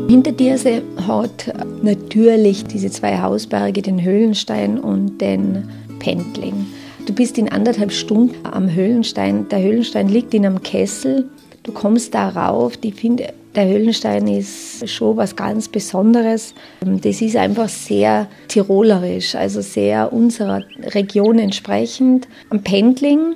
Hinter 0.10 0.34
Dirse 0.34 0.82
hat 1.08 1.54
natürlich 1.82 2.66
diese 2.66 2.92
zwei 2.92 3.22
Hausberge, 3.22 3.82
den 3.82 4.04
Höhlenstein 4.04 4.78
und 4.78 5.20
den 5.20 5.70
Pendling. 6.00 6.66
Du 7.06 7.14
bist 7.14 7.38
in 7.38 7.50
anderthalb 7.50 7.92
Stunden 7.92 8.36
am 8.44 8.74
Höhlenstein. 8.74 9.48
Der 9.50 9.62
Höhlenstein 9.62 10.10
liegt 10.10 10.34
in 10.34 10.44
einem 10.44 10.64
Kessel. 10.64 11.30
Du 11.62 11.72
kommst 11.72 12.16
da 12.16 12.30
rauf. 12.30 12.74
Ich 12.82 12.96
finde, 12.96 13.32
der 13.56 13.68
Höhlenstein 13.68 14.28
ist 14.28 14.90
schon 14.90 15.16
was 15.16 15.36
ganz 15.36 15.68
Besonderes. 15.68 16.56
Das 16.82 17.22
ist 17.22 17.36
einfach 17.36 17.70
sehr 17.70 18.28
tirolerisch, 18.48 19.36
also 19.36 19.62
sehr 19.62 20.14
unserer 20.14 20.64
Region 20.96 21.38
entsprechend. 21.38 22.28
Am 22.50 22.64
Pendling 22.64 23.36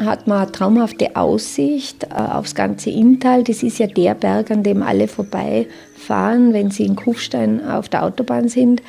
hat 0.00 0.28
man 0.28 0.42
eine 0.42 0.52
traumhafte 0.52 1.16
Aussicht 1.16 2.04
äh, 2.04 2.14
aufs 2.14 2.54
ganze 2.54 2.90
Inntal. 2.90 3.42
Das 3.42 3.64
ist 3.64 3.78
ja 3.78 3.88
der 3.88 4.14
Berg, 4.14 4.52
an 4.52 4.62
dem 4.62 4.82
alle 4.82 5.08
vorbeifahren, 5.08 6.52
wenn 6.52 6.70
sie 6.70 6.86
in 6.86 6.94
Kufstein 6.94 7.66
auf 7.66 7.88
der 7.88 8.04
Autobahn 8.04 8.48
sind. 8.48 8.80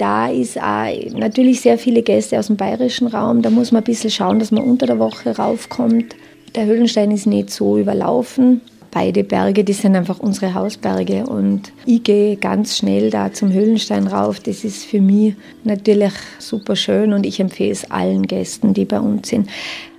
Da 0.00 0.28
ist 0.28 0.58
auch 0.58 0.88
natürlich 1.12 1.60
sehr 1.60 1.76
viele 1.76 2.02
Gäste 2.02 2.38
aus 2.38 2.46
dem 2.46 2.56
bayerischen 2.56 3.06
Raum. 3.06 3.42
Da 3.42 3.50
muss 3.50 3.70
man 3.70 3.82
ein 3.82 3.84
bisschen 3.84 4.10
schauen, 4.10 4.38
dass 4.38 4.50
man 4.50 4.64
unter 4.64 4.86
der 4.86 4.98
Woche 4.98 5.36
raufkommt. 5.36 6.16
Der 6.54 6.64
Höhlenstein 6.64 7.10
ist 7.10 7.26
nicht 7.26 7.50
so 7.50 7.78
überlaufen. 7.78 8.62
Beide 8.90 9.22
Berge, 9.22 9.62
die 9.62 9.74
sind 9.74 9.94
einfach 9.94 10.18
unsere 10.18 10.54
Hausberge 10.54 11.26
und 11.26 11.70
ich 11.86 12.02
gehe 12.02 12.36
ganz 12.36 12.78
schnell 12.78 13.10
da 13.10 13.32
zum 13.32 13.52
Höhlenstein 13.52 14.08
rauf. 14.08 14.40
Das 14.40 14.64
ist 14.64 14.84
für 14.84 15.00
mich 15.00 15.34
natürlich 15.62 16.12
super 16.38 16.74
schön 16.74 17.12
und 17.12 17.24
ich 17.24 17.38
empfehle 17.38 17.70
es 17.70 17.88
allen 17.90 18.26
Gästen, 18.26 18.74
die 18.74 18.86
bei 18.86 18.98
uns 18.98 19.28
sind. 19.28 19.48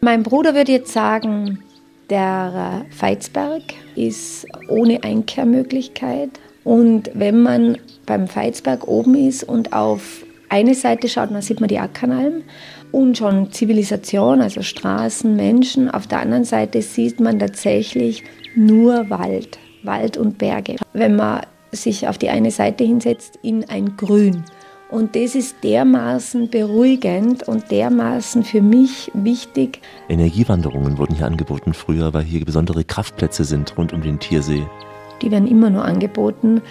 Mein 0.01 0.23
Bruder 0.23 0.55
würde 0.55 0.73
jetzt 0.73 0.91
sagen, 0.91 1.59
der 2.09 2.85
Veitsberg 2.99 3.61
ist 3.95 4.45
ohne 4.67 5.03
Einkehrmöglichkeit. 5.03 6.31
Und 6.63 7.09
wenn 7.13 7.41
man 7.41 7.77
beim 8.11 8.27
Veitsberg 8.27 8.89
oben 8.89 9.15
ist 9.15 9.45
und 9.45 9.71
auf 9.71 10.25
eine 10.49 10.75
Seite 10.75 11.07
schaut, 11.07 11.31
dann 11.31 11.41
sieht 11.41 11.61
man 11.61 11.69
die 11.69 11.79
Ackernalm 11.79 12.43
und 12.91 13.17
schon 13.17 13.53
Zivilisation, 13.53 14.41
also 14.41 14.61
Straßen, 14.61 15.33
Menschen. 15.33 15.89
Auf 15.89 16.07
der 16.07 16.19
anderen 16.19 16.43
Seite 16.43 16.81
sieht 16.81 17.21
man 17.21 17.39
tatsächlich 17.39 18.25
nur 18.53 19.09
Wald, 19.09 19.59
Wald 19.83 20.17
und 20.17 20.37
Berge. 20.37 20.75
Wenn 20.91 21.15
man 21.15 21.43
sich 21.71 22.09
auf 22.09 22.17
die 22.17 22.27
eine 22.27 22.51
Seite 22.51 22.83
hinsetzt, 22.83 23.39
in 23.43 23.69
ein 23.69 23.95
Grün. 23.95 24.43
Und 24.89 25.15
das 25.15 25.35
ist 25.35 25.63
dermaßen 25.63 26.49
beruhigend 26.49 27.47
und 27.47 27.71
dermaßen 27.71 28.43
für 28.43 28.61
mich 28.61 29.09
wichtig. 29.13 29.79
Energiewanderungen 30.09 30.97
wurden 30.97 31.15
hier 31.15 31.27
angeboten 31.27 31.73
früher, 31.73 32.13
weil 32.13 32.23
hier 32.23 32.43
besondere 32.43 32.83
Kraftplätze 32.83 33.45
sind 33.45 33.77
rund 33.77 33.93
um 33.93 34.01
den 34.01 34.19
Tiersee. 34.19 34.67
Die 35.21 35.31
werden 35.31 35.47
immer 35.47 35.69
nur 35.69 35.85
angeboten. 35.85 36.61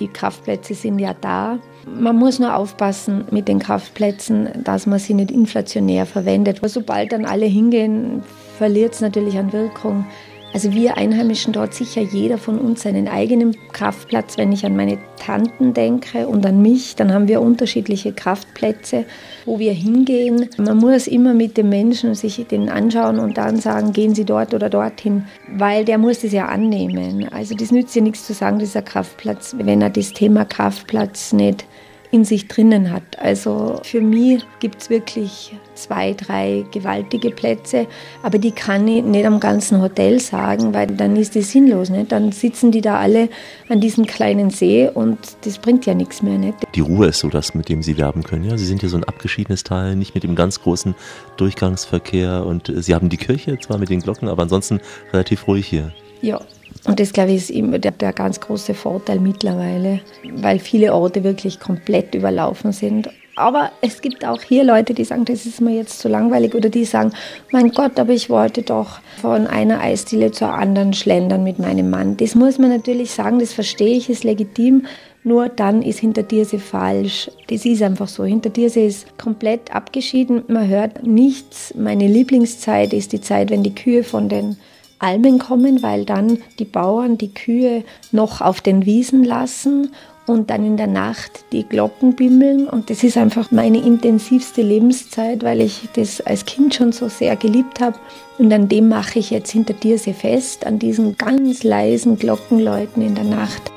Die 0.00 0.08
Kraftplätze 0.08 0.74
sind 0.74 0.98
ja 0.98 1.14
da. 1.14 1.58
Man 1.86 2.16
muss 2.16 2.38
nur 2.38 2.54
aufpassen 2.54 3.24
mit 3.30 3.48
den 3.48 3.58
Kraftplätzen, 3.58 4.48
dass 4.64 4.86
man 4.86 4.98
sie 4.98 5.14
nicht 5.14 5.30
inflationär 5.30 6.06
verwendet. 6.06 6.60
Sobald 6.62 7.12
dann 7.12 7.24
alle 7.24 7.46
hingehen, 7.46 8.22
verliert 8.58 8.94
es 8.94 9.00
natürlich 9.00 9.38
an 9.38 9.52
Wirkung. 9.52 10.06
Also 10.54 10.72
wir 10.72 10.96
Einheimischen 10.96 11.52
dort 11.52 11.74
sicher 11.74 12.00
jeder 12.00 12.38
von 12.38 12.58
uns 12.58 12.82
seinen 12.82 13.06
eigenen 13.06 13.54
Kraftplatz. 13.72 14.38
Wenn 14.38 14.50
ich 14.50 14.64
an 14.64 14.76
meine 14.76 14.98
Tanten 15.18 15.74
denke 15.74 16.26
und 16.26 16.44
an 16.46 16.62
mich, 16.62 16.96
dann 16.96 17.12
haben 17.12 17.28
wir 17.28 17.42
unterschiedliche 17.42 18.12
Kraftplätze, 18.12 19.04
wo 19.44 19.58
wir 19.58 19.72
hingehen. 19.72 20.48
Man 20.56 20.78
muss 20.78 21.06
immer 21.06 21.34
mit 21.34 21.56
dem 21.58 21.68
Menschen 21.68 22.14
sich 22.14 22.44
den 22.46 22.70
anschauen 22.70 23.18
und 23.18 23.36
dann 23.36 23.58
sagen, 23.58 23.92
gehen 23.92 24.14
Sie 24.14 24.24
dort 24.24 24.54
oder 24.54 24.70
dorthin, 24.70 25.24
weil 25.56 25.84
der 25.84 25.98
muss 25.98 26.20
das 26.22 26.32
ja 26.32 26.46
annehmen. 26.46 27.28
Also 27.30 27.54
das 27.54 27.70
nützt 27.70 27.94
ja 27.94 28.02
nichts 28.02 28.26
zu 28.26 28.32
sagen, 28.32 28.58
dieser 28.58 28.82
Kraftplatz, 28.82 29.54
wenn 29.58 29.82
er 29.82 29.90
das 29.90 30.12
Thema 30.12 30.44
Kraftplatz 30.44 31.32
nicht 31.32 31.66
in 32.10 32.24
sich 32.24 32.48
drinnen 32.48 32.90
hat. 32.90 33.18
Also 33.18 33.80
für 33.82 34.00
mich 34.00 34.44
gibt 34.60 34.82
es 34.82 34.90
wirklich 34.90 35.54
zwei, 35.74 36.14
drei 36.14 36.64
gewaltige 36.72 37.30
Plätze, 37.30 37.86
aber 38.22 38.38
die 38.38 38.50
kann 38.50 38.88
ich 38.88 39.04
nicht 39.04 39.26
am 39.26 39.40
ganzen 39.40 39.80
Hotel 39.80 40.18
sagen, 40.18 40.74
weil 40.74 40.88
dann 40.88 41.16
ist 41.16 41.36
das 41.36 41.50
sinnlos. 41.50 41.90
Nicht? 41.90 42.12
Dann 42.12 42.32
sitzen 42.32 42.72
die 42.72 42.80
da 42.80 42.98
alle 42.98 43.28
an 43.68 43.80
diesem 43.80 44.06
kleinen 44.06 44.50
See 44.50 44.88
und 44.92 45.18
das 45.42 45.58
bringt 45.58 45.86
ja 45.86 45.94
nichts 45.94 46.22
mehr. 46.22 46.38
Nicht? 46.38 46.56
Die 46.74 46.80
Ruhe 46.80 47.06
ist 47.08 47.20
so 47.20 47.28
das, 47.28 47.54
mit 47.54 47.68
dem 47.68 47.82
Sie 47.82 47.96
werben 47.96 48.22
können. 48.22 48.44
Ja? 48.44 48.56
Sie 48.56 48.66
sind 48.66 48.80
hier 48.80 48.88
so 48.88 48.96
ein 48.96 49.04
abgeschiedenes 49.04 49.64
Teil, 49.64 49.94
nicht 49.94 50.14
mit 50.14 50.24
dem 50.24 50.34
ganz 50.34 50.60
großen 50.60 50.94
Durchgangsverkehr 51.36 52.44
und 52.44 52.72
Sie 52.74 52.94
haben 52.94 53.08
die 53.08 53.16
Kirche 53.16 53.58
zwar 53.58 53.78
mit 53.78 53.90
den 53.90 54.00
Glocken, 54.00 54.28
aber 54.28 54.42
ansonsten 54.42 54.80
relativ 55.12 55.46
ruhig 55.46 55.66
hier. 55.66 55.92
Ja, 56.20 56.40
und 56.84 57.00
das, 57.00 57.12
glaube 57.12 57.30
ich, 57.30 57.36
ist 57.36 57.50
immer 57.50 57.78
der, 57.78 57.92
der 57.92 58.12
ganz 58.12 58.40
große 58.40 58.74
Vorteil 58.74 59.20
mittlerweile, 59.20 60.00
weil 60.36 60.58
viele 60.58 60.94
Orte 60.94 61.24
wirklich 61.24 61.60
komplett 61.60 62.14
überlaufen 62.14 62.72
sind. 62.72 63.08
Aber 63.38 63.70
es 63.80 64.00
gibt 64.00 64.24
auch 64.24 64.42
hier 64.42 64.64
Leute, 64.64 64.94
die 64.94 65.04
sagen, 65.04 65.24
das 65.24 65.46
ist 65.46 65.60
mir 65.60 65.76
jetzt 65.76 66.00
zu 66.00 66.08
langweilig 66.08 66.56
oder 66.56 66.70
die 66.70 66.84
sagen, 66.84 67.12
mein 67.52 67.70
Gott, 67.70 67.98
aber 68.00 68.12
ich 68.12 68.30
wollte 68.30 68.62
doch 68.62 68.98
von 69.20 69.46
einer 69.46 69.80
Eisdiele 69.80 70.32
zur 70.32 70.52
anderen 70.52 70.92
schlendern 70.92 71.44
mit 71.44 71.60
meinem 71.60 71.88
Mann. 71.88 72.16
Das 72.16 72.34
muss 72.34 72.58
man 72.58 72.70
natürlich 72.70 73.12
sagen, 73.12 73.38
das 73.38 73.52
verstehe 73.52 73.96
ich, 73.96 74.10
ist 74.10 74.24
legitim. 74.24 74.86
Nur 75.22 75.48
dann 75.48 75.82
ist 75.82 76.00
hinter 76.00 76.22
Hintertiersee 76.22 76.58
falsch. 76.58 77.30
Das 77.48 77.64
ist 77.64 77.82
einfach 77.82 78.08
so. 78.08 78.24
Hinter 78.24 78.48
Hintertiersee 78.48 78.86
ist 78.86 79.18
komplett 79.18 79.74
abgeschieden. 79.74 80.42
Man 80.48 80.66
hört 80.66 81.06
nichts. 81.06 81.74
Meine 81.76 82.06
Lieblingszeit 82.06 82.92
ist 82.92 83.12
die 83.12 83.20
Zeit, 83.20 83.50
wenn 83.50 83.62
die 83.62 83.74
Kühe 83.74 84.04
von 84.04 84.28
den 84.28 84.56
Almen 84.98 85.38
kommen, 85.38 85.82
weil 85.82 86.04
dann 86.04 86.38
die 86.58 86.64
Bauern 86.64 87.18
die 87.18 87.32
Kühe 87.32 87.84
noch 88.12 88.40
auf 88.40 88.60
den 88.60 88.86
Wiesen 88.86 89.24
lassen 89.24 89.90
und 90.28 90.50
dann 90.50 90.64
in 90.64 90.76
der 90.76 90.86
Nacht 90.86 91.44
die 91.52 91.64
Glocken 91.64 92.14
bimmeln. 92.14 92.68
Und 92.68 92.90
das 92.90 93.02
ist 93.02 93.16
einfach 93.16 93.50
meine 93.50 93.78
intensivste 93.78 94.62
Lebenszeit, 94.62 95.42
weil 95.42 95.60
ich 95.60 95.88
das 95.94 96.20
als 96.20 96.44
Kind 96.44 96.74
schon 96.74 96.92
so 96.92 97.08
sehr 97.08 97.36
geliebt 97.36 97.80
habe. 97.80 97.98
Und 98.38 98.52
an 98.52 98.68
dem 98.68 98.88
mache 98.88 99.18
ich 99.18 99.30
jetzt 99.30 99.50
hinter 99.50 99.74
dir 99.74 99.98
sehr 99.98 100.14
fest, 100.14 100.66
an 100.66 100.78
diesen 100.78 101.16
ganz 101.16 101.62
leisen 101.62 102.18
Glockenläuten 102.18 103.02
in 103.02 103.14
der 103.14 103.24
Nacht. 103.24 103.72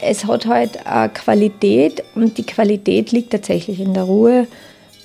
Es 0.00 0.24
hat 0.26 0.46
halt 0.46 0.86
eine 0.86 1.08
Qualität 1.08 2.04
und 2.14 2.38
die 2.38 2.44
Qualität 2.44 3.12
liegt 3.12 3.30
tatsächlich 3.30 3.80
in 3.80 3.94
der 3.94 4.04
Ruhe 4.04 4.46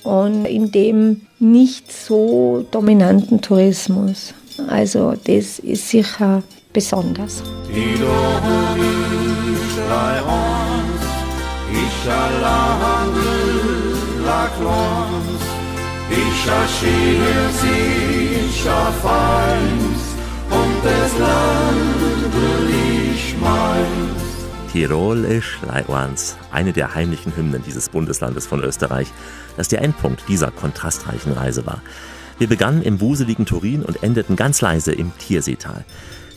und 0.04 0.44
in 0.44 0.72
dem 0.72 1.22
nicht 1.38 1.92
so 1.92 2.66
dominanten 2.70 3.40
Tourismus. 3.40 4.34
Also 4.68 5.14
das 5.24 5.58
ist 5.58 5.88
sicher 5.88 6.42
besonders. 6.72 7.42
und 20.50 20.84
das 20.84 21.18
Land 21.18 22.34
will 22.34 23.14
ich 23.14 23.36
meins. 23.40 24.21
Tirol 24.72 25.26
ist 25.26 25.58
Leitwans, 25.68 26.38
eine 26.50 26.72
der 26.72 26.94
heimlichen 26.94 27.36
Hymnen 27.36 27.62
dieses 27.62 27.90
Bundeslandes 27.90 28.46
von 28.46 28.64
Österreich, 28.64 29.12
das 29.58 29.68
der 29.68 29.82
Endpunkt 29.82 30.22
dieser 30.28 30.50
kontrastreichen 30.50 31.32
Reise 31.32 31.66
war. 31.66 31.82
Wir 32.38 32.46
begannen 32.48 32.80
im 32.80 32.98
wuseligen 33.02 33.44
Turin 33.44 33.82
und 33.82 34.02
endeten 34.02 34.34
ganz 34.34 34.62
leise 34.62 34.92
im 34.92 35.12
Tierseetal. 35.18 35.84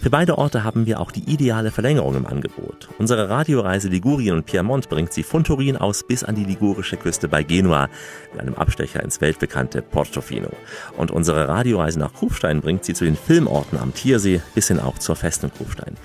Für 0.01 0.09
beide 0.09 0.37
Orte 0.37 0.63
haben 0.63 0.85
wir 0.85 0.99
auch 0.99 1.11
die 1.11 1.23
ideale 1.31 1.71
Verlängerung 1.71 2.15
im 2.15 2.27
Angebot. 2.27 2.89
Unsere 2.99 3.29
Radioreise 3.29 3.87
Ligurien 3.87 4.35
und 4.35 4.45
Piemont 4.45 4.89
bringt 4.89 5.13
sie 5.13 5.23
von 5.23 5.43
Turin 5.43 5.77
aus 5.77 6.03
bis 6.05 6.23
an 6.23 6.35
die 6.35 6.43
ligurische 6.43 6.97
Küste 6.97 7.27
bei 7.27 7.41
Genua, 7.41 7.87
mit 8.33 8.41
einem 8.41 8.53
Abstecher 8.53 9.01
ins 9.01 9.19
weltbekannte 9.21 9.81
Portofino. 9.81 10.51
Und 10.97 11.09
unsere 11.09 11.47
Radioreise 11.47 11.97
nach 11.97 12.13
Kufstein 12.13 12.61
bringt 12.61 12.85
sie 12.85 12.93
zu 12.93 13.05
den 13.05 13.15
Filmorten 13.15 13.79
am 13.79 13.93
Tiersee 13.93 14.41
bis 14.53 14.67
hin 14.67 14.79
auch 14.79 14.99
zur 14.99 15.15
festen 15.15 15.51
Kufstein. 15.51 15.95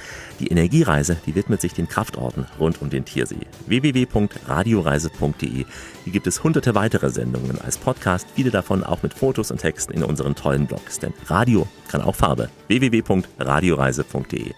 Die 0.41 0.49
Energiereise, 0.49 1.19
die 1.27 1.35
widmet 1.35 1.61
sich 1.61 1.75
den 1.75 1.87
Kraftorten 1.87 2.47
rund 2.59 2.81
um 2.81 2.89
den 2.89 3.05
Tiersee. 3.05 3.47
www.radioreise.de. 3.67 5.67
Hier 6.05 6.13
gibt 6.13 6.27
es 6.27 6.43
hunderte 6.43 6.75
weitere 6.75 7.11
Sendungen 7.11 7.61
als 7.61 7.77
Podcast, 7.77 8.27
viele 8.35 8.51
davon 8.51 8.83
auch 8.83 9.03
mit 9.03 9.13
Fotos 9.13 9.51
und 9.51 9.59
Texten 9.59 9.93
in 9.93 10.03
unseren 10.03 10.35
tollen 10.35 10.67
Blogs. 10.67 10.99
Denn 10.99 11.13
Radio 11.27 11.69
kann 11.89 12.01
auch 12.01 12.17
Farbe. 12.17 12.49
www.radioreise.de. 12.69 14.55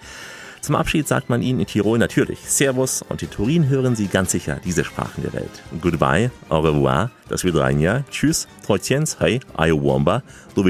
Zum 0.62 0.76
Abschied 0.76 1.08
sagt 1.08 1.28
man 1.28 1.42
ihnen 1.42 1.58
in 1.58 1.66
Tirol 1.66 1.98
natürlich 1.98 2.38
Servus 2.46 3.02
und 3.02 3.20
in 3.20 3.30
Turin 3.30 3.68
hören 3.68 3.96
sie 3.96 4.06
ganz 4.06 4.30
sicher 4.30 4.60
diese 4.64 4.84
Sprachen 4.84 5.24
der 5.24 5.32
Welt. 5.32 5.50
Goodbye, 5.80 6.30
au 6.48 6.60
revoir, 6.60 7.10
das 7.28 7.42
Wiedersehen, 7.42 8.04
tschüss, 8.08 8.46
trojens, 8.64 9.18
hey, 9.18 9.40
ayowamba, 9.56 10.22
do 10.54 10.64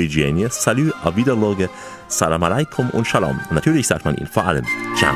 salut, 0.49 0.95
auf 1.05 1.17
Wiederloge, 1.17 1.69
salam 2.13 2.43
alaikum 2.43 2.91
und 2.91 3.07
shalom. 3.07 3.41
Und 3.49 3.53
natürlich 3.53 3.87
sagt 3.87 4.05
man 4.05 4.15
ihnen 4.15 4.29
vor 4.29 4.45
allem 4.45 4.65
ciao. 4.97 5.15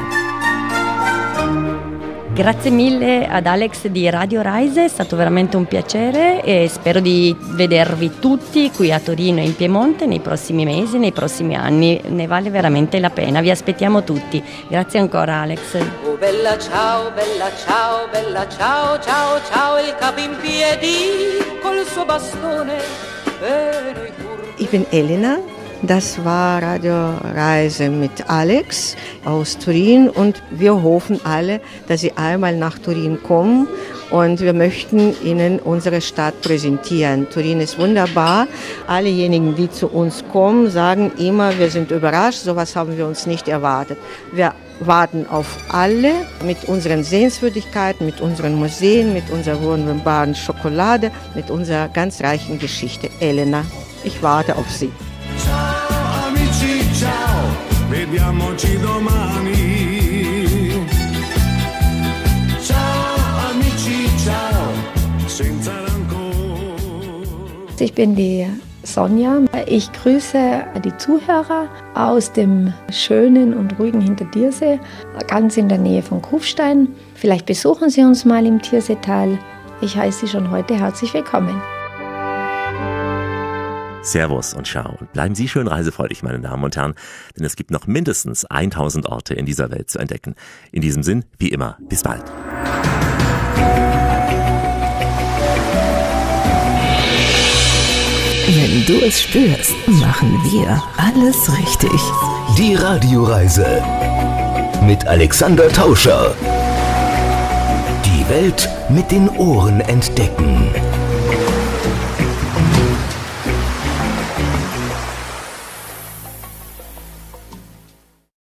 Grazie 2.35 2.71
mille 2.71 3.27
ad 3.27 3.47
Alex 3.47 3.87
di 3.87 4.11
Radio 4.11 4.43
Rise, 4.45 4.85
è 4.85 4.89
stato 4.89 5.17
veramente 5.17 5.57
un 5.57 5.65
piacere 5.65 6.43
e 6.43 6.69
spero 6.69 7.01
di 7.01 7.35
vedervi 7.39 8.19
tutti 8.19 8.71
qui 8.71 8.93
a 8.93 9.01
Torino 9.01 9.41
e 9.41 9.45
in 9.45 9.57
Piemonte 9.57 10.05
nei 10.05 10.21
prossimi 10.21 10.67
mesi, 10.67 10.99
nei 10.99 11.13
prossimi 11.13 11.57
anni, 11.57 11.99
ne 12.09 12.27
vale 12.27 12.51
veramente 12.51 13.01
la 13.01 13.09
pena, 13.09 13.41
vi 13.41 13.51
aspettiamo 13.51 14.05
tutti. 14.05 14.45
Grazie 14.69 14.99
ancora 14.99 15.37
Alex. 15.37 15.77
Oh 16.05 16.17
bella 16.19 16.59
ciao, 16.59 17.11
bella 17.13 17.51
ciao, 17.57 18.07
bella 18.13 18.47
ciao, 18.49 19.01
ciao, 19.01 19.41
ciao, 19.51 19.79
il 19.79 19.95
capo 19.99 20.21
in 20.21 20.37
piedi 20.39 21.39
col 21.63 21.87
suo 21.87 22.05
bastone. 22.05 22.75
Ich 24.59 24.69
bin 24.69 24.85
Elena 24.91 25.39
Das 25.83 26.25
war 26.25 26.63
Radioreise 26.63 27.91
mit 27.91 28.31
Alex 28.31 28.97
aus 29.27 29.59
Turin 29.59 30.09
und 30.09 30.43
wir 30.51 30.83
hoffen 30.83 31.21
alle, 31.23 31.61
dass 31.87 32.01
Sie 32.01 32.13
einmal 32.17 32.57
nach 32.57 32.79
Turin 32.79 33.23
kommen 33.23 33.69
und 34.11 34.41
wir 34.41 34.55
möchten 34.55 35.15
Ihnen 35.23 35.61
unsere 35.61 36.01
Stadt 36.01 36.41
präsentieren. 36.41 37.29
Turin 37.29 37.61
ist 37.61 37.79
wunderbar. 37.79 38.47
Allejenigen, 38.87 39.55
die 39.55 39.71
zu 39.71 39.89
uns 39.89 40.25
kommen, 40.33 40.71
sagen 40.71 41.13
immer, 41.19 41.59
wir 41.59 41.71
sind 41.71 41.91
überrascht, 41.91 42.39
sowas 42.39 42.75
haben 42.75 42.97
wir 42.97 43.07
uns 43.07 43.27
nicht 43.27 43.47
erwartet. 43.47 43.99
Wir 44.33 44.55
warten 44.81 45.27
auf 45.29 45.59
alle 45.69 46.13
mit 46.45 46.65
unseren 46.65 47.05
Sehenswürdigkeiten, 47.05 48.07
mit 48.07 48.23
unseren 48.23 48.55
Museen, 48.55 49.13
mit 49.13 49.29
unserer 49.31 49.63
wunderbaren 49.63 50.35
Schokolade, 50.35 51.11
mit 51.35 51.51
unserer 51.51 51.89
ganz 51.89 52.23
reichen 52.23 52.59
Geschichte. 52.59 53.11
Elena, 53.21 53.63
ich 54.05 54.23
warte 54.23 54.57
auf 54.57 54.71
Sie. 54.71 54.91
Vediamoci 58.11 58.79
domani. 58.79 59.97
Ich 67.79 67.93
bin 67.95 68.17
die 68.17 68.47
Sonja. 68.85 69.43
Ich 69.67 69.93
grüße 69.93 70.65
die 70.85 70.97
Zuhörer 70.97 71.69
aus 71.95 72.33
dem 72.33 72.73
schönen 72.91 73.55
und 73.55 73.79
ruhigen 73.79 74.01
Hintertiersee, 74.01 74.79
ganz 75.27 75.57
in 75.57 75.69
der 75.69 75.79
Nähe 75.79 76.03
von 76.03 76.23
Kufstein. 76.23 76.89
Vielleicht 77.15 77.47
besuchen 77.47 77.91
Sie 77.91 78.03
uns 78.03 78.25
mal 78.25 78.47
im 78.47 78.63
Tierseetal. 78.63 79.39
Ich 79.81 79.97
heiße 79.97 80.27
Sie 80.27 80.33
schon 80.33 80.51
heute 80.51 80.79
herzlich 80.79 81.13
willkommen. 81.13 81.61
Servus 84.07 84.55
und 84.55 84.67
ciao. 84.67 84.97
Und 85.01 85.13
bleiben 85.13 85.35
Sie 85.35 85.49
schön 85.49 85.67
reisefreudig, 85.67 86.23
meine 86.23 86.41
Damen 86.41 86.63
und 86.65 86.77
Herren, 86.77 86.95
denn 87.37 87.45
es 87.45 87.57
gibt 87.57 87.71
noch 87.71 87.87
mindestens 87.87 88.45
1000 88.45 89.07
Orte 89.07 89.35
in 89.35 89.47
dieser 89.47 89.71
Welt 89.71 89.91
zu 89.91 89.99
entdecken. 89.99 90.35
In 90.73 90.81
diesem 90.81 91.03
Sinn, 91.03 91.25
wie 91.39 91.49
immer, 91.49 91.77
bis 91.89 92.03
bald. 92.03 92.25
Wenn 98.49 98.87
du 98.87 99.05
es 99.05 99.23
spürst, 99.23 99.75
machen 99.89 100.39
wir 100.45 100.83
alles 100.97 101.51
richtig. 101.59 102.01
Die 102.57 102.77
Radioreise 102.77 103.83
mit 104.83 105.05
Alexander 105.07 105.69
Tauscher. 105.69 106.35
Die 108.05 108.29
Welt 108.29 108.69
mit 108.89 109.11
den 109.11 109.29
Ohren 109.31 109.81
entdecken. 109.81 110.71